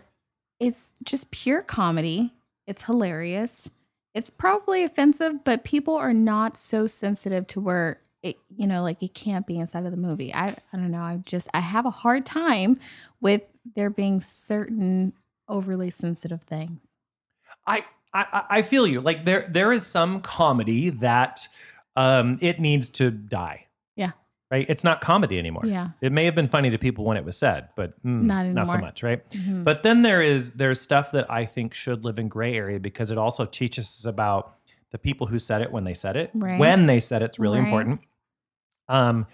it's 0.60 0.96
just 1.04 1.32
pure 1.32 1.62
comedy. 1.62 2.34
It's 2.66 2.84
hilarious. 2.84 3.70
It's 4.16 4.30
probably 4.30 4.84
offensive, 4.84 5.44
but 5.44 5.64
people 5.64 5.96
are 5.96 6.14
not 6.14 6.58
so 6.58 6.88
sensitive 6.88 7.46
to 7.48 7.60
where 7.62 8.02
it, 8.24 8.38
you 8.50 8.68
know, 8.68 8.82
like 8.82 9.02
it 9.02 9.14
can't 9.14 9.48
be 9.48 9.60
inside 9.60 9.86
of 9.86 9.92
the 9.92 9.98
movie. 9.98 10.34
I, 10.34 10.50
I 10.74 10.78
don't 10.78 10.92
know. 10.92 11.02
I 11.02 11.22
just, 11.26 11.48
I 11.54 11.60
have 11.60 11.86
a 11.86 11.92
hard 11.92 12.26
time 12.26 12.80
with 13.22 13.56
there 13.76 13.90
being 13.90 14.20
certain 14.20 15.14
overly 15.48 15.90
sensitive 15.92 16.42
things. 16.42 16.80
I, 17.66 17.86
I 18.14 18.44
I 18.50 18.62
feel 18.64 18.88
you. 18.88 19.02
Like 19.02 19.26
there 19.26 19.46
there 19.48 19.72
is 19.72 19.86
some 19.86 20.22
comedy 20.22 20.90
that 20.90 21.48
um 21.96 22.40
it 22.42 22.60
needs 22.60 22.90
to 22.90 23.12
die. 23.12 23.68
Right? 24.52 24.66
It's 24.68 24.84
not 24.84 25.00
comedy 25.00 25.38
anymore. 25.38 25.62
Yeah. 25.66 25.90
It 26.02 26.12
may 26.12 26.26
have 26.26 26.34
been 26.34 26.48
funny 26.48 26.72
to 26.72 26.78
people 26.80 27.06
when 27.06 27.18
it 27.18 27.24
was 27.24 27.38
said, 27.38 27.70
but 27.76 27.92
mm, 28.04 28.24
Not 28.24 28.48
not 28.48 28.66
so 28.68 28.78
much, 28.80 29.04
right? 29.04 29.28
Mhm. 29.30 29.64
But 29.64 29.84
then 29.84 30.02
there 30.02 30.24
is 30.24 30.56
there's 30.56 30.82
stuff 30.82 31.12
that 31.12 31.30
I 31.30 31.46
think 31.46 31.74
should 31.76 32.04
live 32.04 32.18
in 32.18 32.30
gray 32.30 32.56
area 32.56 32.80
because 32.80 33.12
it 33.12 33.18
also 33.20 33.46
teaches 33.46 33.86
us 33.86 34.06
about 34.06 34.56
the 34.92 34.98
people 34.98 35.28
who 35.28 35.38
said 35.38 35.62
it 35.62 35.72
when 35.72 35.84
they 35.84 35.94
said 35.94 36.16
it. 36.18 36.32
Right. 36.34 36.60
When 36.60 36.88
they 36.88 37.00
said 37.00 37.22
it's 37.22 37.38
really 37.38 37.60
Right. 37.60 37.66
important. 37.68 38.02
Um 38.88 39.28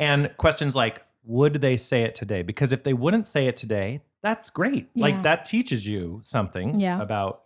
and 0.00 0.34
questions 0.38 0.74
like 0.74 1.04
would 1.24 1.54
they 1.60 1.76
say 1.76 2.02
it 2.02 2.14
today? 2.14 2.40
Because 2.42 2.72
if 2.72 2.84
they 2.84 2.92
wouldn't 2.94 3.26
say 3.26 3.46
it 3.46 3.56
today, 3.58 4.02
that's 4.22 4.48
great. 4.50 4.88
Yeah. 4.94 5.04
Like 5.06 5.22
that 5.24 5.44
teaches 5.44 5.86
you 5.86 6.20
something 6.22 6.80
Yeah. 6.80 7.00
about 7.02 7.42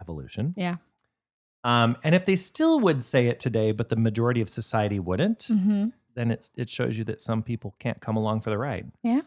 evolution. 0.00 0.54
Yeah. 0.56 0.76
Um, 1.64 1.96
and 2.04 2.14
if 2.14 2.24
they 2.24 2.36
still 2.36 2.78
would 2.80 3.02
say 3.02 3.26
it 3.26 3.40
today, 3.40 3.72
but 3.72 3.88
the 3.88 3.96
majority 3.96 4.40
of 4.40 4.48
society 4.48 4.98
wouldn't, 5.00 5.40
Mm-hmm. 5.50 5.88
Then 6.16 6.30
it's 6.32 6.50
it 6.56 6.68
shows 6.68 6.98
you 6.98 7.04
that 7.04 7.20
some 7.20 7.42
people 7.44 7.74
can't 7.78 8.00
come 8.00 8.16
along 8.16 8.40
for 8.40 8.50
the 8.50 8.58
ride. 8.58 8.90
And 9.04 9.22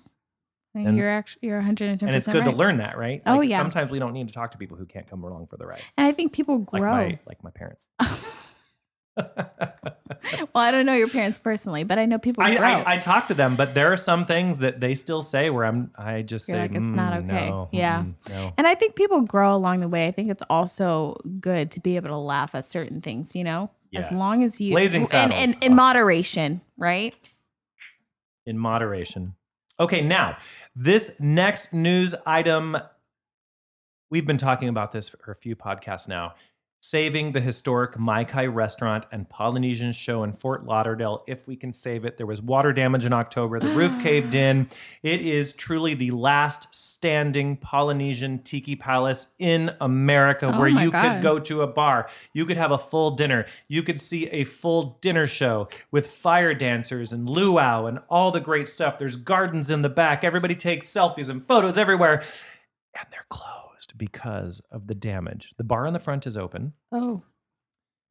And- 0.75 0.97
you're 0.97 1.09
actually 1.09 1.47
you're 1.47 1.57
110 1.57 2.07
And 2.09 2.15
it's 2.15 2.27
good 2.27 2.43
right. 2.45 2.51
to 2.51 2.55
learn 2.55 2.77
that, 2.77 2.97
right? 2.97 3.21
Oh, 3.25 3.41
yeah. 3.41 3.57
Sometimes 3.57 3.89
we 3.89 3.97
don't 3.99 4.13
need 4.13 4.27
to 4.27 4.33
talk 4.33 4.51
to 4.51 4.57
people 4.57 4.77
who 4.77 4.85
can't 4.85 5.09
come 5.09 5.23
along 5.23 5.47
for 5.47 5.57
the 5.57 5.65
ride, 5.65 5.81
And 5.97 6.05
I 6.07 6.11
think 6.11 6.31
people 6.33 6.59
like 6.71 6.81
grow. 6.81 6.91
my 6.91 7.19
like 7.25 7.43
my 7.43 7.49
parents. 7.51 7.89
well, 9.17 10.63
I 10.63 10.71
don't 10.71 10.85
know 10.85 10.93
your 10.93 11.09
parents 11.09 11.39
personally, 11.39 11.83
but 11.83 11.99
I 11.99 12.05
know 12.05 12.17
people 12.19 12.43
I, 12.43 12.55
grow. 12.55 12.65
I, 12.67 12.93
I 12.93 12.97
talk 12.99 13.27
to 13.27 13.33
them, 13.33 13.55
but 13.57 13.73
there 13.73 13.91
are 13.91 13.97
some 13.97 14.25
things 14.25 14.59
that 14.59 14.79
they 14.79 14.95
still 14.95 15.21
say 15.21 15.49
where 15.49 15.65
I'm 15.65 15.91
I 15.97 16.21
just 16.21 16.47
You're 16.47 16.57
say 16.57 16.61
like, 16.61 16.75
it's 16.75 16.93
not 16.93 17.13
"Mm, 17.13 17.17
okay." 17.25 17.49
no, 17.49 17.69
Yeah. 17.71 18.03
mm, 18.03 18.29
no. 18.29 18.53
and 18.57 18.65
I 18.67 18.75
think 18.75 18.95
people 18.95 19.21
grow 19.21 19.53
along 19.55 19.81
the 19.81 19.89
way. 19.89 20.07
I 20.07 20.11
think 20.11 20.29
it's 20.29 20.43
also 20.49 21.17
good 21.41 21.71
to 21.71 21.79
be 21.79 21.95
able 21.97 22.09
to 22.09 22.17
laugh 22.17 22.55
at 22.55 22.65
certain 22.65 23.01
things, 23.01 23.35
you 23.35 23.43
know, 23.43 23.71
Yes. 23.91 24.11
as 24.11 24.17
long 24.19 24.43
as 24.43 24.61
you 24.61 24.73
Blazing 24.73 25.05
and 25.11 25.57
in 25.61 25.75
moderation, 25.75 26.61
right? 26.79 27.15
in 28.49 28.57
moderation. 28.57 29.35
Okay, 29.79 30.01
now 30.01 30.37
this 30.75 31.17
next 31.19 31.71
news 31.71 32.15
item, 32.25 32.75
we've 34.09 34.25
been 34.27 34.37
talking 34.37 34.67
about 34.67 34.91
this 34.91 35.07
for 35.07 35.31
a 35.31 35.35
few 35.35 35.55
podcasts 35.55 36.09
now. 36.09 36.33
Saving 36.81 37.33
the 37.33 37.41
historic 37.41 37.95
Maikai 37.95 38.51
restaurant 38.53 39.05
and 39.11 39.29
Polynesian 39.29 39.91
show 39.91 40.23
in 40.23 40.31
Fort 40.31 40.65
Lauderdale, 40.65 41.23
if 41.27 41.45
we 41.45 41.57
can 41.57 41.73
save 41.73 42.05
it. 42.05 42.17
There 42.17 42.25
was 42.25 42.41
water 42.41 42.71
damage 42.71 43.03
in 43.03 43.11
October. 43.11 43.59
The 43.59 43.75
roof 43.75 44.01
caved 44.01 44.33
in. 44.47 44.69
It 45.03 45.21
is 45.21 45.53
truly 45.53 45.93
the 45.93 46.11
last 46.11 46.73
standing 46.99 47.55
Polynesian 47.55 48.39
tiki 48.39 48.75
palace 48.75 49.33
in 49.39 49.71
America 49.79 50.51
Oh 50.53 50.59
where 50.59 50.67
you 50.67 50.91
God. 50.91 51.13
could 51.15 51.23
go 51.23 51.39
to 51.39 51.61
a 51.61 51.67
bar. 51.67 52.09
You 52.33 52.45
could 52.45 52.57
have 52.57 52.71
a 52.71 52.77
full 52.77 53.11
dinner. 53.11 53.45
You 53.69 53.83
could 53.83 54.01
see 54.01 54.27
a 54.31 54.43
full 54.43 54.97
dinner 55.01 55.25
show 55.25 55.69
with 55.91 56.07
fire 56.07 56.53
dancers 56.53 57.13
and 57.13 57.29
luau 57.29 57.85
and 57.85 57.99
all 58.09 58.31
the 58.31 58.41
great 58.41 58.67
stuff. 58.67 58.99
There's 58.99 59.15
gardens 59.15 59.71
in 59.71 59.81
the 59.81 59.87
back. 59.87 60.25
Everybody 60.25 60.55
takes 60.55 60.91
selfies 60.91 61.29
and 61.29 61.45
photos 61.45 61.77
everywhere. 61.77 62.21
And 62.95 63.07
they're 63.11 63.25
closed. 63.29 63.55
closed 63.69 63.97
because 63.97 64.59
of 64.71 64.87
the 64.87 64.95
damage. 64.95 65.53
The 65.57 65.63
bar 65.63 65.87
on 65.87 65.93
the 65.93 65.99
front 65.99 66.27
is 66.27 66.35
open, 66.35 66.73
Oh. 66.91 67.23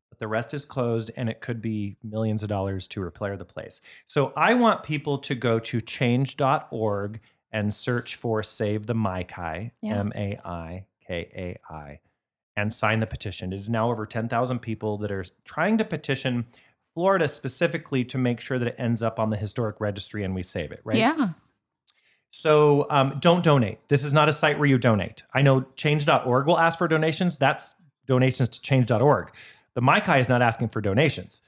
but 0.08 0.18
the 0.18 0.26
rest 0.26 0.54
is 0.54 0.64
closed 0.64 1.10
and 1.14 1.28
it 1.28 1.42
could 1.42 1.60
be 1.60 1.98
millions 2.02 2.42
of 2.42 2.48
dollars 2.48 2.88
to 2.88 3.02
repair 3.02 3.36
the 3.36 3.44
place. 3.44 3.82
So 4.06 4.32
I 4.34 4.54
want 4.54 4.82
people 4.82 5.18
to 5.18 5.34
go 5.34 5.58
to 5.58 5.82
change.org 5.82 7.20
and 7.52 7.72
search 7.72 8.16
for 8.16 8.42
Save 8.42 8.86
the 8.86 8.94
Maikai, 8.94 9.72
Yeah. 9.82 9.98
M 10.00 10.12
A 10.14 10.38
I 10.44 10.86
K 11.06 11.58
A 11.70 11.72
I, 11.72 12.00
and 12.56 12.72
sign 12.72 13.00
the 13.00 13.06
petition. 13.06 13.52
It 13.52 13.56
is 13.56 13.70
now 13.70 13.90
over 13.90 14.04
10,000 14.06 14.58
people 14.58 14.98
that 14.98 15.10
are 15.10 15.24
trying 15.44 15.78
to 15.78 15.84
petition 15.84 16.46
Florida 16.94 17.28
specifically 17.28 18.04
to 18.04 18.18
make 18.18 18.40
sure 18.40 18.58
that 18.58 18.68
it 18.68 18.74
ends 18.78 19.02
up 19.02 19.18
on 19.18 19.30
the 19.30 19.36
historic 19.36 19.80
registry 19.80 20.24
and 20.24 20.34
we 20.34 20.42
save 20.42 20.72
it, 20.72 20.80
right? 20.84 20.96
Yeah. 20.96 21.30
So 22.30 22.86
um, 22.90 23.18
don't 23.20 23.42
donate. 23.42 23.88
This 23.88 24.04
is 24.04 24.12
not 24.12 24.28
a 24.28 24.32
site 24.32 24.58
where 24.58 24.68
you 24.68 24.78
donate. 24.78 25.22
I 25.32 25.42
know 25.42 25.62
change.org 25.76 26.46
will 26.46 26.58
ask 26.58 26.76
for 26.78 26.86
donations. 26.88 27.38
That's 27.38 27.74
donations 28.06 28.48
to 28.50 28.60
change.org. 28.60 29.32
The 29.74 29.80
Maikai 29.80 30.20
is 30.20 30.28
not 30.28 30.42
asking 30.42 30.68
for 30.68 30.80
donations. 30.80 31.40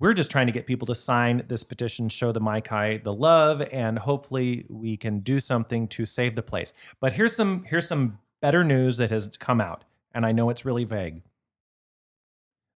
We're 0.00 0.14
just 0.14 0.30
trying 0.30 0.46
to 0.46 0.52
get 0.52 0.66
people 0.66 0.86
to 0.86 0.94
sign 0.94 1.44
this 1.48 1.64
petition, 1.64 2.08
show 2.08 2.30
the 2.30 2.40
Maikai 2.40 3.02
the 3.02 3.12
love, 3.12 3.62
and 3.72 3.98
hopefully 3.98 4.64
we 4.68 4.96
can 4.96 5.20
do 5.20 5.40
something 5.40 5.88
to 5.88 6.06
save 6.06 6.36
the 6.36 6.42
place. 6.42 6.72
But 7.00 7.14
here's 7.14 7.34
some 7.34 7.64
here's 7.64 7.88
some 7.88 8.18
better 8.40 8.62
news 8.62 8.96
that 8.98 9.10
has 9.10 9.36
come 9.36 9.60
out, 9.60 9.84
and 10.14 10.24
I 10.24 10.32
know 10.32 10.50
it's 10.50 10.64
really 10.64 10.84
vague. 10.84 11.22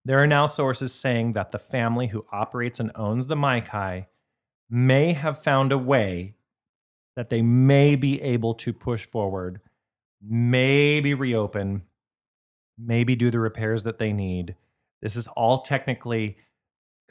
There 0.05 0.21
are 0.21 0.27
now 0.27 0.47
sources 0.47 0.93
saying 0.93 1.33
that 1.33 1.53
the 1.53 1.59
family 1.61 2.09
who 2.09 2.27
operates 2.33 2.81
and 2.81 2.91
owns 2.97 3.29
the 3.29 3.37
Maikai 3.37 4.07
may 4.69 5.13
have 5.13 5.41
found 5.41 5.71
a 5.71 5.79
way 5.79 6.35
that 7.15 7.31
they 7.31 7.43
may 7.43 7.95
be 7.95 8.21
able 8.21 8.55
to 8.55 8.73
push 8.73 9.05
forward, 9.07 9.61
maybe 10.21 11.15
reopen, 11.15 11.83
maybe 12.77 13.15
do 13.15 13.31
the 13.31 13.39
repairs 13.39 13.85
that 13.85 13.99
they 13.99 14.13
need. 14.13 14.57
This 15.03 15.15
is 15.15 15.29
all 15.29 15.59
technically 15.59 16.39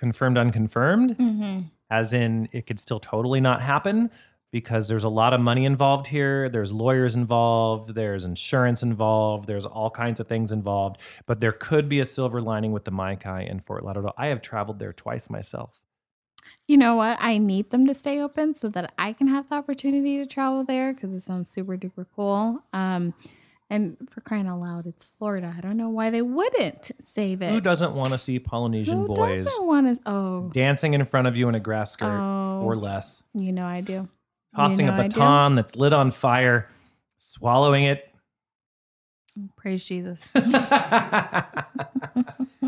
confirmed, 0.02 0.38
unconfirmed, 0.38 1.12
Mm-hmm. 1.18 1.60
as 1.90 2.12
in 2.12 2.50
it 2.52 2.64
could 2.68 2.80
still 2.80 3.00
totally 3.00 3.40
not 3.40 3.62
happen 3.62 4.10
because 4.52 4.88
there's 4.90 5.06
a 5.06 5.10
lot 5.22 5.32
of 5.34 5.40
money 5.40 5.64
involved 5.64 6.08
here. 6.08 6.50
There's 6.50 6.72
lawyers 6.74 7.14
involved, 7.16 7.96
there's 7.96 8.26
insurance 8.26 8.82
involved, 8.84 9.48
there's 9.48 9.66
all 9.66 9.90
kinds 9.92 10.20
of 10.20 10.28
things 10.28 10.52
involved. 10.52 11.00
But 11.26 11.40
there 11.40 11.54
could 11.54 11.88
be 11.88 12.00
a 12.02 12.06
silver 12.06 12.42
lining 12.42 12.72
with 12.74 12.84
the 12.84 12.92
Maikai 12.92 13.50
in 13.50 13.60
Fort 13.62 13.86
Lauderdale. 13.86 14.14
I 14.18 14.28
have 14.28 14.42
traveled 14.42 14.80
there 14.80 14.92
twice 14.92 15.30
myself. 15.30 15.82
You 16.68 16.78
know 16.78 16.96
what? 16.96 17.18
I 17.22 17.38
need 17.38 17.70
them 17.70 17.86
to 17.88 17.94
stay 17.94 18.20
open 18.20 18.56
so 18.56 18.68
that 18.70 18.92
I 18.98 19.14
can 19.14 19.28
have 19.28 19.48
the 19.50 19.56
opportunity 19.56 20.18
to 20.18 20.26
travel 20.26 20.64
there 20.66 20.92
because 20.94 21.14
it 21.14 21.22
sounds 21.22 21.48
super 21.50 21.78
duper 21.78 22.06
cool. 22.16 22.64
Um, 22.74 23.14
and 23.72 23.98
for 24.10 24.22
crying 24.22 24.46
out 24.48 24.60
loud, 24.60 24.86
it's 24.86 25.04
Florida. 25.04 25.52
I 25.58 25.62
don't 25.62 25.78
know 25.78 25.90
why 25.90 26.10
they 26.12 26.22
wouldn't 26.22 26.92
save 27.00 27.42
it. 27.42 27.52
Who 27.52 27.62
doesn't 27.62 27.94
want 27.96 28.10
to 28.12 28.18
see 28.20 28.38
Polynesian 28.38 29.00
Who 29.08 29.08
boys 29.16 29.44
doesn't 29.46 29.66
want 29.66 30.04
to? 30.04 30.10
Oh, 30.12 30.50
dancing 30.54 30.94
in 30.94 31.04
front 31.06 31.28
of 31.28 31.36
you 31.38 31.48
in 31.50 31.56
a 31.56 31.60
grass 31.60 31.92
skirt 31.92 32.12
Oh. 32.12 32.62
or 32.64 32.76
less? 32.76 33.24
you 33.34 33.52
know 33.52 33.66
I 33.66 33.82
do. 33.82 34.08
tossing 34.56 34.86
know 34.88 34.92
a 34.94 34.96
I 34.98 35.08
do. 35.08 35.14
baton 35.16 35.56
that's 35.56 35.76
lit 35.76 35.94
on 35.94 36.12
fire, 36.12 36.68
swallowing 37.18 37.86
it. 37.86 38.08
Praise 39.56 39.86
Jesus. 39.86 40.30
I, 40.36 41.54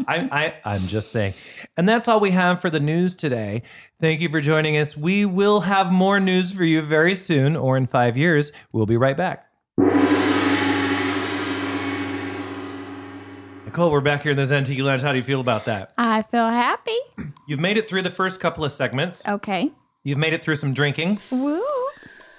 I, 0.07 0.53
I'm 0.63 0.81
just 0.81 1.11
saying. 1.11 1.33
And 1.77 1.87
that's 1.87 2.07
all 2.07 2.19
we 2.21 2.31
have 2.31 2.61
for 2.61 2.69
the 2.69 2.79
news 2.79 3.15
today. 3.15 3.63
Thank 3.99 4.21
you 4.21 4.29
for 4.29 4.39
joining 4.41 4.77
us. 4.77 4.95
We 4.97 5.25
will 5.25 5.61
have 5.61 5.91
more 5.91 6.19
news 6.21 6.53
for 6.53 6.63
you 6.63 6.81
very 6.81 7.15
soon, 7.15 7.55
or 7.57 7.75
in 7.77 7.85
five 7.85 8.15
years. 8.17 8.51
We'll 8.71 8.85
be 8.85 8.95
right 8.97 9.17
back. 9.17 9.45
Nicole, 13.73 13.89
we're 13.89 14.01
back 14.01 14.21
here 14.21 14.33
in 14.33 14.37
the 14.37 14.45
Zen 14.45 14.65
Tiki 14.65 14.83
Lounge. 14.83 15.01
How 15.01 15.13
do 15.13 15.17
you 15.17 15.23
feel 15.23 15.41
about 15.41 15.65
that? 15.65 15.93
I 15.97 16.21
feel 16.21 16.47
happy. 16.47 16.95
You've 17.47 17.59
made 17.59 17.75
it 17.75 17.89
through 17.89 18.03
the 18.03 18.11
first 18.11 18.39
couple 18.39 18.63
of 18.63 18.71
segments. 18.71 19.27
Okay. 19.27 19.71
You've 20.03 20.19
made 20.19 20.33
it 20.33 20.43
through 20.43 20.57
some 20.57 20.75
drinking. 20.75 21.17
Woo. 21.31 21.59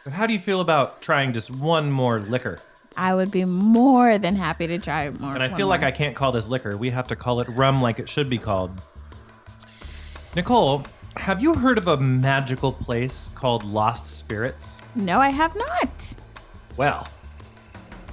But 0.05 0.13
how 0.13 0.29
do 0.29 0.33
you 0.33 0.39
feel 0.39 0.61
about 0.61 1.03
trying 1.03 1.33
just 1.33 1.51
one 1.51 1.91
more 1.91 2.21
liquor? 2.21 2.61
I 2.97 3.17
would 3.17 3.33
be 3.33 3.45
more 3.45 4.17
than 4.17 4.37
happy 4.37 4.69
to 4.69 4.79
try 4.79 5.11
more. 5.11 5.35
And 5.35 5.43
I 5.43 5.49
feel 5.49 5.67
like 5.67 5.83
I 5.83 5.91
can't 5.91 6.15
call 6.15 6.31
this 6.31 6.47
liquor. 6.47 6.77
We 6.77 6.91
have 6.91 7.09
to 7.09 7.17
call 7.17 7.41
it 7.41 7.49
rum 7.49 7.83
like 7.83 7.99
it 7.99 8.09
should 8.09 8.31
be 8.31 8.39
called. 8.39 8.81
Nicole, 10.37 10.87
have 11.17 11.43
you 11.43 11.57
heard 11.57 11.79
of 11.79 11.89
a 11.89 11.97
magical 11.97 12.71
place 12.71 13.31
called 13.35 13.65
Lost 13.65 14.07
Spirits? 14.07 14.81
No, 14.95 15.19
I 15.19 15.31
have 15.31 15.57
not. 15.57 16.15
Well, 16.77 17.09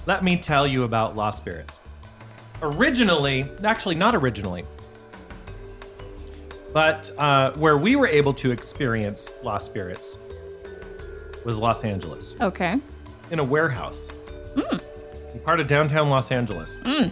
let 0.07 0.23
me 0.23 0.37
tell 0.37 0.65
you 0.65 0.85
about 0.85 1.15
Lost 1.15 1.37
Spirits. 1.37 1.81
Originally, 2.61 3.45
actually, 3.63 3.95
not 3.95 4.15
originally, 4.15 4.63
but 6.73 7.11
uh, 7.17 7.51
where 7.53 7.77
we 7.77 7.95
were 7.95 8.07
able 8.07 8.33
to 8.35 8.51
experience 8.51 9.29
Lost 9.43 9.65
Spirits 9.65 10.19
was 11.43 11.57
Los 11.57 11.83
Angeles 11.83 12.35
Okay. 12.39 12.75
in 13.31 13.39
a 13.39 13.43
warehouse 13.43 14.11
mm. 14.55 14.83
in 15.33 15.39
part 15.41 15.59
of 15.59 15.67
downtown 15.67 16.09
Los 16.09 16.31
Angeles. 16.31 16.79
Mm. 16.81 17.11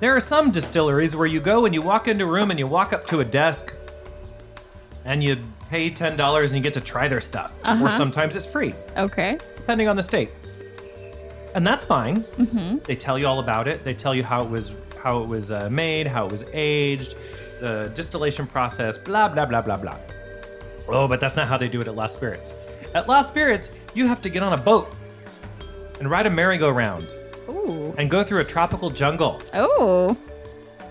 There 0.00 0.14
are 0.14 0.20
some 0.20 0.50
distilleries 0.50 1.16
where 1.16 1.26
you 1.26 1.40
go 1.40 1.64
and 1.64 1.74
you 1.74 1.80
walk 1.80 2.06
into 2.08 2.24
a 2.24 2.26
room 2.26 2.50
and 2.50 2.58
you 2.58 2.66
walk 2.66 2.92
up 2.92 3.06
to 3.08 3.20
a 3.20 3.24
desk 3.24 3.74
and 5.04 5.22
you 5.22 5.38
pay 5.70 5.90
$10 5.90 6.44
and 6.44 6.52
you 6.52 6.60
get 6.60 6.74
to 6.74 6.80
try 6.80 7.08
their 7.08 7.20
stuff. 7.20 7.58
Or 7.64 7.70
uh-huh. 7.70 7.90
sometimes 7.90 8.36
it's 8.36 8.50
free, 8.50 8.74
Okay. 8.96 9.38
depending 9.56 9.88
on 9.88 9.96
the 9.96 10.02
state. 10.02 10.30
And 11.54 11.66
that's 11.66 11.84
fine. 11.84 12.24
They 12.84 12.96
tell 12.96 13.18
you 13.18 13.26
all 13.26 13.38
about 13.40 13.68
it. 13.68 13.84
They 13.84 13.94
tell 13.94 14.14
you 14.14 14.22
how 14.24 14.42
it 14.42 14.50
was 14.50 14.76
how 15.02 15.22
it 15.22 15.28
was 15.28 15.50
uh, 15.50 15.68
made, 15.70 16.06
how 16.06 16.26
it 16.26 16.30
was 16.32 16.44
aged, 16.52 17.16
the 17.60 17.90
distillation 17.94 18.46
process, 18.46 18.96
blah 18.98 19.28
blah 19.28 19.44
blah 19.46 19.60
blah 19.62 19.76
blah. 19.76 19.96
Oh, 20.88 21.06
but 21.08 21.20
that's 21.20 21.36
not 21.36 21.48
how 21.48 21.56
they 21.56 21.68
do 21.68 21.80
it 21.80 21.86
at 21.86 21.94
Lost 21.94 22.14
Spirits. 22.14 22.54
At 22.94 23.08
Lost 23.08 23.28
Spirits, 23.30 23.70
you 23.94 24.06
have 24.06 24.20
to 24.22 24.28
get 24.30 24.42
on 24.42 24.52
a 24.52 24.56
boat 24.62 24.94
and 25.98 26.10
ride 26.10 26.26
a 26.26 26.30
merry-go-round 26.30 27.06
Ooh. 27.48 27.92
and 27.98 28.10
go 28.10 28.22
through 28.24 28.40
a 28.40 28.44
tropical 28.44 28.90
jungle 28.90 29.40
Oh. 29.54 30.16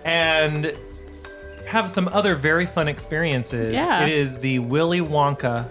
and 0.05 0.73
have 1.67 1.89
some 1.89 2.07
other 2.09 2.35
very 2.35 2.65
fun 2.65 2.87
experiences. 2.87 3.73
Yeah. 3.73 4.05
It 4.05 4.11
is 4.13 4.39
the 4.39 4.59
Willy 4.59 5.01
Wonka 5.01 5.67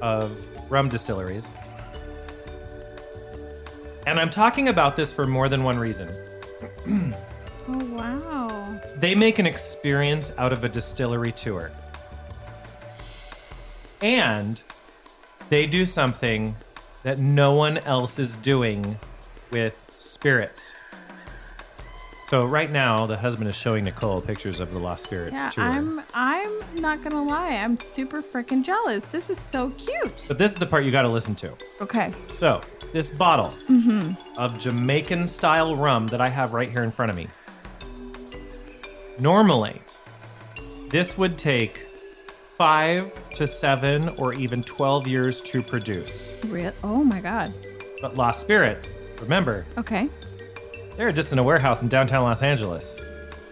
of 0.00 0.48
rum 0.70 0.88
distilleries. 0.88 1.52
And 4.06 4.20
I'm 4.20 4.30
talking 4.30 4.68
about 4.68 4.96
this 4.96 5.12
for 5.12 5.26
more 5.26 5.48
than 5.48 5.64
one 5.64 5.78
reason. 5.78 6.10
Oh 7.68 7.84
wow. 7.96 8.80
They 8.98 9.16
make 9.16 9.40
an 9.40 9.46
experience 9.46 10.32
out 10.38 10.52
of 10.52 10.62
a 10.62 10.68
distillery 10.68 11.32
tour. 11.32 11.72
And 14.00 14.62
they 15.48 15.66
do 15.66 15.84
something 15.84 16.54
that 17.02 17.18
no 17.18 17.54
one 17.54 17.78
else 17.78 18.20
is 18.20 18.36
doing 18.36 18.98
with 19.50 19.76
spirits. 19.88 20.76
So 22.26 22.44
right 22.44 22.68
now, 22.68 23.06
the 23.06 23.16
husband 23.16 23.48
is 23.48 23.54
showing 23.54 23.84
Nicole 23.84 24.20
pictures 24.20 24.58
of 24.58 24.72
the 24.72 24.80
Lost 24.80 25.04
Spirits 25.04 25.34
Yeah, 25.34 25.50
tour. 25.50 25.62
I'm 25.62 26.02
I'm 26.12 26.80
not 26.80 27.00
gonna 27.04 27.22
lie, 27.22 27.54
I'm 27.54 27.78
super 27.78 28.20
freaking 28.20 28.64
jealous. 28.64 29.04
This 29.04 29.30
is 29.30 29.38
so 29.38 29.70
cute. 29.70 30.24
But 30.26 30.36
this 30.36 30.50
is 30.50 30.58
the 30.58 30.66
part 30.66 30.84
you 30.84 30.90
got 30.90 31.02
to 31.02 31.08
listen 31.08 31.36
to. 31.36 31.52
Okay. 31.80 32.12
So, 32.26 32.62
this 32.92 33.10
bottle 33.10 33.56
mm-hmm. 33.68 34.14
of 34.36 34.58
Jamaican 34.58 35.28
style 35.28 35.76
rum 35.76 36.08
that 36.08 36.20
I 36.20 36.28
have 36.28 36.52
right 36.52 36.68
here 36.68 36.82
in 36.82 36.90
front 36.90 37.10
of 37.10 37.16
me. 37.16 37.28
Normally, 39.20 39.80
this 40.88 41.16
would 41.16 41.38
take 41.38 41.86
five 42.58 43.12
to 43.34 43.46
seven 43.46 44.08
or 44.18 44.34
even 44.34 44.64
12 44.64 45.06
years 45.06 45.40
to 45.42 45.62
produce. 45.62 46.34
Real? 46.46 46.72
Oh 46.82 47.04
my 47.04 47.20
god. 47.20 47.54
But 48.02 48.16
Lost 48.16 48.40
Spirits, 48.40 48.96
remember, 49.20 49.64
Okay. 49.78 50.08
They're 50.96 51.12
just 51.12 51.32
in 51.32 51.38
a 51.38 51.42
warehouse 51.42 51.82
in 51.82 51.88
downtown 51.88 52.24
Los 52.24 52.42
Angeles. 52.42 52.98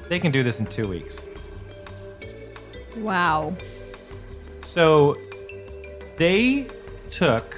They 0.08 0.18
can 0.18 0.32
do 0.32 0.42
this 0.42 0.60
in 0.60 0.66
two 0.66 0.88
weeks. 0.88 1.26
Wow. 2.98 3.56
So 4.62 5.16
they 6.18 6.68
took 7.10 7.56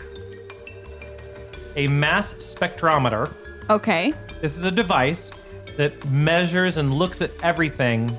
a 1.76 1.89
mass 1.89 2.34
spectrometer. 2.34 3.32
Okay. 3.68 4.12
This 4.41 4.57
is 4.57 4.64
a 4.64 4.70
device 4.70 5.32
that 5.76 6.09
measures 6.11 6.78
and 6.78 6.95
looks 6.95 7.20
at 7.20 7.30
everything 7.43 8.16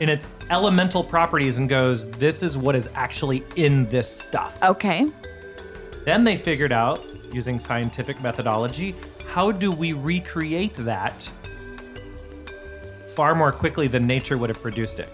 in 0.00 0.08
its 0.08 0.28
elemental 0.50 1.02
properties 1.02 1.58
and 1.58 1.68
goes, 1.68 2.10
this 2.12 2.42
is 2.42 2.58
what 2.58 2.74
is 2.74 2.90
actually 2.94 3.42
in 3.56 3.86
this 3.86 4.10
stuff. 4.10 4.62
Okay. 4.62 5.06
Then 6.04 6.24
they 6.24 6.36
figured 6.36 6.72
out, 6.72 7.04
using 7.32 7.58
scientific 7.58 8.20
methodology, 8.20 8.94
how 9.36 9.52
do 9.52 9.70
we 9.70 9.92
recreate 9.92 10.72
that 10.72 11.30
far 13.08 13.34
more 13.34 13.52
quickly 13.52 13.86
than 13.86 14.06
nature 14.06 14.38
would 14.38 14.48
have 14.48 14.62
produced 14.62 14.98
it? 14.98 15.10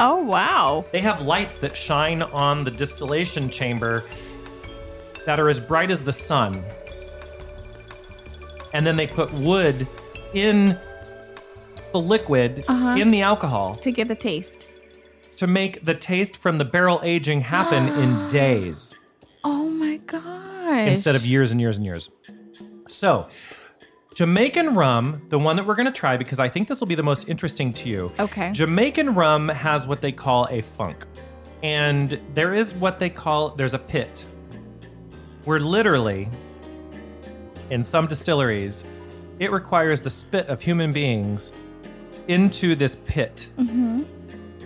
Oh 0.00 0.16
wow. 0.24 0.86
They 0.92 1.00
have 1.02 1.20
lights 1.20 1.58
that 1.58 1.76
shine 1.76 2.22
on 2.22 2.64
the 2.64 2.70
distillation 2.70 3.50
chamber 3.50 4.02
that 5.26 5.38
are 5.38 5.50
as 5.50 5.60
bright 5.60 5.90
as 5.90 6.02
the 6.02 6.12
sun. 6.12 6.62
and 8.72 8.86
then 8.86 8.96
they 8.96 9.06
put 9.06 9.30
wood 9.34 9.86
in 10.34 10.78
the 11.92 11.98
liquid 12.00 12.64
Uh-huh. 12.68 12.96
in 12.98 13.10
the 13.10 13.20
alcohol 13.22 13.74
To 13.76 13.92
get 13.92 14.08
the 14.08 14.14
taste. 14.14 14.68
to 15.36 15.46
make 15.46 15.84
the 15.84 15.94
taste 15.94 16.36
from 16.38 16.56
the 16.56 16.64
barrel 16.64 17.00
aging 17.02 17.40
happen 17.42 17.88
in 17.88 18.26
days 18.42 18.98
Oh 19.44 19.68
my 19.68 19.96
gosh. 19.98 20.88
instead 20.88 21.14
of 21.14 21.26
years 21.26 21.50
and 21.52 21.60
years 21.60 21.76
and 21.76 21.84
years. 21.86 22.08
So, 22.88 23.28
Jamaican 24.16 24.72
rum, 24.72 25.20
the 25.28 25.38
one 25.38 25.56
that 25.56 25.66
we're 25.66 25.74
going 25.74 25.84
to 25.84 25.92
try 25.92 26.16
because 26.16 26.38
I 26.38 26.48
think 26.48 26.68
this 26.68 26.80
will 26.80 26.86
be 26.86 26.94
the 26.94 27.02
most 27.02 27.28
interesting 27.28 27.70
to 27.74 27.88
you. 27.90 28.10
Okay. 28.18 28.50
Jamaican 28.50 29.14
rum 29.14 29.50
has 29.50 29.86
what 29.86 30.00
they 30.00 30.10
call 30.10 30.48
a 30.50 30.62
funk. 30.62 31.04
And 31.62 32.18
there 32.32 32.54
is 32.54 32.74
what 32.74 32.96
they 32.96 33.10
call 33.10 33.50
there's 33.50 33.74
a 33.74 33.78
pit. 33.78 34.24
Where 35.44 35.60
literally 35.60 36.30
in 37.68 37.84
some 37.84 38.06
distilleries 38.06 38.86
it 39.38 39.52
requires 39.52 40.00
the 40.00 40.08
spit 40.08 40.46
of 40.48 40.62
human 40.62 40.94
beings 40.94 41.52
into 42.26 42.74
this 42.74 42.96
pit 43.04 43.50
mm-hmm. 43.58 44.02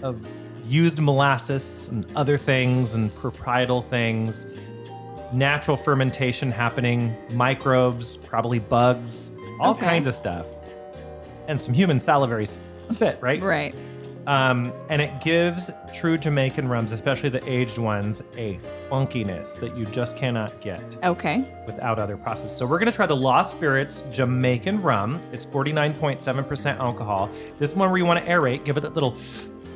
of 0.04 0.24
used 0.64 1.00
molasses 1.00 1.88
and 1.88 2.06
other 2.14 2.38
things 2.38 2.94
and 2.94 3.12
proprietal 3.16 3.82
things 3.82 4.46
natural 5.32 5.76
fermentation 5.76 6.50
happening, 6.50 7.16
microbes, 7.34 8.16
probably 8.16 8.58
bugs, 8.58 9.32
all 9.60 9.72
Okay. 9.72 9.86
kinds 9.86 10.06
of 10.06 10.14
stuff, 10.14 10.46
and 11.48 11.60
some 11.60 11.74
human 11.74 12.00
salivary 12.00 12.46
spit, 12.46 13.18
right? 13.20 13.40
Right. 13.42 13.74
Um, 14.26 14.72
and 14.90 15.00
it 15.00 15.10
gives 15.22 15.70
true 15.94 16.18
Jamaican 16.18 16.68
rums, 16.68 16.92
especially 16.92 17.30
the 17.30 17.42
aged 17.50 17.78
ones, 17.78 18.22
a 18.36 18.58
funkiness 18.90 19.58
that 19.60 19.76
you 19.76 19.86
just 19.86 20.16
cannot 20.16 20.60
get 20.60 20.96
Okay. 21.02 21.42
without 21.66 21.98
other 21.98 22.16
processes. 22.16 22.56
So 22.56 22.66
we're 22.66 22.78
gonna 22.78 22.92
try 22.92 23.06
the 23.06 23.16
Lost 23.16 23.50
Spirits 23.52 24.02
Jamaican 24.12 24.82
rum. 24.82 25.20
It's 25.32 25.44
49.7% 25.46 26.78
alcohol. 26.78 27.30
This 27.58 27.74
one 27.74 27.88
where 27.90 27.98
you 27.98 28.04
want 28.04 28.24
to 28.24 28.30
aerate, 28.30 28.64
give 28.64 28.76
it 28.76 28.80
that 28.80 28.94
little 28.94 29.14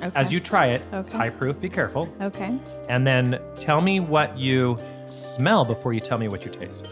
Okay. 0.03 0.11
as 0.14 0.32
you 0.32 0.41
try 0.41 0.66
it. 0.66 0.82
Okay. 0.93 1.01
It's 1.01 1.12
high 1.14 1.30
proof, 1.30 1.59
be 1.61 1.68
careful. 1.70 2.09
Okay. 2.20 2.53
And 2.89 3.07
then 3.07 3.39
tell 3.59 3.80
me 3.80 3.99
what 3.99 4.37
you 4.37 4.76
smell 5.09 5.64
before 5.64 5.95
you 5.95 6.01
tell 6.01 6.18
me 6.18 6.28
what 6.28 6.45
you 6.45 6.51
taste. 6.51 6.87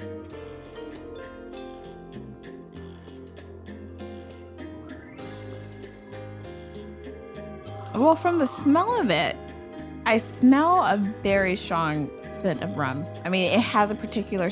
Well, 7.94 8.16
from 8.16 8.38
the 8.38 8.46
smell 8.46 9.00
of 9.00 9.10
it, 9.10 9.36
I 10.06 10.18
smell 10.18 10.82
a 10.82 10.96
very 11.22 11.56
strong 11.56 12.10
scent 12.32 12.62
of 12.62 12.76
rum. 12.76 13.04
I 13.24 13.28
mean, 13.28 13.52
it 13.52 13.60
has 13.60 13.90
a 13.90 13.94
particular 13.94 14.50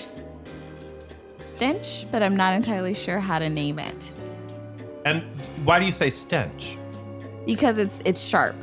stench, 1.44 2.06
but 2.12 2.22
I'm 2.22 2.36
not 2.36 2.54
entirely 2.54 2.94
sure 2.94 3.18
how 3.18 3.38
to 3.38 3.48
name 3.48 3.78
it 3.78 4.12
And 5.04 5.22
why 5.64 5.78
do 5.78 5.84
you 5.84 5.92
say 5.92 6.10
stench? 6.10 6.76
because 7.46 7.78
it's 7.78 8.00
it's 8.04 8.22
sharp. 8.22 8.54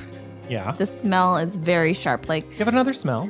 Yeah. 0.49 0.71
The 0.71 0.85
smell 0.85 1.37
is 1.37 1.55
very 1.57 1.93
sharp. 1.93 2.29
Like 2.29 2.49
Give 2.57 2.67
it 2.67 2.73
another 2.73 2.93
smell. 2.93 3.29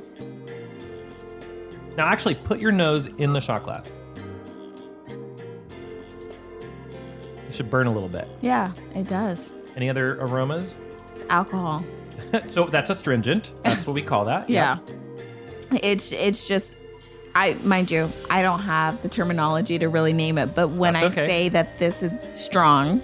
Now, 1.97 2.05
actually, 2.05 2.35
put 2.35 2.59
your 2.59 2.71
nose 2.71 3.07
in 3.17 3.33
the 3.33 3.39
shot 3.41 3.63
glass. 3.63 3.89
It 7.47 7.55
should 7.55 7.69
burn 7.71 7.87
a 7.87 7.91
little 7.91 8.09
bit. 8.09 8.27
yeah, 8.41 8.71
it 8.93 9.07
does. 9.07 9.53
Any 9.75 9.89
other 9.89 10.19
aromas? 10.21 10.77
Alcohol. 11.29 11.83
so 12.47 12.65
that's 12.65 12.89
astringent. 12.89 13.51
That's 13.63 13.85
what 13.85 13.93
we 13.93 14.01
call 14.01 14.25
that. 14.25 14.49
Yeah. 14.57 14.77
It's 15.83 16.13
it's 16.13 16.47
just 16.47 16.75
I 17.35 17.53
mind 17.63 17.91
you, 17.91 18.09
I 18.29 18.41
don't 18.41 18.61
have 18.61 19.01
the 19.01 19.09
terminology 19.09 19.77
to 19.79 19.89
really 19.89 20.13
name 20.13 20.37
it, 20.37 20.55
but 20.55 20.69
when 20.69 20.93
That's 20.93 21.03
I 21.03 21.07
okay. 21.07 21.27
say 21.27 21.49
that 21.49 21.77
this 21.77 22.01
is 22.01 22.19
strong, 22.33 23.01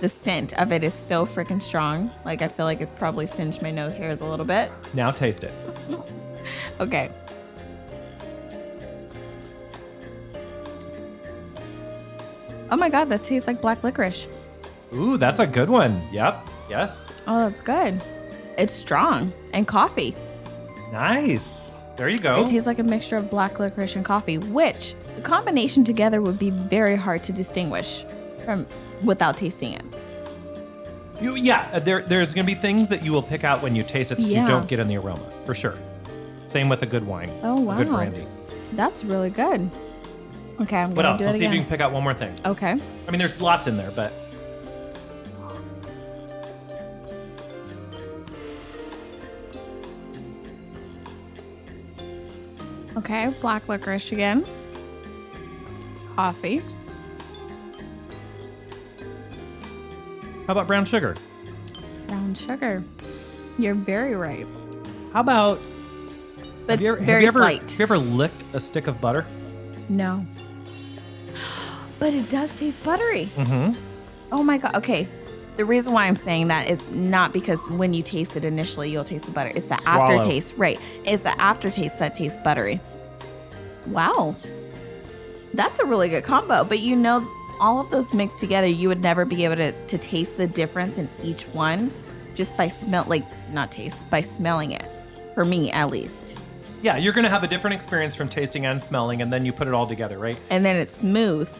the 0.00 0.08
scent 0.08 0.52
of 0.54 0.72
it 0.72 0.82
is 0.82 0.94
so 0.94 1.24
freaking 1.24 1.62
strong. 1.62 2.10
Like 2.24 2.42
I 2.42 2.48
feel 2.48 2.66
like 2.66 2.80
it's 2.80 2.92
probably 2.92 3.26
singed 3.26 3.62
my 3.62 3.70
nose 3.70 3.94
hairs 3.94 4.22
a 4.22 4.26
little 4.26 4.46
bit. 4.46 4.72
Now 4.94 5.10
taste 5.10 5.44
it. 5.44 5.52
Okay. 6.78 7.10
Oh 12.70 12.76
my 12.76 12.88
god, 12.88 13.08
that 13.08 13.22
tastes 13.22 13.46
like 13.46 13.60
black 13.60 13.82
licorice. 13.82 14.28
Ooh, 14.92 15.16
that's 15.16 15.40
a 15.40 15.46
good 15.46 15.68
one. 15.70 16.02
Yep. 16.12 16.46
Yes. 16.68 17.08
Oh, 17.26 17.48
that's 17.48 17.62
good. 17.62 18.00
It's 18.58 18.72
strong 18.72 19.32
and 19.52 19.66
coffee. 19.66 20.14
Nice. 20.92 21.72
There 21.96 22.08
you 22.08 22.18
go. 22.18 22.42
It 22.42 22.48
tastes 22.48 22.66
like 22.66 22.78
a 22.78 22.82
mixture 22.84 23.16
of 23.16 23.30
black 23.30 23.58
licorice 23.58 23.96
and 23.96 24.04
coffee, 24.04 24.38
which 24.38 24.94
the 25.14 25.22
combination 25.22 25.84
together 25.84 26.20
would 26.20 26.38
be 26.38 26.50
very 26.50 26.96
hard 26.96 27.22
to 27.24 27.32
distinguish 27.32 28.04
from 28.44 28.66
without 29.04 29.36
tasting 29.36 29.72
it. 29.72 29.84
You, 31.20 31.34
yeah, 31.36 31.68
uh, 31.72 31.78
there, 31.78 32.02
there's 32.02 32.34
going 32.34 32.46
to 32.46 32.54
be 32.54 32.58
things 32.60 32.86
that 32.88 33.02
you 33.04 33.12
will 33.12 33.22
pick 33.22 33.42
out 33.44 33.62
when 33.62 33.74
you 33.74 33.82
taste 33.82 34.12
it 34.12 34.16
that 34.16 34.24
Yeah. 34.26 34.42
you 34.42 34.46
don't 34.46 34.68
get 34.68 34.78
in 34.78 34.88
the 34.88 34.96
aroma, 34.98 35.24
for 35.46 35.54
sure. 35.54 35.74
Same 36.46 36.68
with 36.68 36.82
a 36.82 36.86
good 36.86 37.06
wine. 37.06 37.30
Oh, 37.42 37.68
A 37.70 37.76
good 37.76 37.88
wow. 37.88 37.96
brandy. 37.96 38.26
That's 38.74 39.02
really 39.02 39.30
good. 39.30 39.70
Okay, 40.60 40.76
I'm 40.78 40.94
What 40.94 41.02
gonna 41.04 41.18
do 41.18 41.24
else? 41.24 41.32
Let's 41.32 41.34
it 41.36 41.38
see 41.38 41.44
if 41.46 41.52
you 41.54 41.60
can 41.60 41.68
pick 41.68 41.80
out 41.80 41.92
one 41.92 42.02
more 42.02 42.14
thing. 42.14 42.34
Okay. 42.44 42.72
I 42.72 43.10
mean, 43.10 43.18
there's 43.18 43.40
lots 43.40 43.66
in 43.66 43.76
there, 43.78 43.90
but 43.90 44.12
Okay, 52.96 53.32
black 53.40 53.68
licorice 53.68 54.12
again. 54.12 54.46
Coffee. 56.16 56.62
how 60.46 60.52
about 60.52 60.66
brown 60.66 60.84
sugar? 60.84 61.16
Brown 62.06 62.34
sugar. 62.34 62.82
You're 63.58 63.74
very 63.74 64.14
right. 64.14 64.46
How 65.12 65.20
about 65.20 65.60
But 66.66 66.78
have 66.78 66.80
you 66.80 66.88
ever, 66.88 66.96
it's 66.98 67.00
have 67.00 67.06
very 67.06 67.22
you 67.22 67.28
ever. 67.28 67.42
Have 67.44 67.78
you 67.78 67.82
ever 67.82 67.98
licked 67.98 68.44
a 68.52 68.60
stick 68.60 68.86
of 68.86 69.00
butter? 69.00 69.26
No. 69.88 70.24
But 71.98 72.12
it 72.12 72.28
does 72.28 72.58
taste 72.58 72.84
buttery. 72.84 73.30
Mm-hmm. 73.36 73.72
Oh 74.30 74.42
my 74.42 74.58
god. 74.58 74.76
Okay. 74.76 75.08
The 75.56 75.64
reason 75.64 75.94
why 75.94 76.06
I'm 76.06 76.16
saying 76.16 76.48
that 76.48 76.68
is 76.68 76.90
not 76.90 77.32
because 77.32 77.68
when 77.70 77.94
you 77.94 78.02
taste 78.02 78.36
it 78.36 78.44
initially 78.44 78.90
you'll 78.90 79.04
taste 79.04 79.26
the 79.26 79.32
butter. 79.32 79.52
It's 79.54 79.66
the 79.66 79.78
Swallow. 79.78 80.04
aftertaste. 80.04 80.54
Right. 80.56 80.78
It's 81.04 81.22
the 81.22 81.40
aftertaste 81.40 81.98
that 81.98 82.14
tastes 82.14 82.38
buttery. 82.44 82.80
Wow. 83.86 84.36
That's 85.54 85.78
a 85.78 85.86
really 85.86 86.10
good 86.10 86.24
combo. 86.24 86.64
But 86.64 86.80
you 86.80 86.94
know, 86.94 87.26
all 87.58 87.80
of 87.80 87.90
those 87.90 88.12
mixed 88.12 88.38
together, 88.38 88.66
you 88.66 88.88
would 88.88 89.00
never 89.00 89.24
be 89.24 89.44
able 89.44 89.56
to, 89.56 89.72
to 89.86 89.98
taste 89.98 90.36
the 90.36 90.46
difference 90.46 90.98
in 90.98 91.08
each 91.22 91.44
one 91.48 91.90
just 92.34 92.54
by 92.56 92.68
smell 92.68 93.04
like 93.08 93.24
not 93.50 93.72
taste, 93.72 94.08
by 94.10 94.20
smelling 94.20 94.72
it. 94.72 94.90
For 95.34 95.44
me 95.44 95.70
at 95.70 95.90
least. 95.90 96.34
Yeah, 96.82 96.98
you're 96.98 97.12
going 97.14 97.24
to 97.24 97.30
have 97.30 97.42
a 97.42 97.48
different 97.48 97.74
experience 97.74 98.14
from 98.14 98.28
tasting 98.28 98.66
and 98.66 98.82
smelling, 98.82 99.22
and 99.22 99.32
then 99.32 99.44
you 99.46 99.52
put 99.52 99.66
it 99.66 99.74
all 99.74 99.86
together, 99.86 100.18
right? 100.18 100.38
And 100.50 100.64
then 100.64 100.76
it's 100.76 100.96
smooth. 100.96 101.50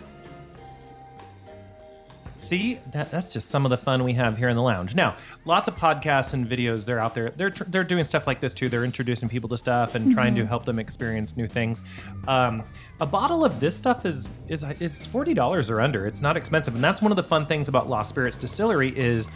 See, 2.47 2.78
that, 2.92 3.11
that's 3.11 3.32
just 3.32 3.49
some 3.49 3.66
of 3.66 3.70
the 3.70 3.76
fun 3.76 4.05
we 4.05 4.12
have 4.12 4.38
here 4.38 4.49
in 4.49 4.55
the 4.55 4.62
lounge. 4.62 4.94
Now, 4.94 5.16
lots 5.44 5.66
of 5.66 5.74
podcasts 5.74 6.32
and 6.32 6.47
videos 6.47 6.84
they're 6.84 7.01
out 7.01 7.12
there. 7.14 7.30
They're 7.30 7.51
tr- 7.51 7.64
they're 7.64 7.82
doing 7.82 8.05
stuff 8.05 8.28
like 8.28 8.40
this 8.40 8.53
too. 8.53 8.68
They're 8.68 8.84
introducing 8.84 9.28
people 9.28 9.49
to 9.49 9.59
stuff 9.59 9.97
and 9.97 10.12
trying 10.12 10.36
to 10.36 10.47
help 10.47 10.64
them 10.64 10.78
experience 10.78 11.36
new 11.36 11.49
things. 11.49 11.82
Um, 12.28 12.62
a 13.01 13.07
bottle 13.07 13.44
of 13.44 13.59
this 13.59 13.76
stuff 13.76 14.07
is 14.07 14.38
is 14.47 14.64
is 14.78 15.05
forty 15.05 15.34
dollars 15.34 15.70
or 15.70 15.80
under. 15.80 16.07
It's 16.07 16.20
not 16.20 16.36
expensive, 16.36 16.76
and 16.76 16.84
that's 16.84 17.03
one 17.03 17.11
of 17.11 17.16
the 17.16 17.24
fun 17.24 17.47
things 17.47 17.68
about 17.68 17.88
Lost 17.88 18.11
Spirits 18.11 18.36
Distillery 18.36 18.97
is 18.97 19.26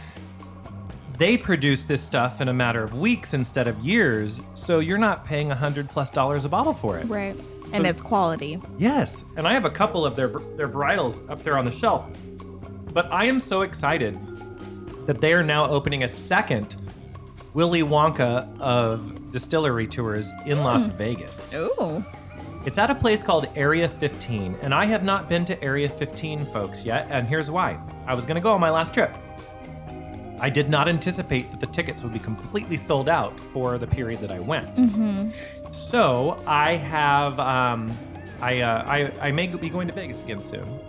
they 1.19 1.37
produce 1.37 1.87
this 1.87 2.03
stuff 2.03 2.41
in 2.41 2.49
a 2.49 2.55
matter 2.55 2.85
of 2.85 2.97
weeks 2.97 3.35
instead 3.35 3.67
of 3.67 3.79
years. 3.81 4.41
So 4.55 4.79
you're 4.79 4.99
not 4.99 5.25
paying 5.25 5.51
a 5.51 5.57
hundred 5.57 5.91
plus 5.91 6.11
dollars 6.11 6.45
a 6.45 6.49
bottle 6.49 6.73
for 6.73 6.97
it. 6.99 7.07
Right. 7.09 7.37
And 7.73 7.87
it's 7.87 8.01
quality. 8.01 8.61
Yes, 8.79 9.25
and 9.37 9.47
I 9.47 9.53
have 9.53 9.65
a 9.65 9.71
couple 9.71 10.07
of 10.07 10.15
their 10.15 10.29
their 10.29 10.69
varietals 10.69 11.29
up 11.29 11.43
there 11.43 11.59
on 11.59 11.65
the 11.65 11.73
shelf. 11.73 12.07
But 12.93 13.11
I 13.13 13.27
am 13.27 13.41
so 13.41 13.63
excited 13.63 14.19
that 15.07 15.21
they 15.21 15.33
are 15.33 15.43
now 15.43 15.69
opening 15.69 16.05
a 16.05 16.09
second 16.09 16.77
Willy 17.55 17.83
Wonka 17.83 18.61
of 18.61 19.33
distillery 19.33 19.87
tours 19.87 20.33
in 20.47 20.63
Las 20.63 20.87
Vegas. 20.87 21.53
Ooh. 21.55 22.05
It's 22.67 22.79
at 22.79 22.91
a 22.91 22.95
place 22.95 23.23
called 23.23 23.49
Area 23.57 23.89
15, 23.89 24.57
and 24.61 24.75
I 24.75 24.85
have 24.85 25.03
not 25.03 25.29
been 25.29 25.45
to 25.47 25.63
Area 25.65 25.89
15, 25.89 26.45
folks, 26.47 26.85
yet. 26.85 27.07
And 27.11 27.27
here's 27.27 27.51
why: 27.51 27.79
I 28.07 28.15
was 28.15 28.27
going 28.27 28.35
to 28.35 28.41
go 28.41 28.53
on 28.53 28.61
my 28.61 28.71
last 28.71 28.93
trip. 28.93 29.11
I 30.41 30.49
did 30.49 30.71
not 30.71 30.89
anticipate 30.89 31.51
that 31.51 31.61
the 31.61 31.67
tickets 31.67 32.03
would 32.03 32.13
be 32.13 32.19
completely 32.19 32.77
sold 32.77 33.09
out 33.09 33.39
for 33.39 33.79
the 33.79 33.87
period 33.87 34.21
that 34.21 34.31
I 34.31 34.41
went. 34.41 34.75
Mm-hmm. 34.77 35.31
So 35.71 36.43
I 36.47 36.77
have, 36.77 37.39
um, 37.39 37.97
I, 38.41 38.61
uh, 38.61 38.85
I, 38.87 39.29
I 39.29 39.33
may 39.33 39.47
be 39.49 39.69
going 39.69 39.87
to 39.89 39.95
Vegas 39.95 40.23
again 40.23 40.43
soon. 40.43 40.81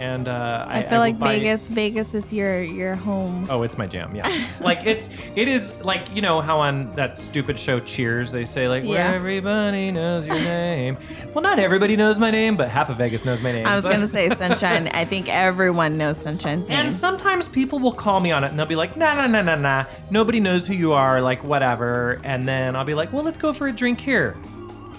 And 0.00 0.26
uh, 0.26 0.64
I 0.68 0.82
feel 0.82 0.98
like 0.98 1.18
buy- 1.18 1.36
Vegas. 1.38 1.68
Vegas 1.68 2.14
is 2.14 2.32
your 2.32 2.60
your 2.62 2.94
home. 2.96 3.46
Oh, 3.50 3.62
it's 3.62 3.78
my 3.78 3.86
jam. 3.86 4.14
Yeah, 4.16 4.28
like 4.60 4.84
it's 4.86 5.08
it 5.36 5.46
is 5.46 5.72
like 5.84 6.12
you 6.14 6.22
know 6.22 6.40
how 6.40 6.58
on 6.58 6.90
that 6.92 7.16
stupid 7.18 7.58
show 7.58 7.78
Cheers 7.80 8.32
they 8.32 8.44
say 8.44 8.68
like 8.68 8.82
Yeah. 8.82 8.90
where 8.90 9.14
everybody 9.14 9.92
knows 9.92 10.26
your 10.26 10.36
name. 10.36 10.96
well, 11.34 11.42
not 11.42 11.58
everybody 11.58 11.96
knows 11.96 12.18
my 12.18 12.30
name, 12.30 12.56
but 12.56 12.68
half 12.68 12.88
of 12.90 12.96
Vegas 12.96 13.24
knows 13.24 13.40
my 13.42 13.52
name. 13.52 13.66
I 13.66 13.74
was 13.74 13.84
So- 13.84 13.90
gonna 13.92 14.08
say 14.08 14.28
Sunshine. 14.34 14.88
I 14.88 15.04
think 15.04 15.28
everyone 15.28 15.98
knows 15.98 16.18
Sunshine's 16.18 16.68
name. 16.68 16.78
And 16.78 16.94
sometimes 16.94 17.46
people 17.48 17.78
will 17.78 17.92
call 17.92 18.20
me 18.20 18.32
on 18.32 18.42
it 18.42 18.48
and 18.48 18.58
they'll 18.58 18.66
be 18.66 18.76
like, 18.76 18.96
nah, 18.96 19.14
nah, 19.14 19.26
nah, 19.26 19.42
nah, 19.42 19.54
nah. 19.56 19.84
Nobody 20.10 20.40
knows 20.40 20.66
who 20.66 20.74
you 20.74 20.92
are, 20.94 21.20
like, 21.20 21.44
whatever. 21.44 22.20
And 22.24 22.48
then 22.48 22.74
I'll 22.74 22.84
be 22.86 22.94
like, 22.94 23.12
well, 23.12 23.22
let's 23.22 23.38
go 23.38 23.52
for 23.52 23.68
a 23.68 23.72
drink 23.72 24.00
here. 24.00 24.34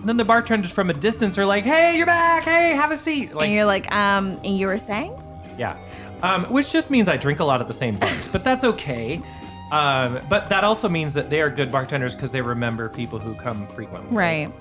And 0.01 0.09
then 0.09 0.17
the 0.17 0.25
bartenders 0.25 0.71
from 0.71 0.89
a 0.89 0.93
distance 0.93 1.37
are 1.37 1.45
like, 1.45 1.63
hey, 1.63 1.95
you're 1.95 2.07
back. 2.07 2.43
Hey, 2.43 2.71
have 2.71 2.89
a 2.89 2.97
seat. 2.97 3.35
Like, 3.35 3.45
and 3.45 3.53
you're 3.53 3.65
like, 3.65 3.93
um, 3.93 4.39
and 4.43 4.57
you 4.57 4.65
were 4.67 4.79
saying? 4.79 5.15
yeah. 5.57 5.77
Um, 6.23 6.45
which 6.45 6.71
just 6.71 6.89
means 6.89 7.07
I 7.07 7.17
drink 7.17 7.39
a 7.39 7.43
lot 7.43 7.61
at 7.61 7.67
the 7.67 7.73
same 7.73 7.95
bars, 7.97 8.27
but 8.27 8.43
that's 8.43 8.63
okay. 8.63 9.21
Um, 9.71 10.19
but 10.27 10.49
that 10.49 10.63
also 10.63 10.89
means 10.89 11.13
that 11.13 11.29
they 11.29 11.39
are 11.41 11.49
good 11.49 11.71
bartenders 11.71 12.15
because 12.15 12.31
they 12.31 12.41
remember 12.41 12.89
people 12.89 13.19
who 13.19 13.35
come 13.35 13.67
frequently. 13.67 14.15
Right. 14.15 14.51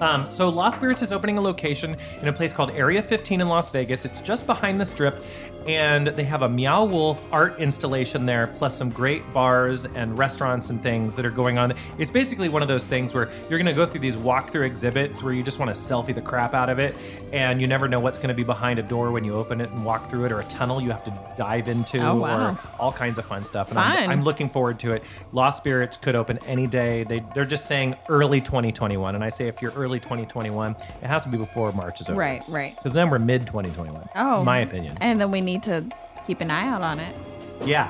Um, 0.00 0.30
so 0.30 0.48
Lost 0.48 0.76
Spirits 0.76 1.00
is 1.02 1.12
opening 1.12 1.38
a 1.38 1.40
location 1.40 1.96
in 2.22 2.28
a 2.28 2.32
place 2.32 2.52
called 2.52 2.70
Area 2.70 3.00
15 3.02 3.40
in 3.40 3.48
Las 3.48 3.70
Vegas. 3.70 4.04
It's 4.04 4.20
just 4.20 4.46
behind 4.46 4.80
the 4.80 4.84
strip, 4.84 5.22
and 5.66 6.06
they 6.08 6.24
have 6.24 6.42
a 6.42 6.48
Meow 6.48 6.84
Wolf 6.84 7.26
art 7.32 7.58
installation 7.58 8.26
there, 8.26 8.46
plus 8.46 8.76
some 8.76 8.90
great 8.90 9.30
bars 9.32 9.86
and 9.86 10.16
restaurants 10.18 10.70
and 10.70 10.82
things 10.82 11.16
that 11.16 11.24
are 11.26 11.30
going 11.30 11.58
on. 11.58 11.72
It's 11.98 12.10
basically 12.10 12.48
one 12.48 12.62
of 12.62 12.68
those 12.68 12.84
things 12.84 13.14
where 13.14 13.28
you're 13.48 13.58
going 13.58 13.66
to 13.66 13.72
go 13.72 13.86
through 13.86 14.00
these 14.00 14.16
walkthrough 14.16 14.66
exhibits 14.66 15.22
where 15.22 15.32
you 15.32 15.42
just 15.42 15.58
want 15.58 15.74
to 15.74 15.80
selfie 15.80 16.14
the 16.14 16.20
crap 16.22 16.54
out 16.54 16.68
of 16.68 16.78
it, 16.78 16.94
and 17.32 17.60
you 17.60 17.66
never 17.66 17.88
know 17.88 18.00
what's 18.00 18.18
going 18.18 18.28
to 18.28 18.34
be 18.34 18.44
behind 18.44 18.78
a 18.78 18.82
door 18.82 19.10
when 19.10 19.24
you 19.24 19.34
open 19.34 19.60
it 19.60 19.70
and 19.70 19.84
walk 19.84 20.08
through 20.10 20.24
it, 20.24 20.32
or 20.32 20.40
a 20.40 20.44
tunnel 20.44 20.80
you 20.80 20.90
have 20.90 21.04
to 21.04 21.18
dive 21.36 21.68
into, 21.68 21.98
Oh, 21.98 22.16
wow. 22.16 22.52
or 22.52 22.58
all 22.78 22.92
kinds 22.92 23.18
of 23.18 23.24
fun 23.24 23.44
stuff. 23.44 23.68
And 23.68 23.76
Fun. 23.76 23.96
I'm, 23.98 24.10
I'm 24.10 24.22
looking 24.24 24.48
forward 24.48 24.78
to 24.80 24.92
it. 24.92 25.04
Lost 25.32 25.58
Spirits 25.58 25.96
could 25.96 26.14
open 26.14 26.38
any 26.46 26.66
day. 26.66 27.04
They 27.04 27.22
they're 27.34 27.44
just 27.44 27.66
saying 27.66 27.96
early 28.08 28.40
2021, 28.40 29.14
and 29.14 29.22
I 29.22 29.28
say 29.28 29.48
if 29.48 29.60
you're 29.60 29.72
early 29.72 30.00
2021, 30.00 30.72
it 31.02 31.06
has 31.06 31.22
to 31.22 31.28
be 31.28 31.36
before 31.36 31.72
March 31.72 32.00
is 32.00 32.08
over. 32.08 32.18
Right, 32.18 32.42
right. 32.48 32.74
Because 32.76 32.92
then 32.92 33.10
we're 33.10 33.18
mid 33.18 33.46
2021. 33.46 34.08
Oh. 34.14 34.44
my 34.44 34.58
opinion. 34.60 34.96
And 35.00 35.20
then 35.20 35.30
we 35.30 35.40
need 35.40 35.51
to 35.60 35.84
keep 36.26 36.40
an 36.40 36.50
eye 36.50 36.66
out 36.68 36.82
on 36.82 36.98
it. 37.00 37.16
Yeah. 37.64 37.88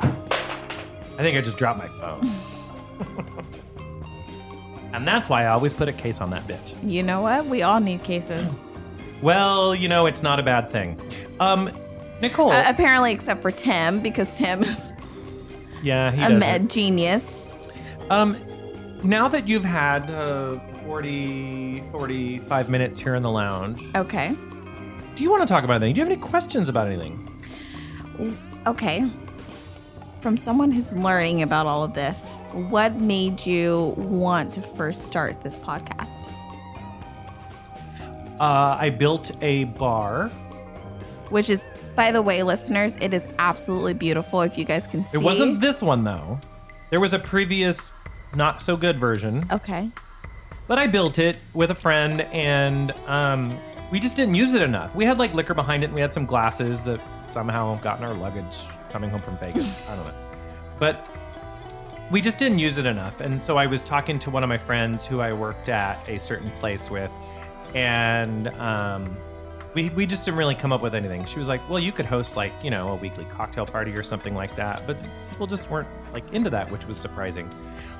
I 1.18 1.22
think 1.22 1.36
I 1.36 1.40
just 1.40 1.56
dropped 1.58 1.78
my 1.78 1.88
phone. 1.88 2.22
and 4.92 5.06
that's 5.06 5.28
why 5.28 5.44
I 5.44 5.48
always 5.48 5.72
put 5.72 5.88
a 5.88 5.92
case 5.92 6.20
on 6.20 6.30
that 6.30 6.46
bitch. 6.46 6.74
You 6.88 7.02
know 7.02 7.20
what? 7.22 7.46
We 7.46 7.62
all 7.62 7.80
need 7.80 8.02
cases. 8.02 8.60
Well, 9.22 9.72
you 9.72 9.88
know, 9.88 10.06
it's 10.06 10.24
not 10.24 10.40
a 10.40 10.42
bad 10.42 10.68
thing. 10.68 11.00
Um, 11.38 11.70
Nicole. 12.20 12.50
Uh, 12.50 12.64
apparently, 12.66 13.12
except 13.12 13.40
for 13.40 13.52
Tim, 13.52 14.00
because 14.00 14.34
Tim 14.34 14.64
is 14.64 14.92
yeah, 15.80 16.10
he 16.10 16.24
a 16.24 16.28
does. 16.30 16.40
med 16.40 16.68
genius. 16.68 17.46
Um, 18.10 18.36
now 19.04 19.28
that 19.28 19.46
you've 19.46 19.64
had 19.64 20.10
uh, 20.10 20.58
40, 20.86 21.82
45 21.92 22.68
minutes 22.68 22.98
here 22.98 23.14
in 23.14 23.22
the 23.22 23.30
lounge, 23.30 23.84
Okay. 23.94 24.34
do 25.14 25.22
you 25.22 25.30
want 25.30 25.42
to 25.42 25.46
talk 25.46 25.62
about 25.62 25.74
anything? 25.74 25.94
Do 25.94 26.00
you 26.00 26.04
have 26.04 26.12
any 26.12 26.20
questions 26.20 26.68
about 26.68 26.88
anything? 26.88 27.28
Okay. 28.66 29.04
From 30.20 30.36
someone 30.36 30.70
who's 30.70 30.96
learning 30.96 31.42
about 31.42 31.66
all 31.66 31.82
of 31.82 31.94
this, 31.94 32.36
what 32.52 32.96
made 32.96 33.44
you 33.44 33.94
want 33.96 34.52
to 34.54 34.62
first 34.62 35.06
start 35.06 35.40
this 35.40 35.58
podcast? 35.58 36.28
Uh, 38.40 38.76
I 38.80 38.90
built 38.90 39.30
a 39.42 39.64
bar. 39.64 40.28
Which 41.30 41.48
is, 41.50 41.66
by 41.96 42.12
the 42.12 42.22
way, 42.22 42.42
listeners, 42.42 42.96
it 43.00 43.14
is 43.14 43.26
absolutely 43.38 43.94
beautiful. 43.94 44.42
If 44.42 44.58
you 44.58 44.64
guys 44.64 44.86
can 44.86 45.04
see, 45.04 45.18
It 45.18 45.22
wasn't 45.22 45.60
this 45.60 45.82
one 45.82 46.04
though. 46.04 46.38
There 46.90 47.00
was 47.00 47.12
a 47.14 47.18
previous, 47.18 47.90
not 48.34 48.60
so 48.60 48.76
good 48.76 48.98
version, 48.98 49.44
Okay. 49.50 49.88
but 50.68 50.78
I 50.78 50.86
built 50.88 51.18
it 51.18 51.38
with 51.54 51.70
a 51.70 51.74
friend, 51.74 52.20
and 52.32 52.90
um, 53.08 53.50
we 53.90 53.98
just 53.98 54.14
didn't 54.14 54.34
use 54.34 54.52
it 54.52 54.60
enough. 54.62 54.94
We 54.94 55.04
had 55.06 55.18
like 55.18 55.32
liquor 55.34 55.54
behind 55.54 55.84
it, 55.84 55.86
and 55.86 55.94
we 55.94 56.00
had 56.02 56.12
some 56.12 56.26
glasses 56.26 56.84
that 56.84 57.00
somehow 57.32 57.78
gotten 57.80 58.04
our 58.04 58.14
luggage 58.14 58.56
coming 58.90 59.10
home 59.10 59.22
from 59.22 59.36
Vegas. 59.38 59.88
I 59.88 59.96
don't 59.96 60.06
know, 60.06 60.14
but 60.78 61.06
we 62.10 62.20
just 62.20 62.38
didn't 62.38 62.58
use 62.58 62.78
it 62.78 62.86
enough. 62.86 63.20
And 63.20 63.40
so 63.40 63.56
I 63.56 63.66
was 63.66 63.82
talking 63.82 64.18
to 64.20 64.30
one 64.30 64.42
of 64.42 64.48
my 64.48 64.58
friends 64.58 65.06
who 65.06 65.20
I 65.20 65.32
worked 65.32 65.68
at 65.68 66.06
a 66.08 66.18
certain 66.18 66.50
place 66.60 66.90
with, 66.90 67.10
and 67.74 68.48
um, 68.48 69.16
we, 69.74 69.88
we 69.90 70.06
just 70.06 70.24
didn't 70.24 70.38
really 70.38 70.54
come 70.54 70.72
up 70.72 70.82
with 70.82 70.94
anything. 70.94 71.24
She 71.24 71.38
was 71.38 71.48
like, 71.48 71.66
well, 71.68 71.78
you 71.78 71.92
could 71.92 72.06
host 72.06 72.36
like, 72.36 72.52
you 72.62 72.70
know, 72.70 72.88
a 72.88 72.94
weekly 72.94 73.24
cocktail 73.24 73.64
party 73.64 73.92
or 73.92 74.02
something 74.02 74.34
like 74.34 74.54
that. 74.56 74.86
But 74.86 74.98
people 75.30 75.46
just 75.46 75.70
weren't 75.70 75.88
like 76.12 76.30
into 76.32 76.50
that, 76.50 76.70
which 76.70 76.86
was 76.86 76.98
surprising. 76.98 77.48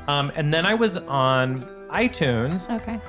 Um, 0.08 0.30
and 0.36 0.52
then 0.52 0.66
I 0.66 0.74
was 0.74 0.98
on 0.98 1.62
iTunes 1.88 2.70
Okay. 2.82 3.00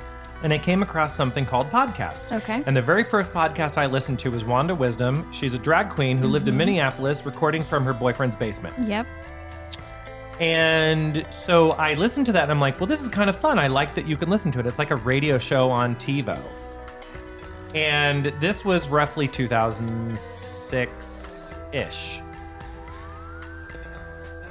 And 0.44 0.54
I 0.54 0.58
came 0.58 0.82
across 0.82 1.16
something 1.16 1.46
called 1.46 1.70
podcasts. 1.70 2.36
Okay. 2.36 2.62
And 2.66 2.76
the 2.76 2.82
very 2.82 3.06
first 3.06 3.32
podcast 3.32 3.78
I 3.78 3.86
listened 3.86 4.20
to 4.20 4.32
was 4.32 4.44
Wanda 4.44 4.76
Wisdom. 4.76 5.32
She's 5.32 5.54
a 5.54 5.58
drag 5.58 5.89
queen 5.89 6.18
who 6.18 6.28
lived 6.28 6.50
in 6.50 6.58
Minneapolis 6.58 7.26
recording 7.26 7.64
from 7.64 7.86
her 7.86 7.94
boyfriend's 7.94 8.36
basement. 8.36 8.76
Yep. 8.86 9.08
And 10.41 11.26
so 11.30 11.72
I 11.72 11.94
listened 11.94 12.26
to 12.26 12.34
that 12.34 12.44
and 12.44 12.52
I'm 12.52 12.60
like, 12.60 12.78
well, 12.80 12.88
this 12.88 13.02
is 13.02 13.08
kind 13.08 13.30
of 13.30 13.38
fun. 13.38 13.58
I 13.58 13.68
like 13.68 13.96
that 13.96 14.06
you 14.06 14.18
can 14.18 14.30
listen 14.30 14.52
to 14.52 14.60
it. 14.60 14.68
It's 14.68 14.80
like 14.80 14.91
a 14.91 14.98
radio 14.98 15.38
show 15.38 15.72
on 15.72 15.96
TiVo. 15.96 16.38
And 17.74 18.26
this 18.41 18.66
was 18.66 18.89
roughly 18.89 19.30
2006 19.30 21.56
ish. 21.72 22.20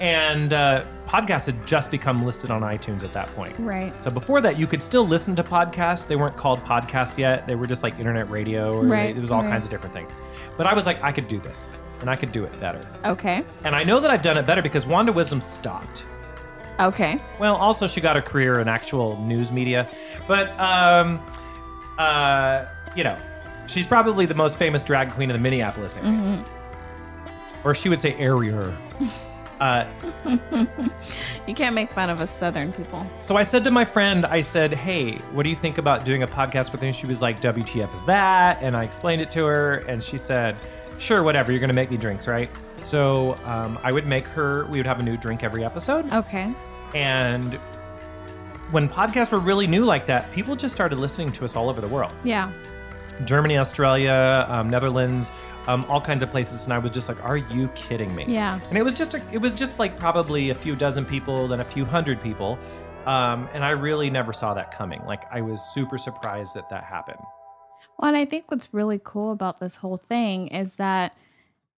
And 0.01 0.53
uh, 0.53 0.84
podcasts 1.12 1.44
had 1.46 1.66
just 1.66 1.90
become 1.90 2.24
listed 2.24 2.50
on 2.50 2.62
iTunes 2.62 3.04
at 3.04 3.12
that 3.12 3.28
point. 3.36 3.54
Right. 3.58 3.92
So 4.02 4.10
before 4.10 4.40
that, 4.40 4.58
you 4.58 4.66
could 4.66 4.82
still 4.82 5.06
listen 5.06 5.36
to 5.36 5.42
podcasts. 5.44 6.06
They 6.06 6.16
weren't 6.16 6.36
called 6.36 6.64
podcasts 6.64 7.18
yet. 7.18 7.46
They 7.46 7.54
were 7.54 7.66
just 7.66 7.82
like 7.82 7.98
internet 7.98 8.30
radio, 8.30 8.74
or 8.74 8.86
Right, 8.86 9.14
it 9.14 9.20
was 9.20 9.30
all 9.30 9.42
right. 9.42 9.50
kinds 9.50 9.64
of 9.64 9.70
different 9.70 9.92
things. 9.94 10.10
But 10.56 10.66
I 10.66 10.74
was 10.74 10.86
like, 10.86 11.02
I 11.02 11.12
could 11.12 11.28
do 11.28 11.38
this, 11.38 11.70
and 12.00 12.08
I 12.08 12.16
could 12.16 12.32
do 12.32 12.44
it 12.44 12.58
better. 12.60 12.80
Okay. 13.04 13.44
And 13.64 13.76
I 13.76 13.84
know 13.84 14.00
that 14.00 14.10
I've 14.10 14.22
done 14.22 14.38
it 14.38 14.46
better 14.46 14.62
because 14.62 14.86
Wanda 14.86 15.12
Wisdom 15.12 15.40
stopped. 15.42 16.06
Okay. 16.80 17.20
Well, 17.38 17.56
also 17.56 17.86
she 17.86 18.00
got 18.00 18.16
a 18.16 18.22
career 18.22 18.60
in 18.60 18.66
actual 18.68 19.18
news 19.20 19.52
media, 19.52 19.86
but 20.26 20.48
um, 20.58 21.20
uh, 21.98 22.64
you 22.96 23.04
know, 23.04 23.18
she's 23.66 23.86
probably 23.86 24.24
the 24.24 24.34
most 24.34 24.58
famous 24.58 24.82
drag 24.82 25.12
queen 25.12 25.28
in 25.30 25.36
the 25.36 25.42
Minneapolis 25.42 25.98
area, 25.98 26.10
Mm-hmm. 26.10 27.68
or 27.68 27.74
she 27.74 27.88
would 27.90 28.00
say 28.00 28.14
area. 28.14 28.74
uh, 29.62 29.86
You 31.46 31.54
can't 31.54 31.74
make 31.74 31.90
fun 31.92 32.10
of 32.10 32.20
us 32.20 32.30
Southern 32.30 32.72
people. 32.72 33.06
so 33.18 33.36
I 33.36 33.42
said 33.42 33.64
to 33.64 33.70
my 33.70 33.84
friend, 33.84 34.24
I 34.26 34.40
said, 34.40 34.72
"Hey, 34.72 35.16
what 35.32 35.42
do 35.44 35.50
you 35.50 35.56
think 35.56 35.78
about 35.78 36.04
doing 36.04 36.22
a 36.22 36.26
podcast 36.26 36.72
with 36.72 36.82
me?" 36.82 36.92
She 36.92 37.06
was 37.06 37.20
like, 37.22 37.40
"WTF 37.40 37.92
is 37.94 38.02
that?" 38.04 38.62
And 38.62 38.76
I 38.76 38.84
explained 38.84 39.22
it 39.22 39.30
to 39.32 39.44
her, 39.46 39.76
and 39.88 40.02
she 40.02 40.18
said, 40.18 40.56
"Sure, 40.98 41.22
whatever. 41.22 41.50
You're 41.52 41.60
gonna 41.60 41.72
make 41.82 41.90
me 41.90 41.96
drinks, 41.96 42.26
right?" 42.28 42.50
So 42.82 43.36
um, 43.44 43.78
I 43.82 43.92
would 43.92 44.06
make 44.06 44.26
her. 44.28 44.66
We 44.66 44.78
would 44.78 44.86
have 44.86 45.00
a 45.00 45.02
new 45.02 45.16
drink 45.16 45.42
every 45.44 45.64
episode. 45.64 46.12
Okay. 46.12 46.52
And 46.94 47.54
when 48.70 48.88
podcasts 48.88 49.32
were 49.32 49.38
really 49.40 49.66
new 49.66 49.84
like 49.84 50.06
that, 50.06 50.30
people 50.32 50.56
just 50.56 50.74
started 50.74 50.98
listening 50.98 51.30
to 51.32 51.44
us 51.44 51.56
all 51.56 51.68
over 51.68 51.80
the 51.80 51.88
world 51.88 52.12
Yeah. 52.24 52.50
Germany, 53.26 53.58
Australia, 53.58 54.46
um, 54.48 54.70
Netherlands, 54.70 55.30
um, 55.66 55.84
all 55.88 56.00
kinds 56.00 56.22
of 56.22 56.30
places. 56.30 56.64
And 56.64 56.72
I 56.72 56.78
was 56.78 56.90
just 56.90 57.08
like, 57.08 57.22
are 57.24 57.36
you 57.36 57.68
kidding 57.68 58.14
me? 58.14 58.24
Yeah. 58.28 58.60
And 58.68 58.78
it 58.78 58.82
was 58.82 58.94
just, 58.94 59.14
a, 59.14 59.22
it 59.32 59.38
was 59.38 59.54
just 59.54 59.78
like 59.78 59.98
probably 59.98 60.50
a 60.50 60.54
few 60.54 60.76
dozen 60.76 61.04
people, 61.04 61.48
then 61.48 61.60
a 61.60 61.64
few 61.64 61.84
hundred 61.84 62.22
people. 62.22 62.58
Um, 63.06 63.48
and 63.52 63.64
I 63.64 63.70
really 63.70 64.10
never 64.10 64.32
saw 64.32 64.54
that 64.54 64.70
coming. 64.70 65.02
Like, 65.04 65.22
I 65.32 65.40
was 65.40 65.60
super 65.74 65.98
surprised 65.98 66.54
that 66.54 66.70
that 66.70 66.84
happened. 66.84 67.18
Well, 67.98 68.08
and 68.08 68.16
I 68.16 68.24
think 68.24 68.50
what's 68.50 68.72
really 68.72 69.00
cool 69.02 69.32
about 69.32 69.58
this 69.58 69.76
whole 69.76 69.96
thing 69.96 70.48
is 70.48 70.76
that 70.76 71.16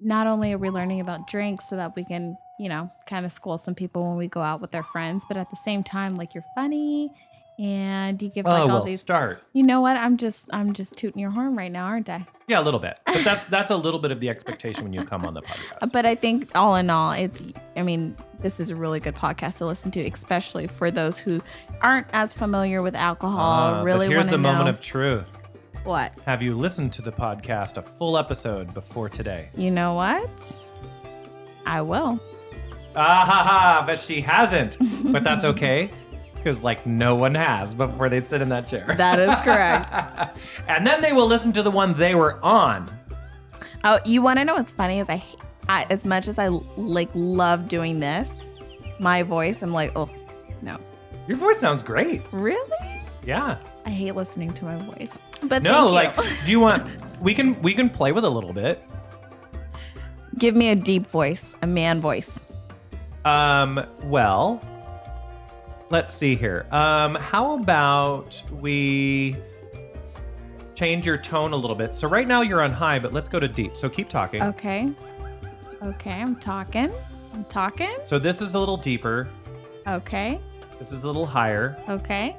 not 0.01 0.27
only 0.27 0.53
are 0.53 0.59
we 0.59 0.69
learning 0.69 1.01
about 1.01 1.27
drinks 1.27 1.69
so 1.69 1.77
that 1.77 1.97
we 1.97 2.05
can, 2.05 2.37
you 2.59 2.69
know, 2.69 2.91
kind 3.07 3.25
of 3.25 3.33
school 3.33 3.57
some 3.57 3.75
people 3.75 4.07
when 4.07 4.19
we 4.19 4.29
go 4.29 4.43
out 4.43 4.61
with 4.61 4.75
our 4.75 4.83
friends, 4.83 5.25
but 5.27 5.39
at 5.39 5.49
the 5.49 5.57
same 5.57 5.83
time, 5.83 6.17
like 6.17 6.35
you're 6.35 6.45
funny 6.55 7.11
and 7.59 8.21
you 8.21 8.29
give 8.31 8.47
like 8.47 8.61
oh, 8.61 8.63
all 8.63 8.69
well, 8.69 8.83
these. 8.85 9.01
start. 9.01 9.43
You 9.53 9.63
know 9.63 9.81
what? 9.81 9.97
I'm 9.97 10.17
just, 10.17 10.49
I'm 10.53 10.73
just 10.73 10.97
tooting 10.97 11.21
your 11.21 11.31
horn 11.31 11.57
right 11.57 11.71
now, 11.71 11.85
aren't 11.85 12.09
I? 12.09 12.27
Yeah, 12.47 12.61
a 12.61 12.63
little 12.63 12.81
bit. 12.81 12.99
But 13.07 13.25
that's 13.25 13.47
that's 13.47 13.71
a 13.71 13.77
little 13.77 14.01
bit 14.01 14.11
of 14.11 14.21
the 14.21 14.29
expectation 14.29 14.85
when 14.85 14.93
you 14.93 15.05
come 15.05 15.25
on 15.25 15.35
the 15.35 15.43
podcast. 15.43 15.91
But 15.93 16.05
I 16.05 16.15
think 16.15 16.51
all 16.55 16.77
in 16.77 16.91
all, 16.91 17.13
it's, 17.13 17.43
I 17.77 17.83
mean, 17.83 18.17
this 18.41 18.61
is 18.61 18.71
a 18.71 18.77
really 18.77 19.01
good 19.01 19.15
podcast 19.15 19.59
to 19.59 19.67
listen 19.67 19.91
to, 19.93 20.07
especially 20.07 20.67
for 20.67 20.91
those 20.91 21.19
who 21.19 21.41
aren't 21.81 22.07
as 22.13 22.35
familiar 22.35 22.83
with 22.83 22.95
alcohol. 22.95 23.81
Uh, 23.81 23.85
really 23.85 24.09
here's 24.09 24.27
the 24.27 24.33
know 24.33 24.53
moment 24.53 24.69
of 24.69 24.81
truth. 24.81 25.37
what? 25.85 26.13
Have 26.27 26.43
you 26.43 26.55
listened 26.55 26.93
to 26.95 27.03
the 27.03 27.13
podcast, 27.13 27.79
a 27.79 27.83
full 27.83 28.19
episode 28.19 28.75
before 28.75 29.09
today? 29.09 29.49
You 29.57 29.71
know 29.71 29.95
what? 29.95 30.57
I 31.65 31.81
will. 31.81 32.21
Ah 32.97 33.25
ha 33.25 33.43
ha, 33.43 33.85
but 33.87 33.99
she 33.99 34.21
hasn't. 34.21 34.77
But 35.11 35.25
that's 35.25 35.45
okay. 35.53 35.91
Because, 36.45 36.63
like, 36.63 36.85
no 36.85 37.15
one 37.15 37.35
has 37.35 37.73
before 37.73 38.11
they 38.11 38.21
sit 38.21 38.43
in 38.43 38.51
that 38.51 38.67
chair. 38.67 38.95
That 38.99 39.19
is 39.19 39.35
correct. 39.39 39.91
and 40.69 40.87
then 40.87 41.01
they 41.01 41.11
will 41.15 41.27
listen 41.27 41.55
to 41.55 41.63
the 41.63 41.71
one 41.71 41.95
they 41.95 42.15
were 42.15 42.39
on. 42.45 42.91
Oh, 43.83 43.99
you 44.05 44.21
want 44.21 44.39
to 44.41 44.45
know 44.45 44.55
what's 44.57 44.71
funny? 44.71 44.99
Is 45.01 45.09
I, 45.09 45.25
I 45.71 45.87
as 45.89 46.05
much 46.05 46.29
as 46.29 46.39
I 46.39 46.49
like 46.49 47.09
love 47.15 47.67
doing 47.67 47.99
this, 47.99 48.53
my 49.01 49.23
voice, 49.23 49.63
I'm 49.63 49.73
like, 49.73 49.93
oh, 49.97 50.11
no, 50.61 50.77
Your 51.27 51.39
voice 51.39 51.59
sounds 51.59 51.83
great. 51.83 52.23
really? 52.31 53.01
Yeah. 53.27 53.59
I 53.87 53.91
hate 53.91 54.13
listening 54.13 54.53
to 54.53 54.67
my 54.67 54.77
voice. 54.77 55.19
But 55.45 55.63
No, 55.63 55.87
like, 55.87 56.15
do 56.45 56.51
you 56.51 56.61
want? 56.61 56.87
We 57.23 57.33
can 57.33 57.61
we 57.63 57.73
can 57.73 57.89
play 57.89 58.13
with 58.13 58.25
a 58.25 58.31
little 58.31 58.53
bit. 58.53 58.83
give 60.37 60.55
me 60.57 60.69
a 60.69 60.75
deep 60.75 61.07
voice, 61.07 61.57
a 61.63 61.67
man 61.67 62.03
voice. 62.03 62.39
Um. 63.25 63.83
Well, 64.03 64.61
let's 65.95 66.13
see 66.13 66.35
here. 66.35 66.67
Um. 66.73 67.15
How 67.15 67.57
about 67.57 68.43
we 68.61 69.37
change 70.75 71.07
your 71.07 71.17
tone 71.17 71.53
a 71.53 71.57
little 71.57 71.77
bit? 71.77 71.95
So 71.95 72.09
right 72.09 72.27
now 72.27 72.41
you're 72.41 72.63
on 72.63 72.73
high, 72.73 72.99
but 72.99 73.13
let's 73.13 73.29
go 73.29 73.39
to 73.39 73.47
deep. 73.47 73.77
So 73.77 73.89
keep 73.89 74.09
talking. 74.09 74.43
Okay. 74.43 74.93
Okay, 75.83 76.11
I'm 76.11 76.35
talking. 76.35 76.93
I'm 77.33 77.45
talking. 77.45 77.97
So 78.03 78.19
this 78.19 78.41
is 78.43 78.55
a 78.55 78.59
little 78.59 78.77
deeper. 78.77 79.29
Okay. 79.87 80.41
This 80.81 80.91
is 80.91 81.05
a 81.05 81.07
little 81.07 81.27
higher, 81.27 81.81
Okay. 81.89 82.37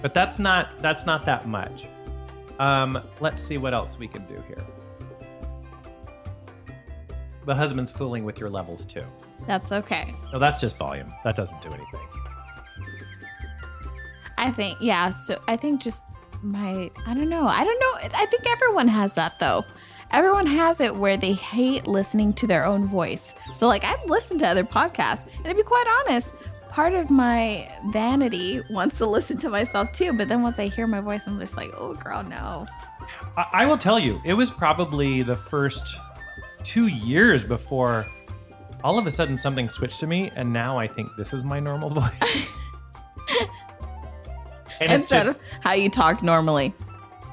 but 0.00 0.14
that's 0.14 0.38
not 0.38 0.78
that's 0.78 1.04
not 1.04 1.26
that 1.26 1.46
much. 1.46 1.86
Um. 2.58 2.98
Let's 3.20 3.42
see 3.42 3.58
what 3.58 3.74
else 3.74 3.98
we 3.98 4.08
can 4.08 4.24
do 4.24 4.42
here. 4.48 4.64
The 7.44 7.54
husband's 7.54 7.92
fooling 7.92 8.24
with 8.24 8.40
your 8.40 8.48
levels 8.48 8.86
too. 8.86 9.04
That's 9.46 9.70
okay. 9.70 10.14
No, 10.32 10.38
that's 10.38 10.62
just 10.62 10.78
volume. 10.78 11.12
That 11.24 11.36
doesn't 11.36 11.60
do 11.60 11.68
anything. 11.68 12.23
I 14.44 14.50
think, 14.50 14.76
yeah. 14.80 15.10
So 15.10 15.40
I 15.48 15.56
think 15.56 15.80
just 15.80 16.04
my, 16.42 16.90
I 17.06 17.14
don't 17.14 17.30
know. 17.30 17.46
I 17.46 17.64
don't 17.64 17.80
know. 17.80 18.18
I 18.18 18.26
think 18.26 18.46
everyone 18.46 18.88
has 18.88 19.14
that 19.14 19.38
though. 19.40 19.64
Everyone 20.10 20.46
has 20.46 20.80
it 20.80 20.94
where 20.94 21.16
they 21.16 21.32
hate 21.32 21.86
listening 21.86 22.34
to 22.34 22.46
their 22.46 22.66
own 22.66 22.86
voice. 22.86 23.34
So, 23.52 23.66
like, 23.66 23.84
I've 23.84 24.04
listened 24.08 24.40
to 24.40 24.46
other 24.46 24.62
podcasts, 24.62 25.26
and 25.36 25.46
to 25.46 25.54
be 25.54 25.62
quite 25.62 25.86
honest, 26.00 26.34
part 26.70 26.94
of 26.94 27.10
my 27.10 27.68
vanity 27.86 28.60
wants 28.70 28.98
to 28.98 29.06
listen 29.16 29.38
to 29.38 29.48
myself 29.48 29.90
too. 29.92 30.12
But 30.12 30.28
then 30.28 30.42
once 30.42 30.58
I 30.58 30.68
hear 30.68 30.86
my 30.86 31.00
voice, 31.00 31.26
I'm 31.26 31.40
just 31.40 31.56
like, 31.56 31.72
oh, 31.76 31.94
girl, 31.94 32.22
no. 32.22 32.66
I, 33.36 33.46
I 33.52 33.66
will 33.66 33.78
tell 33.78 33.98
you, 33.98 34.20
it 34.24 34.34
was 34.34 34.50
probably 34.50 35.22
the 35.22 35.36
first 35.36 35.96
two 36.62 36.86
years 36.86 37.44
before 37.44 38.06
all 38.84 38.98
of 38.98 39.06
a 39.06 39.10
sudden 39.10 39.38
something 39.38 39.68
switched 39.70 39.98
to 40.00 40.06
me, 40.06 40.30
and 40.36 40.52
now 40.52 40.78
I 40.78 40.86
think 40.86 41.08
this 41.16 41.32
is 41.32 41.44
my 41.44 41.58
normal 41.58 41.90
voice. 42.00 42.52
and 44.80 44.92
Instead 44.92 45.24
just, 45.24 45.38
of 45.38 45.42
how 45.60 45.72
you 45.72 45.88
talk 45.88 46.22
normally. 46.22 46.74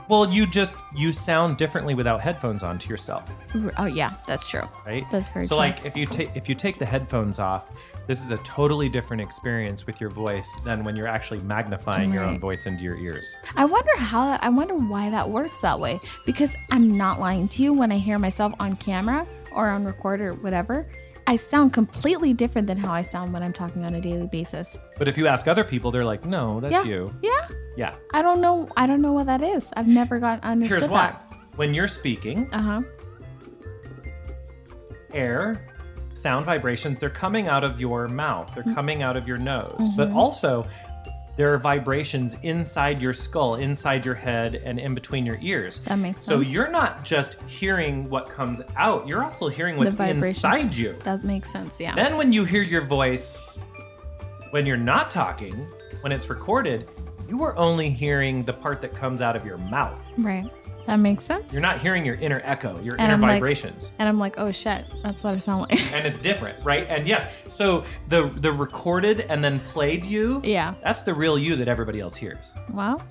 well, 0.09 0.29
you 0.31 0.45
just 0.45 0.77
you 0.95 1.11
sound 1.13 1.57
differently 1.57 1.93
without 1.95 2.19
headphones 2.21 2.63
on 2.63 2.77
to 2.79 2.89
yourself, 2.89 3.31
Oh, 3.77 3.85
yeah, 3.85 4.13
that's 4.27 4.49
true. 4.49 4.61
right? 4.85 5.05
That's 5.11 5.27
very 5.29 5.45
so 5.45 5.55
true. 5.55 5.55
So 5.55 5.57
like 5.57 5.85
if 5.85 5.95
you 5.95 6.05
take 6.05 6.31
if 6.35 6.49
you 6.49 6.55
take 6.55 6.77
the 6.79 6.85
headphones 6.85 7.39
off, 7.39 7.71
this 8.07 8.21
is 8.23 8.31
a 8.31 8.37
totally 8.39 8.89
different 8.89 9.21
experience 9.21 9.85
with 9.85 10.01
your 10.01 10.09
voice 10.09 10.53
than 10.65 10.83
when 10.83 10.95
you're 10.95 11.07
actually 11.07 11.39
magnifying 11.43 12.11
your 12.13 12.23
own 12.23 12.39
voice 12.39 12.65
into 12.65 12.83
your 12.83 12.97
ears. 12.97 13.37
I 13.55 13.65
wonder 13.65 13.95
how 13.97 14.25
that, 14.27 14.43
I 14.43 14.49
wonder 14.49 14.75
why 14.75 15.09
that 15.09 15.29
works 15.29 15.61
that 15.61 15.79
way. 15.79 15.99
Because 16.25 16.55
I'm 16.71 16.97
not 16.97 17.19
lying 17.19 17.47
to 17.49 17.63
you 17.63 17.71
when 17.73 17.91
I 17.91 17.97
hear 17.97 18.19
myself 18.19 18.53
on 18.59 18.75
camera 18.77 19.25
or 19.53 19.69
on 19.69 19.85
record 19.85 20.19
or 20.21 20.33
whatever. 20.35 20.87
I 21.27 21.35
sound 21.35 21.71
completely 21.73 22.33
different 22.33 22.67
than 22.67 22.77
how 22.77 22.91
I 22.91 23.01
sound 23.03 23.31
when 23.33 23.43
I'm 23.43 23.53
talking 23.53 23.85
on 23.85 23.95
a 23.95 24.01
daily 24.01 24.27
basis. 24.27 24.77
But 24.97 25.07
if 25.07 25.17
you 25.17 25.27
ask 25.27 25.47
other 25.47 25.63
people, 25.63 25.91
they're 25.91 26.03
like, 26.05 26.25
"No, 26.25 26.59
that's 26.59 26.73
yeah. 26.73 26.83
you." 26.83 27.13
Yeah. 27.21 27.47
Yeah. 27.77 27.95
I 28.13 28.21
don't 28.21 28.41
know. 28.41 28.67
I 28.75 28.85
don't 28.87 29.01
know 29.01 29.13
what 29.13 29.27
that 29.27 29.41
is. 29.41 29.71
I've 29.77 29.87
never 29.87 30.19
gotten 30.19 30.43
understood 30.43 30.79
Here's 30.79 30.89
why. 30.89 31.07
that. 31.11 31.27
When 31.55 31.73
you're 31.73 31.87
speaking, 31.87 32.49
Uh 32.51 32.61
huh. 32.61 32.81
air, 35.13 35.67
sound 36.13 36.45
vibrations, 36.45 36.99
they're 36.99 37.09
coming 37.09 37.47
out 37.47 37.63
of 37.63 37.79
your 37.79 38.07
mouth, 38.07 38.47
Mm-hmm. 38.51 38.61
they're 38.67 38.75
coming 38.75 39.03
out 39.03 39.17
of 39.17 39.27
your 39.27 39.37
nose. 39.37 39.89
But 39.97 40.11
also, 40.11 40.65
there 41.37 41.53
are 41.53 41.57
vibrations 41.57 42.35
inside 42.43 43.01
your 43.01 43.13
skull, 43.13 43.55
inside 43.55 44.05
your 44.05 44.15
head, 44.15 44.55
and 44.65 44.79
in 44.79 44.93
between 44.93 45.25
your 45.25 45.37
ears. 45.41 45.79
That 45.85 45.97
makes 45.99 46.21
So 46.21 46.39
sense. 46.41 46.53
you're 46.53 46.69
not 46.69 47.03
just 47.03 47.41
hearing 47.43 48.09
what 48.09 48.29
comes 48.29 48.61
out, 48.75 49.07
you're 49.07 49.23
also 49.23 49.47
hearing 49.47 49.77
what's 49.77 49.97
inside 49.99 50.75
you. 50.75 50.95
That 51.03 51.23
makes 51.23 51.49
sense. 51.51 51.79
Yeah. 51.79 51.95
Then 51.95 52.17
when 52.17 52.31
you 52.33 52.43
hear 52.45 52.61
your 52.63 52.81
voice 52.81 53.41
when 54.51 54.65
you're 54.65 54.75
not 54.77 55.09
talking, 55.09 55.53
when 56.01 56.11
it's 56.11 56.29
recorded, 56.29 56.89
you 57.29 57.41
are 57.43 57.55
only 57.55 57.89
hearing 57.89 58.43
the 58.43 58.51
part 58.51 58.81
that 58.81 58.93
comes 58.93 59.21
out 59.21 59.35
of 59.37 59.45
your 59.45 59.57
mouth. 59.57 60.03
right. 60.17 60.51
That 60.87 60.97
makes 60.99 61.23
sense. 61.23 61.53
You're 61.53 61.61
not 61.61 61.79
hearing 61.79 62.05
your 62.05 62.15
inner 62.15 62.41
echo, 62.43 62.73
your 62.81 62.93
And 62.93 63.01
inner 63.01 63.13
I'm 63.13 63.21
like- 63.21 63.33
vibrations. 63.33 63.93
and 63.99 64.09
I'm 64.09 64.17
like, 64.19 64.35
oh 64.37 64.51
shit, 64.51 64.85
that's 65.03 65.23
what 65.23 65.35
I 65.35 65.39
sound 65.39 65.61
like. 65.61 65.93
and 65.93 66.05
it's 66.07 66.19
different, 66.19 66.63
right? 66.65 66.85
And 66.89 67.07
yes, 67.07 67.33
so 67.49 67.83
the 68.09 68.27
the 68.37 68.51
recorded 68.51 69.21
and 69.21 69.43
then 69.43 69.59
played 69.59 70.03
you, 70.03 70.41
yeah. 70.43 70.73
that's 70.83 71.03
the 71.03 71.13
real 71.13 71.37
you 71.37 71.55
that 71.57 71.67
everybody 71.67 71.99
else 71.99 72.15
hears. 72.17 72.55
Well. 72.71 73.01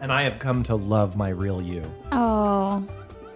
And 0.00 0.12
I 0.12 0.22
have 0.24 0.38
come 0.38 0.62
to 0.64 0.74
love 0.76 1.16
my 1.16 1.30
real 1.30 1.62
you. 1.62 1.82
Oh. 2.12 2.86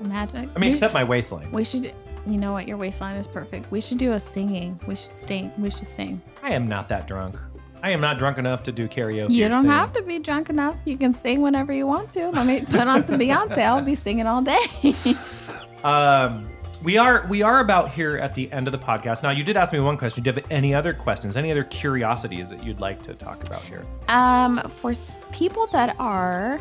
magic. 0.00 0.48
I 0.54 0.58
mean, 0.58 0.70
except 0.72 0.92
my 0.92 1.04
waistline. 1.04 1.50
We 1.52 1.64
should. 1.64 1.94
You 2.26 2.36
know 2.36 2.52
what? 2.52 2.68
Your 2.68 2.76
waistline 2.76 3.16
is 3.16 3.26
perfect. 3.26 3.70
We 3.70 3.80
should 3.80 3.96
do 3.96 4.12
a 4.12 4.20
singing. 4.20 4.78
We 4.86 4.94
should 4.94 5.12
sing. 5.12 5.50
We 5.58 5.70
should 5.70 5.86
sing. 5.86 6.20
I 6.42 6.50
am 6.52 6.68
not 6.68 6.86
that 6.90 7.06
drunk. 7.06 7.36
I 7.82 7.90
am 7.90 8.00
not 8.00 8.18
drunk 8.18 8.38
enough 8.38 8.62
to 8.64 8.72
do 8.72 8.86
karaoke. 8.88 9.30
You 9.30 9.48
don't 9.48 9.64
have 9.66 9.92
to 9.94 10.02
be 10.02 10.18
drunk 10.18 10.50
enough. 10.50 10.76
You 10.84 10.96
can 10.98 11.12
sing 11.14 11.40
whenever 11.42 11.72
you 11.72 11.86
want 11.86 12.10
to. 12.10 12.28
Let 12.30 12.46
me 12.46 12.60
put 12.60 12.86
on 12.86 13.04
some 13.04 13.18
Beyonce. 13.18 13.58
I'll 13.58 13.82
be 13.82 13.94
singing 13.94 14.26
all 14.26 14.42
day. 14.42 14.58
Um, 15.82 16.50
we 16.84 16.98
are 16.98 17.26
we 17.28 17.40
are 17.42 17.60
about 17.60 17.90
here 17.90 18.18
at 18.18 18.34
the 18.34 18.52
end 18.52 18.68
of 18.68 18.72
the 18.72 18.78
podcast. 18.78 19.22
Now, 19.22 19.30
you 19.30 19.42
did 19.42 19.56
ask 19.56 19.72
me 19.72 19.80
one 19.80 19.96
question. 19.96 20.22
Do 20.22 20.28
you 20.30 20.34
have 20.34 20.44
any 20.50 20.74
other 20.74 20.92
questions? 20.92 21.36
Any 21.38 21.50
other 21.50 21.64
curiosities 21.64 22.50
that 22.50 22.62
you'd 22.62 22.80
like 22.80 23.02
to 23.04 23.14
talk 23.14 23.42
about 23.46 23.62
here? 23.62 23.82
um, 24.08 24.58
for 24.68 24.90
s- 24.90 25.22
people 25.32 25.66
that 25.68 25.96
are 25.98 26.60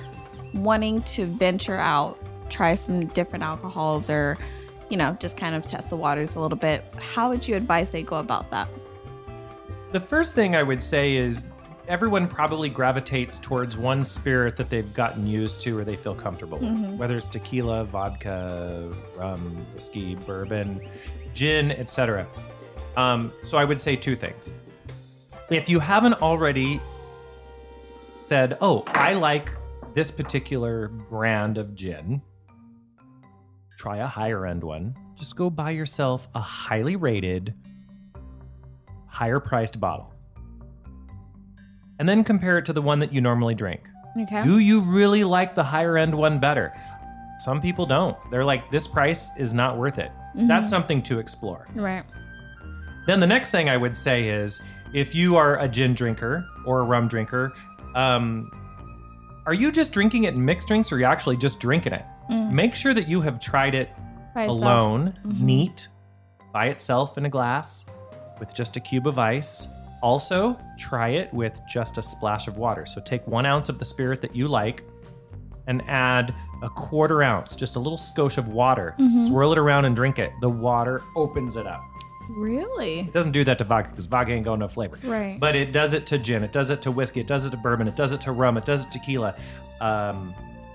wanting 0.53 1.01
to 1.03 1.26
venture 1.26 1.76
out, 1.78 2.17
try 2.49 2.76
some 2.76 3.07
different 3.07 3.43
alcohols, 3.43 4.09
or 4.09 4.38
you 4.89 4.95
know, 4.97 5.15
just 5.20 5.36
kind 5.38 5.53
of 5.53 5.65
test 5.65 5.89
the 5.89 5.97
waters 5.97 6.36
a 6.36 6.39
little 6.39 6.57
bit. 6.57 6.84
How 6.97 7.28
would 7.30 7.45
you 7.47 7.55
advise 7.55 7.91
they 7.91 8.03
go 8.03 8.20
about 8.20 8.49
that? 8.51 8.70
The 9.92 10.00
first 10.00 10.36
thing 10.36 10.56
I 10.56 10.62
would 10.62 10.84
say 10.84 11.16
is 11.16 11.48
everyone 11.88 12.28
probably 12.28 12.70
gravitates 12.70 13.40
towards 13.40 13.76
one 13.76 14.06
spirit 14.06 14.56
that 14.58 14.70
they've 14.70 14.94
gotten 14.94 15.26
used 15.26 15.62
to 15.62 15.76
or 15.78 15.84
they 15.84 15.96
feel 15.96 16.14
comfortable 16.14 16.60
with, 16.60 17.00
whether 17.00 17.16
it's 17.16 17.28
tequila, 17.28 17.86
vodka, 17.86 18.96
rum, 19.18 19.66
whiskey, 19.74 20.14
bourbon, 20.14 20.88
gin, 21.34 21.72
etc. 21.72 22.28
Um, 22.98 23.34
so 23.42 23.58
I 23.58 23.66
would 23.66 23.82
say 23.82 23.96
two 23.96 24.16
things. 24.16 24.54
If 25.50 25.68
you 25.68 25.80
haven't 25.80 26.22
already 26.22 26.80
said, 28.28 28.60
"Oh, 28.62 28.84
I 28.90 29.14
like 29.16 29.50
this 29.96 30.12
particular 30.12 30.90
brand 30.90 31.58
of 31.58 31.74
gin," 31.74 32.22
try 33.80 33.98
a 33.98 34.06
higher 34.08 34.46
end 34.46 34.64
one. 34.64 34.96
Just 35.16 35.36
go 35.36 35.50
buy 35.50 35.72
yourself 35.72 36.28
a 36.36 36.40
highly 36.40 36.96
rated 36.96 37.56
higher 39.10 39.39
priced 39.39 39.80
bottle. 39.80 40.14
And 41.99 42.07
then 42.07 42.24
compare 42.24 42.57
it 42.57 42.66
to 42.66 42.74
the 42.74 42.82
one 42.82 42.99
that 42.99 43.12
you 43.12 43.20
normally 43.20 43.55
drink. 43.55 43.89
Okay. 44.18 44.41
Do 44.43 44.60
you 44.60 44.82
really 44.82 45.24
like 45.24 45.53
the 45.53 45.64
higher 45.64 45.97
end 45.97 46.16
one 46.16 46.39
better? 46.39 46.74
Some 47.39 47.62
people 47.62 47.86
don't. 47.86 48.18
They're 48.32 48.45
like, 48.45 48.70
this 48.72 48.88
price 48.88 49.30
is 49.38 49.53
not 49.53 49.78
worth 49.78 49.99
it. 49.99 50.12
Mm-hmm. 50.36 50.47
That's 50.47 50.70
something 50.70 51.01
to 51.03 51.20
explore. 51.20 51.68
Right. 51.76 52.03
Then 53.07 53.20
the 53.20 53.28
next 53.28 53.51
thing 53.51 53.70
I 53.70 53.78
would 53.78 53.97
say 53.97 54.30
is 54.30 54.62
if 54.93 55.16
you 55.16 55.36
are 55.36 55.60
a 55.60 55.68
gin 55.68 55.93
drinker 55.93 56.45
or 56.66 56.82
a 56.82 56.84
rum 56.84 57.07
drinker, 57.07 57.53
um, 57.95 58.51
are 59.45 59.53
you 59.53 59.72
just 59.72 59.91
drinking 59.91 60.26
it 60.26 60.34
in 60.34 60.43
mixed 60.43 60.68
drinks 60.68 60.91
or 60.91 60.95
are 60.95 60.99
you 60.99 61.05
actually 61.05 61.38
just 61.38 61.60
drinking 61.60 61.93
it? 61.93 62.05
Mm. 62.30 62.51
Make 62.51 62.76
sure 62.76 62.93
that 62.93 63.07
you 63.07 63.22
have 63.22 63.39
tried 63.39 63.74
it 63.74 63.89
alone, 64.36 65.14
mm-hmm. 65.26 65.45
neat, 65.45 65.88
by 66.53 66.68
itself 66.68 67.18
in 67.18 67.26
a 67.26 67.30
glass, 67.30 67.86
with 68.40 68.54
just 68.54 68.76
a 68.78 68.80
cube 68.80 69.08
of 69.08 69.20
ice. 69.20 69.68
Also, 70.02 70.58
try 70.78 71.10
it 71.10 71.34
with 71.34 71.60
just 71.68 71.98
a 71.98 72.02
splash 72.02 72.48
of 72.48 72.58
water. 72.58 72.86
So 72.86 73.02
take 73.02 73.28
one 73.28 73.46
ounce 73.46 73.70
of 73.70 73.80
the 73.80 73.86
spirit 73.86 74.22
that 74.22 74.36
you 74.36 74.48
like 74.48 74.84
and 75.68 75.84
add 75.88 76.34
a 76.64 76.70
quarter 76.70 77.22
ounce, 77.22 77.56
just 77.56 77.76
a 77.76 77.80
little 77.80 77.98
skosh 77.98 78.38
of 78.38 78.48
water. 78.48 78.96
Swirl 79.28 79.52
it 79.52 79.58
around 79.58 79.86
and 79.86 79.96
drink 79.96 80.18
it. 80.18 80.32
The 80.42 80.50
water 80.50 81.02
opens 81.16 81.58
it 81.58 81.68
up. 81.68 81.84
Really? 82.30 83.00
It 83.02 83.14
doesn't 83.14 83.32
do 83.32 83.44
that 83.44 83.58
to 83.58 83.64
vodka 83.64 83.90
because 83.90 84.06
vodka 84.06 84.32
ain't 84.32 84.46
got 84.46 84.60
no 84.60 84.68
flavor. 84.68 85.00
Right. 85.04 85.40
But 85.40 85.56
it 85.56 85.72
does 85.72 85.94
it 85.94 86.06
to 86.08 86.18
gin. 86.18 86.44
It 86.44 86.52
does 86.52 86.70
it 86.70 86.82
to 86.84 86.92
whiskey. 86.92 87.20
It 87.20 87.28
does 87.28 87.46
it 87.46 87.50
to 87.52 87.58
bourbon. 87.58 87.88
It 87.88 87.96
does 87.96 88.12
it 88.12 88.22
to 88.22 88.32
rum. 88.32 88.58
It 88.58 88.66
does 88.66 88.86
it 88.86 88.92
to 88.92 89.00
tequila. 89.00 89.36
Um, 89.82 90.34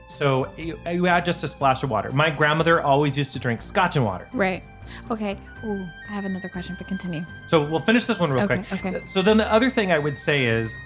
so 0.08 0.48
you, 0.56 0.78
you 0.90 1.06
add 1.06 1.24
just 1.24 1.42
a 1.44 1.48
splash 1.48 1.82
of 1.82 1.90
water. 1.90 2.12
My 2.12 2.30
grandmother 2.30 2.80
always 2.80 3.16
used 3.16 3.32
to 3.32 3.38
drink 3.38 3.62
scotch 3.62 3.96
and 3.96 4.04
water. 4.04 4.28
Right. 4.32 4.62
Okay. 5.10 5.38
Ooh, 5.64 5.86
I 6.08 6.12
have 6.12 6.24
another 6.24 6.48
question, 6.48 6.74
but 6.78 6.86
continue. 6.88 7.24
So 7.46 7.64
we'll 7.64 7.80
finish 7.80 8.04
this 8.06 8.18
one 8.20 8.30
real 8.30 8.42
Okay, 8.44 8.62
quick. 8.62 8.84
okay. 8.84 9.06
So 9.06 9.22
then 9.22 9.36
the 9.36 9.50
other 9.52 9.70
thing 9.70 9.92
I 9.92 9.98
would 9.98 10.16
say 10.16 10.44
is 10.46 10.76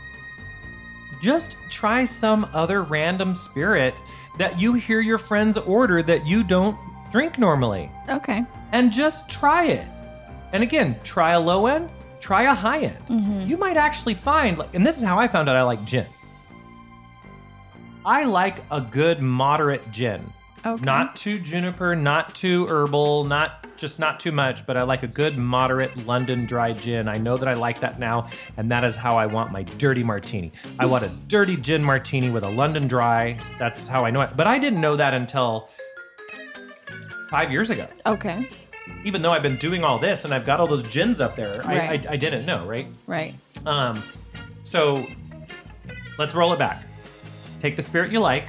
just 1.21 1.57
try 1.71 2.05
some 2.05 2.49
other 2.53 2.83
random 2.83 3.35
spirit 3.35 3.95
that 4.39 4.61
you 4.61 4.75
hear 4.75 5.01
your 5.01 5.19
friends 5.19 5.57
order 5.57 6.03
that 6.03 6.27
you 6.27 6.45
don't 6.45 6.77
drink 7.11 7.39
normally 7.39 7.91
Okay. 8.09 8.43
and 8.73 8.93
just 8.93 9.29
try 9.29 9.65
it. 9.67 9.89
And 10.53 10.63
again, 10.63 10.97
try 11.05 11.33
a 11.33 11.41
low 11.41 11.67
end, 11.67 11.91
try 12.21 12.45
a 12.45 12.55
high 12.55 12.81
end. 12.81 13.07
Mm-hmm. 13.09 13.47
You 13.49 13.57
might 13.57 13.77
actually 13.77 14.15
find, 14.15 14.59
like, 14.59 14.73
and 14.75 14.87
this 14.87 14.97
is 14.99 15.03
how 15.05 15.19
I 15.19 15.27
found 15.29 15.49
out 15.49 15.57
I 15.57 15.63
like 15.63 15.85
gin. 15.85 16.07
I 18.05 18.25
like 18.25 18.59
a 18.71 18.81
good 18.81 19.21
moderate 19.21 19.91
gin. 19.91 20.33
Okay. 20.67 20.85
Not 20.85 21.17
too 21.17 21.39
juniper, 21.39 21.95
not 21.95 22.35
too 22.35 22.67
herbal, 22.67 23.25
not 23.25 23.77
just 23.77 23.99
not 23.99 24.19
too 24.19 24.33
much, 24.33 24.67
but 24.67 24.77
I 24.77 24.83
like 24.83 25.05
a 25.05 25.07
good 25.07 25.39
moderate 25.39 26.07
London 26.07 26.47
dry 26.47 26.73
gin. 26.73 27.07
I 27.09 27.17
know 27.19 27.37
that 27.37 27.47
I 27.49 27.55
like 27.55 27.81
that 27.81 27.99
now, 28.01 28.29
and 28.57 28.71
that 28.73 28.83
is 28.85 28.97
how 28.97 29.17
I 29.17 29.27
want 29.27 29.53
my 29.53 29.63
dirty 29.63 30.03
martini. 30.03 30.53
I 30.79 30.87
want 30.87 31.05
a 31.05 31.11
dirty 31.29 31.57
gin 31.57 31.83
martini 31.85 32.29
with 32.31 32.43
a 32.43 32.49
London 32.49 32.89
dry. 32.89 33.39
That's 33.59 33.87
how 33.87 34.05
I 34.05 34.11
know 34.11 34.21
it. 34.23 34.31
But 34.37 34.47
I 34.49 34.59
didn't 34.59 34.81
know 34.81 34.97
that 34.97 35.15
until 35.15 35.69
five 37.31 37.53
years 37.53 37.69
ago 37.69 37.87
Okay. 38.07 38.49
even 39.05 39.21
though 39.21 39.31
I've 39.31 39.43
been 39.43 39.59
doing 39.59 39.85
all 39.85 39.99
this 39.99 40.25
and 40.25 40.33
I've 40.33 40.47
got 40.47 40.61
all 40.61 40.67
those 40.67 40.83
gins 40.83 41.21
up 41.21 41.37
there, 41.37 41.61
I, 41.65 41.79
I, 41.79 42.03
I 42.11 42.17
didn't 42.17 42.47
know, 42.47 42.65
right? 42.67 42.87
Right. 43.07 43.35
Um, 43.67 44.03
so 44.63 45.07
let's 46.19 46.35
roll 46.35 46.53
it 46.53 46.59
back. 46.59 46.85
Take 47.61 47.77
the 47.77 47.83
spirit 47.83 48.11
you 48.11 48.19
like, 48.21 48.49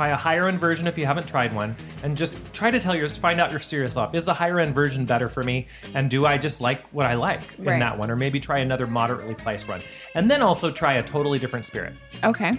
try 0.00 0.08
a 0.08 0.16
higher 0.16 0.48
end 0.48 0.58
version 0.58 0.86
if 0.86 0.96
you 0.96 1.04
haven't 1.04 1.28
tried 1.28 1.54
one, 1.54 1.76
and 2.02 2.16
just 2.16 2.54
try 2.54 2.70
to 2.70 2.80
tell 2.80 2.96
your 2.96 3.06
find 3.10 3.38
out 3.38 3.50
your 3.50 3.60
serious 3.60 3.98
off. 3.98 4.14
Is 4.14 4.24
the 4.24 4.32
higher 4.32 4.58
end 4.58 4.74
version 4.74 5.04
better 5.04 5.28
for 5.28 5.44
me? 5.44 5.66
And 5.92 6.08
do 6.08 6.24
I 6.24 6.38
just 6.38 6.62
like 6.62 6.88
what 6.88 7.04
I 7.04 7.12
like 7.12 7.42
in 7.58 7.66
Right. 7.66 7.80
that 7.80 7.98
one? 7.98 8.10
Or 8.10 8.16
maybe 8.16 8.40
try 8.40 8.60
another 8.60 8.86
moderately 8.86 9.34
priced 9.34 9.68
one. 9.68 9.82
And 10.14 10.30
then 10.30 10.40
also 10.40 10.70
try 10.70 10.94
a 10.94 11.02
totally 11.02 11.38
different 11.38 11.66
spirit. 11.66 11.92
Okay. 12.24 12.58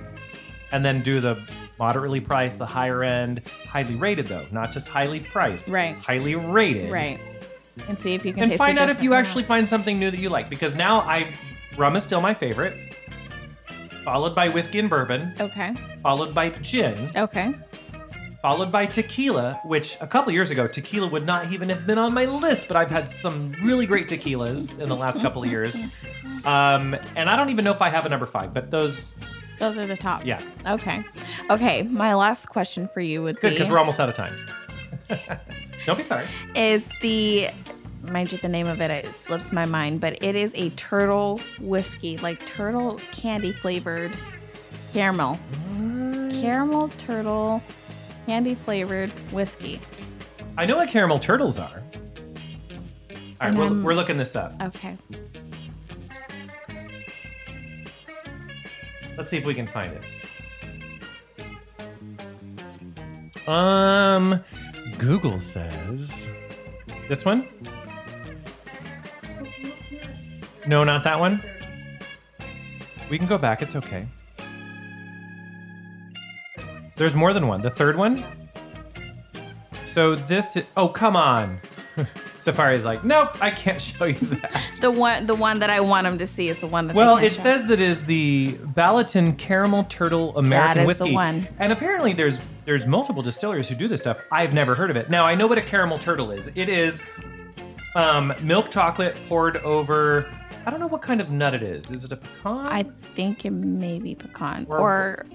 And 0.72 0.86
then 0.86 1.02
do 1.02 1.20
the 1.20 1.44
moderately 1.80 2.20
priced, 2.20 2.60
the 2.60 2.68
higher 2.68 3.04
end, 3.04 3.42
highly 3.68 3.96
rated 3.96 4.28
though, 4.28 4.46
not 4.52 4.72
just 4.72 4.88
highly 4.88 5.20
priced. 5.20 5.68
Right. 5.68 5.96
Highly 5.96 6.36
rated 6.36 6.92
Right. 6.92 7.20
And 7.88 7.98
see 7.98 8.14
if 8.14 8.24
you 8.24 8.34
can 8.34 8.44
and 8.44 8.52
taste 8.52 8.60
find 8.60 8.78
out 8.78 8.90
if 8.90 9.02
you 9.02 9.16
actually 9.16 9.44
find 9.44 9.68
something 9.68 9.98
new 9.98 10.12
that 10.12 10.20
you 10.20 10.30
like. 10.30 10.48
Because 10.48 10.76
now 10.76 11.00
I 11.00 11.34
rum 11.76 11.96
is 11.96 12.04
still 12.04 12.22
my 12.22 12.36
favorite, 12.36 12.96
followed 14.04 14.36
by 14.36 14.50
whiskey 14.50 14.80
and 14.80 14.90
bourbon, 14.90 15.34
Okay. 15.40 15.74
followed 16.02 16.34
by 16.34 16.50
gin, 16.50 17.10
Okay. 17.16 17.54
followed 18.42 18.72
by 18.72 18.86
tequila. 18.86 19.60
Which 19.66 19.98
a 20.02 20.08
couple 20.08 20.32
years 20.34 20.52
ago, 20.52 20.68
tequila 20.68 21.08
would 21.08 21.26
not 21.26 21.52
even 21.52 21.70
have 21.70 21.86
been 21.86 21.98
on 21.98 22.14
my 22.14 22.26
list, 22.26 22.68
but 22.68 22.78
I've 22.78 22.92
had 22.92 23.08
some 23.10 23.54
really 23.64 23.86
great 23.86 24.08
tequilas 24.08 24.80
in 24.80 24.90
the 24.90 24.96
last 24.96 25.22
couple 25.22 25.44
of 25.44 25.50
years. 25.50 25.78
Um, 26.44 26.96
and 27.16 27.30
I 27.30 27.36
don't 27.36 27.52
even 27.52 27.64
know 27.64 27.72
if 27.72 27.84
I 27.84 27.90
have 27.90 28.08
a 28.08 28.10
number 28.10 28.26
five, 28.26 28.52
but 28.52 28.72
those, 28.72 29.14
Those 29.60 29.78
are 29.78 29.86
the 29.86 29.96
top. 29.96 30.26
yeah, 30.26 30.42
Okay. 30.66 31.04
Okay. 31.52 31.84
My 31.84 32.16
last 32.16 32.48
question 32.50 32.88
for 32.88 33.00
you 33.00 33.22
would 33.22 33.40
good 33.40 33.50
be 33.50 33.54
because 33.54 33.70
we're 33.70 33.78
almost 33.78 34.00
out 34.00 34.10
of 34.10 34.16
time. 34.16 34.34
don't 35.86 35.98
be 35.98 36.02
sorry. 36.04 36.26
is 36.56 36.90
the 37.02 37.50
mind 38.04 38.32
you 38.32 38.38
the 38.40 38.50
name 38.50 38.68
of 38.68 38.82
it 38.82 38.92
it 38.92 39.14
slips 39.14 39.52
my 39.52 39.66
mind 39.66 40.02
but 40.02 40.22
it 40.24 40.36
is 40.36 40.54
a 40.56 40.70
turtle 40.72 41.40
whiskey 41.60 42.18
like 42.18 42.44
turtle 42.46 43.00
candy 43.12 43.52
flavored 43.52 44.12
caramel 44.94 45.38
caramel 46.42 46.88
turtle 46.98 47.62
candy 48.26 48.56
flavored 48.56 49.10
whiskey 49.32 49.80
I 50.58 50.66
know 50.66 50.76
what 50.76 50.90
caramel 50.90 51.18
turtles 51.18 51.58
are. 51.58 51.82
All 53.40 53.50
right, 53.50 53.58
we're, 53.58 53.84
we're 53.84 53.94
looking 53.94 54.18
this 54.18 54.36
up. 54.36 54.54
okay 54.62 54.98
Let's 59.18 59.30
see 59.30 59.38
if 59.38 59.46
we 59.46 59.54
can 59.54 59.68
find 59.68 59.94
it. 59.94 60.04
Um, 63.48 64.44
Google 64.98 65.40
says 65.40 66.30
this 67.10 67.26
one. 67.26 67.48
No, 70.68 70.84
not 70.84 71.04
that 71.04 71.20
one. 71.20 71.42
We 73.10 73.18
can 73.18 73.28
go 73.28 73.38
back. 73.38 73.62
It's 73.62 73.76
okay. 73.76 74.08
There's 76.96 77.16
more 77.16 77.34
than 77.34 77.48
one. 77.48 77.62
The 77.62 77.70
third 77.70 77.96
one. 77.98 78.24
So 79.86 80.16
this. 80.16 80.56
i- 80.58 80.66
oh, 80.78 80.88
come 80.88 81.16
on. 81.16 81.60
Safari's 82.40 82.84
like, 82.86 83.04
nope, 83.04 83.30
I 83.42 83.52
can't 83.52 83.80
show 83.82 84.06
you 84.06 84.14
that. 84.16 84.78
the 84.82 84.90
one 84.90 85.28
the 85.28 85.36
one 85.36 85.60
that 85.60 85.70
i 85.70 85.80
want 85.80 86.06
them 86.06 86.18
to 86.18 86.26
see 86.26 86.48
is 86.48 86.60
the 86.60 86.66
one 86.66 86.88
that 86.88 86.96
Well, 86.96 87.18
it 87.18 87.34
show. 87.34 87.42
says 87.44 87.68
that 87.68 87.80
is 87.80 88.06
the 88.06 88.54
Ballotin 88.54 89.38
Caramel 89.38 89.84
Turtle 89.84 90.36
American 90.38 90.90
is 90.90 90.98
the 90.98 91.14
one. 91.14 91.48
and 91.60 91.72
apparently 91.72 92.14
there's 92.14 92.42
there's 92.66 92.88
multiple 92.88 93.22
distilleries 93.22 93.70
who 93.70 93.76
do 93.76 93.88
this 93.88 94.02
stuff. 94.02 94.22
I've 94.32 94.54
never 94.56 94.74
heard 94.74 94.90
of 94.90 94.96
it. 94.98 95.10
Now 95.10 95.26
I 95.28 95.36
know 95.36 95.46
what 95.46 95.60
a 95.60 95.62
caramel 95.62 96.00
turtle 96.00 96.32
is. 96.32 96.50
It 96.56 96.68
is 96.70 97.00
um, 97.96 98.34
milk 98.42 98.72
chocolate 98.72 99.20
poured 99.28 99.58
over. 99.58 100.28
I 100.66 100.70
don't 100.72 100.80
know 100.80 100.88
what 100.88 101.02
kind 101.02 101.22
of 101.22 101.32
nut 101.32 101.54
it 101.54 101.64
is. 101.64 101.90
Is 101.92 102.04
it 102.06 102.12
a 102.12 102.18
pecan? 102.18 102.68
i 102.68 102.84
think 103.16 103.46
it 103.46 103.52
may 103.52 104.00
be 104.00 104.16
pecan 104.16 104.66
Or- 104.70 104.80
or, 104.80 105.26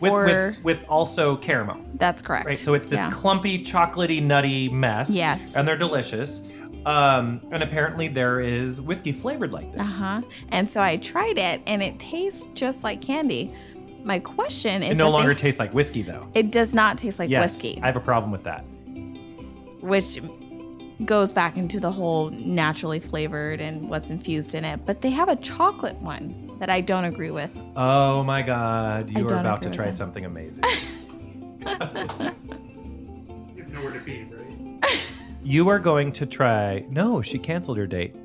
with, 0.00 0.12
or- 0.12 0.24
with 0.24 0.64
with 0.64 0.84
also 0.88 1.36
caramel. 1.36 1.80
that's 1.94 2.22
correct 2.22 2.46
Right, 2.46 2.56
so 2.56 2.74
it's 2.74 2.88
this 2.88 2.98
yeah. 3.00 3.10
clumpy, 3.10 3.62
chocolatey, 3.64 4.22
nutty 4.22 4.68
mess. 4.68 5.10
Yes. 5.10 5.56
and 5.56 5.66
they're 5.66 5.76
delicious. 5.76 6.42
Um, 6.86 7.42
and 7.52 7.62
apparently 7.62 8.08
there 8.08 8.40
is 8.40 8.80
whiskey 8.80 9.12
flavored 9.12 9.52
like 9.52 9.70
this. 9.72 9.80
uh-huh 9.82 10.22
and 10.50 10.68
so 10.68 10.80
i 10.80 10.96
tried 10.96 11.36
it 11.36 11.60
and 11.66 11.82
it 11.82 11.98
tastes 11.98 12.46
just 12.54 12.82
like 12.84 13.02
candy 13.02 13.52
my 14.02 14.18
question 14.18 14.82
is 14.82 14.92
It 14.92 14.96
no 14.96 15.10
longer 15.10 15.34
they- 15.34 15.40
tastes 15.40 15.60
like 15.60 15.74
whiskey 15.74 16.00
though. 16.00 16.26
it 16.32 16.50
does 16.50 16.72
not 16.74 16.96
taste 16.96 17.18
like 17.18 17.28
Yes, 17.28 17.42
whiskey 17.42 17.78
I 17.82 17.86
have 17.86 17.96
a 17.96 18.00
problem 18.00 18.30
with 18.32 18.44
that. 18.44 18.64
which 19.82 20.18
goes 21.04 21.32
back 21.32 21.56
into 21.56 21.80
the 21.80 21.90
whole 21.92 22.30
naturally 22.30 23.00
flavored 23.00 23.60
and 23.60 23.88
what's 23.88 24.10
infused 24.10 24.54
in 24.54 24.64
it. 24.64 24.84
But 24.86 25.02
they 25.02 25.10
have 25.10 25.28
a 25.28 25.36
chocolate 25.36 25.96
one 26.00 26.50
that 26.58 26.68
I 26.70 26.80
don't 26.80 27.04
agree 27.04 27.30
with. 27.30 27.50
Oh 27.76 28.22
my 28.22 28.42
god, 28.42 29.10
you 29.10 29.24
are 29.26 29.34
about 29.40 29.62
to 29.62 29.68
agree 29.68 29.70
with 29.70 29.76
try 29.76 29.86
that. 29.86 29.94
something 29.94 30.24
amazing. 30.24 30.64
You 33.56 33.62
have 33.64 33.72
nowhere 33.72 33.92
to 33.92 34.00
be, 34.00 34.24
right? 34.24 34.86
you 35.42 35.68
are 35.68 35.78
going 35.78 36.12
to 36.12 36.26
try. 36.26 36.84
No, 36.90 37.20
she 37.22 37.38
canceled 37.38 37.76
her 37.78 37.86
date. 37.86 38.16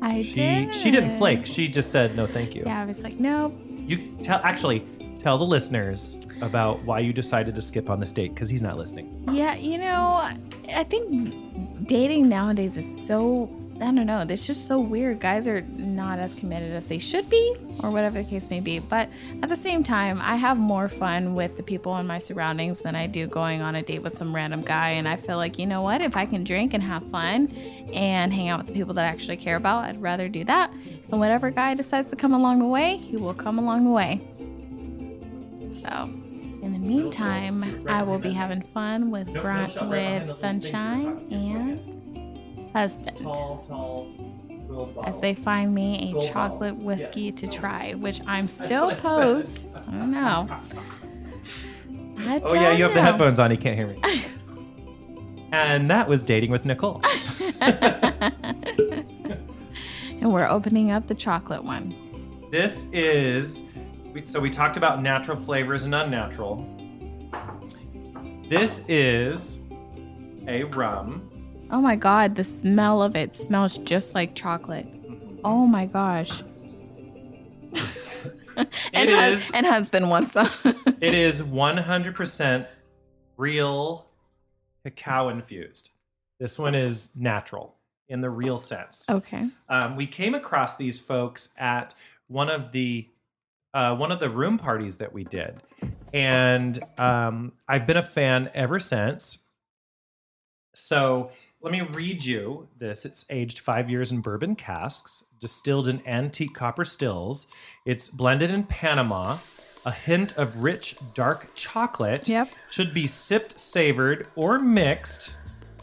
I 0.00 0.22
She 0.22 0.34
did. 0.34 0.74
she 0.74 0.90
didn't 0.90 1.10
flake. 1.10 1.44
She 1.46 1.66
just 1.68 1.90
said 1.90 2.14
no, 2.16 2.26
thank 2.26 2.54
you. 2.54 2.62
Yeah, 2.66 2.80
I 2.80 2.84
was 2.84 3.02
like, 3.02 3.18
nope. 3.18 3.52
You 3.66 3.96
tell 4.22 4.40
actually 4.44 4.84
tell 5.28 5.36
the 5.36 5.44
listeners 5.44 6.18
about 6.40 6.82
why 6.84 7.00
you 7.00 7.12
decided 7.12 7.54
to 7.54 7.60
skip 7.60 7.90
on 7.90 8.00
this 8.00 8.12
date 8.12 8.32
because 8.32 8.48
he's 8.48 8.62
not 8.62 8.78
listening. 8.78 9.06
Yeah, 9.30 9.56
you 9.56 9.76
know, 9.76 10.26
I 10.74 10.84
think 10.84 11.86
dating 11.86 12.30
nowadays 12.30 12.78
is 12.78 13.06
so 13.06 13.54
I 13.76 13.92
don't 13.92 14.06
know. 14.06 14.24
It's 14.26 14.46
just 14.46 14.66
so 14.66 14.80
weird. 14.80 15.20
Guys 15.20 15.46
are 15.46 15.60
not 15.60 16.18
as 16.18 16.34
committed 16.34 16.72
as 16.72 16.88
they 16.88 16.98
should 16.98 17.28
be, 17.28 17.54
or 17.82 17.90
whatever 17.90 18.22
the 18.22 18.28
case 18.28 18.48
may 18.48 18.58
be. 18.58 18.78
But 18.78 19.10
at 19.42 19.50
the 19.50 19.56
same 19.56 19.82
time, 19.82 20.18
I 20.20 20.34
have 20.36 20.56
more 20.56 20.88
fun 20.88 21.34
with 21.34 21.58
the 21.58 21.62
people 21.62 21.96
in 21.98 22.06
my 22.06 22.18
surroundings 22.18 22.80
than 22.80 22.96
I 22.96 23.06
do 23.06 23.26
going 23.26 23.60
on 23.60 23.76
a 23.76 23.82
date 23.82 24.02
with 24.02 24.16
some 24.16 24.34
random 24.34 24.62
guy. 24.62 24.92
And 24.92 25.06
I 25.06 25.14
feel 25.14 25.36
like, 25.36 25.58
you 25.60 25.66
know 25.66 25.82
what? 25.82 26.00
If 26.00 26.16
I 26.16 26.24
can 26.26 26.42
drink 26.42 26.74
and 26.74 26.82
have 26.82 27.08
fun 27.10 27.54
and 27.92 28.32
hang 28.32 28.48
out 28.48 28.58
with 28.60 28.68
the 28.68 28.72
people 28.72 28.94
that 28.94 29.04
I 29.04 29.08
actually 29.08 29.36
care 29.36 29.56
about, 29.56 29.84
I'd 29.84 30.02
rather 30.02 30.28
do 30.28 30.42
that. 30.44 30.72
And 31.12 31.20
whatever 31.20 31.50
guy 31.50 31.74
decides 31.74 32.10
to 32.10 32.16
come 32.16 32.32
along 32.32 32.58
the 32.58 32.66
way, 32.66 32.96
he 32.96 33.16
will 33.16 33.34
come 33.34 33.58
along 33.58 33.84
the 33.84 33.90
way. 33.90 34.20
So, 35.80 36.04
in 36.62 36.72
the 36.72 36.78
meantime, 36.78 37.86
I 37.88 38.02
will 38.02 38.18
be 38.18 38.32
having 38.32 38.62
fun 38.62 39.10
with 39.10 39.28
Nope, 39.28 39.42
Bron- 39.44 39.62
no 39.62 39.68
shot 39.68 39.82
right 39.82 39.90
behind 39.90 40.20
with 40.28 40.28
the 40.28 40.34
thing 40.34 40.54
you 40.54 40.60
were 40.60 40.70
Sunshine 40.70 41.26
and 41.30 42.70
husband 42.72 43.16
Tall, 43.18 43.64
tall, 43.66 44.08
gold 44.68 44.98
as 45.06 45.20
they 45.20 45.34
find 45.34 45.74
me 45.74 46.14
a 46.16 46.20
chocolate 46.28 46.76
whiskey 46.76 47.32
to 47.32 47.46
try, 47.48 47.94
which 47.94 48.20
I'm 48.26 48.48
still 48.48 48.86
what 48.88 48.94
I 48.94 48.96
said. 48.96 49.02
posed. 49.02 49.68
Oh, 49.74 49.80
oh, 49.86 49.88
I 49.88 49.98
don't 49.98 50.10
know. 50.10 50.48
I 52.18 52.40
Oh 52.44 52.54
yeah, 52.54 52.72
you 52.72 52.82
have 52.84 52.94
the 52.94 53.00
headphones 53.00 53.38
on. 53.38 53.50
You 53.50 53.56
can't 53.56 53.76
hear 53.78 53.86
me. 53.86 54.00
and 55.52 55.90
that 55.90 56.08
was 56.08 56.22
dating 56.22 56.50
with 56.50 56.64
Nicole. 56.66 57.00
And 60.20 60.32
we're 60.32 60.48
opening 60.48 60.90
up 60.90 61.06
the 61.06 61.14
chocolate 61.14 61.62
one. 61.64 61.94
This 62.50 62.90
is 62.92 63.62
we- 63.62 63.67
so 64.24 64.40
we 64.40 64.50
talked 64.50 64.76
about 64.76 65.02
natural 65.02 65.36
flavors 65.36 65.84
and 65.84 65.94
unnatural. 65.94 66.56
This 68.48 68.84
is 68.88 69.64
a 70.46 70.64
rum. 70.64 71.28
Oh 71.70 71.80
my 71.80 71.96
god, 71.96 72.34
the 72.34 72.44
smell 72.44 73.02
of 73.02 73.14
it 73.16 73.36
smells 73.36 73.78
just 73.78 74.14
like 74.14 74.34
chocolate. 74.34 74.86
Oh 75.44 75.66
my 75.66 75.86
gosh. 75.86 76.42
and, 78.56 78.68
It 78.92 79.08
hus- 79.10 79.48
is- 79.48 79.50
and 79.54 79.66
husband 79.66 80.10
wants 80.10 80.32
some. 80.32 80.48
It 81.00 81.14
is 81.14 81.42
100% 81.42 82.66
real 83.36 84.06
cacao 84.84 85.28
infused. 85.28 85.90
This 86.40 86.58
one 86.58 86.74
is 86.74 87.14
natural 87.16 87.76
in 88.08 88.20
the 88.20 88.30
real 88.30 88.58
sense. 88.58 89.06
okay. 89.08 89.46
Um, 89.68 89.94
we 89.94 90.06
came 90.06 90.34
across 90.34 90.76
these 90.76 90.98
folks 91.00 91.50
at 91.58 91.94
one 92.26 92.48
of 92.48 92.72
the 92.72 93.08
uh, 93.74 93.94
one 93.96 94.12
of 94.12 94.20
the 94.20 94.30
room 94.30 94.58
parties 94.58 94.98
that 94.98 95.12
we 95.12 95.24
did, 95.24 95.62
and 96.12 96.78
um, 96.98 97.52
I've 97.68 97.86
been 97.86 97.96
a 97.96 98.02
fan 98.02 98.50
ever 98.54 98.78
since. 98.78 99.44
So 100.74 101.30
let 101.60 101.72
me 101.72 101.80
read 101.80 102.24
you 102.24 102.68
this. 102.78 103.04
It's 103.04 103.26
aged 103.30 103.58
five 103.58 103.90
years 103.90 104.12
in 104.12 104.20
bourbon 104.20 104.54
casks, 104.54 105.24
distilled 105.40 105.88
in 105.88 106.06
antique 106.06 106.54
copper 106.54 106.84
stills. 106.84 107.48
It's 107.84 108.08
blended 108.08 108.50
in 108.50 108.64
Panama. 108.64 109.38
A 109.84 109.92
hint 109.92 110.36
of 110.36 110.60
rich 110.60 110.96
dark 111.14 111.54
chocolate. 111.54 112.28
Yep. 112.28 112.50
Should 112.68 112.92
be 112.92 113.06
sipped, 113.06 113.58
savored, 113.58 114.26
or 114.36 114.58
mixed, 114.58 115.36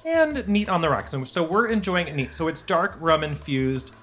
and 0.05 0.47
neat 0.47 0.69
on 0.69 0.81
the 0.81 0.89
rocks. 0.89 1.13
And 1.13 1.27
so 1.27 1.43
we're 1.43 1.67
enjoying 1.67 2.07
it 2.07 2.15
neat. 2.15 2.33
So 2.33 2.47
it's 2.47 2.61
dark 2.61 2.97
rum 2.99 3.23
infused 3.23 3.93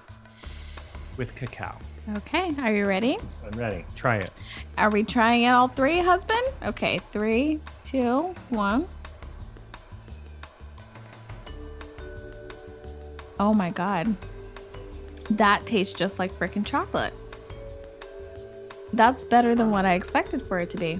with 1.17 1.35
cacao. 1.35 1.77
Okay, 2.09 2.53
are 2.59 2.73
you 2.73 2.85
ready? 2.85 3.17
I'm 3.45 3.57
ready. 3.57 3.85
Try 3.95 4.17
it. 4.17 4.29
Are 4.77 4.89
we 4.89 5.03
trying 5.03 5.43
it 5.43 5.49
all 5.49 5.69
three, 5.69 5.99
husband? 5.99 6.41
Okay, 6.65 6.99
three, 6.99 7.61
two, 7.85 8.35
one. 8.49 8.87
Oh 13.39 13.53
my 13.53 13.69
god. 13.69 14.15
That 15.29 15.65
tastes 15.65 15.93
just 15.93 16.19
like 16.19 16.33
freaking 16.33 16.65
chocolate. 16.65 17.13
That's 18.91 19.23
better 19.23 19.55
than 19.55 19.71
what 19.71 19.85
I 19.85 19.93
expected 19.93 20.45
for 20.45 20.59
it 20.59 20.69
to 20.71 20.77
be. 20.77 20.99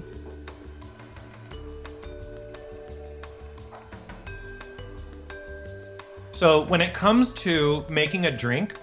So 6.32 6.64
when 6.64 6.80
it 6.80 6.94
comes 6.94 7.32
to 7.34 7.84
making 7.88 8.26
a 8.26 8.30
drink 8.30 8.74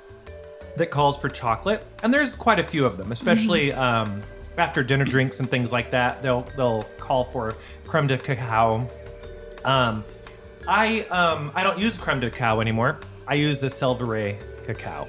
that 0.77 0.89
calls 0.91 1.17
for 1.19 1.29
chocolate, 1.29 1.85
and 2.03 2.13
there's 2.13 2.35
quite 2.35 2.59
a 2.59 2.63
few 2.63 2.85
of 2.85 2.97
them, 2.97 3.11
especially 3.11 3.73
um, 3.73 4.21
after 4.57 4.83
dinner 4.83 5.05
drinks 5.05 5.39
and 5.39 5.49
things 5.49 5.71
like 5.71 5.91
that, 5.91 6.21
they'll 6.21 6.41
they'll 6.57 6.83
call 6.99 7.23
for 7.23 7.55
creme 7.85 8.07
de 8.07 8.17
cacao. 8.17 8.87
Um, 9.65 10.03
I 10.67 11.01
um, 11.09 11.51
I 11.55 11.63
don't 11.63 11.79
use 11.79 11.97
creme 11.97 12.19
de 12.19 12.29
cacao 12.29 12.59
anymore. 12.61 12.99
I 13.27 13.35
use 13.35 13.59
the 13.59 13.67
SelvaRey 13.67 14.37
cacao. 14.65 15.07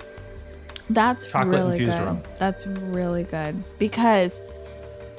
That's 0.91 1.27
Chocolate 1.27 1.57
really 1.59 1.71
infused 1.73 1.99
good. 1.99 2.05
rum. 2.05 2.23
That's 2.39 2.67
really 2.67 3.25
good 3.25 3.63
because 3.79 4.43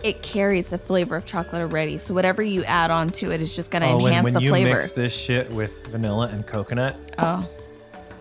it 0.03 0.21
carries 0.21 0.69
the 0.69 0.77
flavor 0.77 1.15
of 1.15 1.25
chocolate 1.25 1.61
already. 1.61 1.97
So 1.97 2.13
whatever 2.13 2.43
you 2.43 2.63
add 2.65 2.91
on 2.91 3.09
to 3.13 3.31
it 3.31 3.41
is 3.41 3.55
just 3.55 3.71
going 3.71 3.81
to 3.81 3.87
Oh, 3.87 4.05
enhance 4.05 4.23
when 4.25 4.33
the 4.33 4.41
you 4.41 4.49
flavor. 4.49 4.75
mix 4.75 4.91
this 4.91 5.15
shit 5.15 5.49
with 5.51 5.87
vanilla 5.87 6.27
and 6.27 6.45
coconut. 6.45 6.95
oh, 7.17 7.49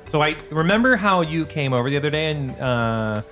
So 0.08 0.22
I 0.22 0.36
remember 0.50 0.96
how 0.96 1.22
you 1.22 1.46
came 1.46 1.72
over 1.72 1.88
the 1.88 1.96
other 1.96 2.10
day 2.10 2.32
and 2.32 2.50
uh, 2.60 3.22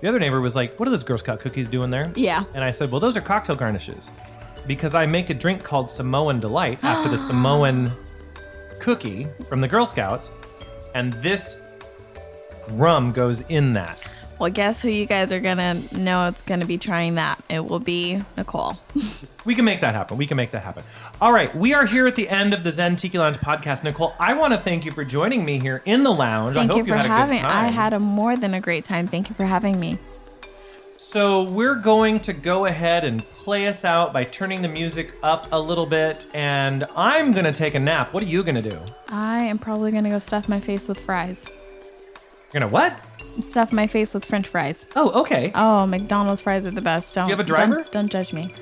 the 0.00 0.08
other 0.08 0.18
neighbor 0.18 0.40
was 0.40 0.54
like, 0.54 0.78
"What 0.78 0.86
are 0.86 0.90
those 0.90 1.04
Girl 1.04 1.18
Scout 1.18 1.40
cookies 1.40 1.68
doing 1.68 1.90
there?" 1.90 2.12
Yeah. 2.14 2.44
And 2.54 2.62
I 2.62 2.70
said, 2.70 2.90
"Well, 2.90 3.00
those 3.00 3.16
are 3.16 3.20
cocktail 3.20 3.56
garnishes, 3.56 4.10
because 4.66 4.94
I 4.94 5.06
make 5.06 5.30
a 5.30 5.34
drink 5.34 5.62
called 5.62 5.90
Samoan 5.90 6.40
Delight 6.40 6.78
after 6.82 7.08
the 7.08 7.18
Samoan 7.18 7.92
cookie 8.80 9.26
from 9.48 9.60
the 9.60 9.68
Girl 9.68 9.86
Scouts, 9.86 10.30
and 10.94 11.14
this 11.14 11.62
rum 12.68 13.12
goes 13.12 13.40
in 13.48 13.72
that." 13.72 14.00
Well, 14.38 14.50
guess 14.50 14.82
who 14.82 14.88
you 14.88 15.06
guys 15.06 15.32
are 15.32 15.40
going 15.40 15.58
to 15.58 15.98
know 16.00 16.28
it's 16.28 16.42
going 16.42 16.60
to 16.60 16.66
be 16.66 16.78
trying 16.78 17.14
that? 17.14 17.40
It 17.48 17.66
will 17.66 17.80
be 17.80 18.22
Nicole. 18.36 18.76
We 19.46 19.54
can 19.54 19.64
make 19.64 19.78
that 19.82 19.94
happen. 19.94 20.16
We 20.16 20.26
can 20.26 20.36
make 20.36 20.50
that 20.50 20.64
happen. 20.64 20.82
All 21.20 21.32
right, 21.32 21.54
we 21.54 21.72
are 21.72 21.86
here 21.86 22.08
at 22.08 22.16
the 22.16 22.28
end 22.28 22.52
of 22.52 22.64
the 22.64 22.72
Zen 22.72 22.96
Tiki 22.96 23.16
Lounge 23.16 23.36
podcast. 23.36 23.84
Nicole, 23.84 24.12
I 24.18 24.34
want 24.34 24.52
to 24.54 24.58
thank 24.58 24.84
you 24.84 24.90
for 24.90 25.04
joining 25.04 25.44
me 25.44 25.60
here 25.60 25.82
in 25.84 26.02
the 26.02 26.10
lounge. 26.10 26.56
Thank 26.56 26.68
I 26.68 26.74
hope 26.74 26.84
you 26.84 26.92
for 26.92 26.96
had 26.96 27.06
a 27.06 27.08
having. 27.08 27.36
good 27.36 27.42
time. 27.42 27.64
I 27.66 27.68
had 27.68 27.92
a 27.92 28.00
more 28.00 28.36
than 28.36 28.54
a 28.54 28.60
great 28.60 28.82
time. 28.82 29.06
Thank 29.06 29.28
you 29.28 29.36
for 29.36 29.44
having 29.44 29.78
me. 29.78 29.98
So 30.96 31.44
we're 31.44 31.76
going 31.76 32.18
to 32.20 32.32
go 32.32 32.66
ahead 32.66 33.04
and 33.04 33.22
play 33.22 33.68
us 33.68 33.84
out 33.84 34.12
by 34.12 34.24
turning 34.24 34.62
the 34.62 34.68
music 34.68 35.14
up 35.22 35.46
a 35.52 35.60
little 35.60 35.86
bit, 35.86 36.26
and 36.34 36.84
I'm 36.96 37.32
gonna 37.32 37.52
take 37.52 37.76
a 37.76 37.78
nap. 37.78 38.12
What 38.12 38.24
are 38.24 38.26
you 38.26 38.42
gonna 38.42 38.62
do? 38.62 38.80
I 39.10 39.38
am 39.38 39.60
probably 39.60 39.92
going 39.92 40.02
to 40.02 40.10
go 40.10 40.18
stuff 40.18 40.48
my 40.48 40.58
face 40.58 40.88
with 40.88 40.98
fries. 40.98 41.46
You're 42.52 42.62
gonna 42.62 42.68
what? 42.68 42.96
Stuff 43.40 43.72
my 43.72 43.86
face 43.86 44.14
with 44.14 44.24
French 44.24 44.48
fries. 44.48 44.86
Oh, 44.96 45.20
okay. 45.22 45.52
Oh, 45.54 45.86
McDonald's 45.86 46.42
fries 46.42 46.64
are 46.66 46.70
the 46.70 46.80
best. 46.80 47.14
Don't 47.14 47.28
You 47.28 47.30
have 47.32 47.40
a 47.40 47.44
driver? 47.44 47.76
Don't, 47.76 47.92
don't 47.92 48.12
judge 48.12 48.32
me. 48.32 48.52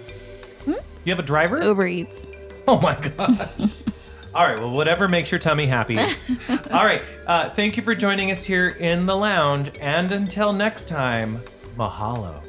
You 0.66 1.12
have 1.12 1.18
a 1.18 1.22
driver? 1.22 1.62
Uber 1.62 1.86
Eats. 1.86 2.26
Oh 2.66 2.80
my 2.80 2.94
gosh. 2.94 3.82
All 4.34 4.46
right, 4.48 4.58
well, 4.58 4.70
whatever 4.70 5.06
makes 5.06 5.30
your 5.30 5.38
tummy 5.38 5.66
happy. 5.66 5.98
All 6.72 6.84
right, 6.84 7.02
uh, 7.26 7.50
thank 7.50 7.76
you 7.76 7.82
for 7.82 7.94
joining 7.94 8.30
us 8.30 8.44
here 8.44 8.68
in 8.70 9.06
the 9.06 9.14
lounge, 9.16 9.70
and 9.80 10.10
until 10.10 10.52
next 10.52 10.88
time, 10.88 11.38
mahalo. 11.76 12.43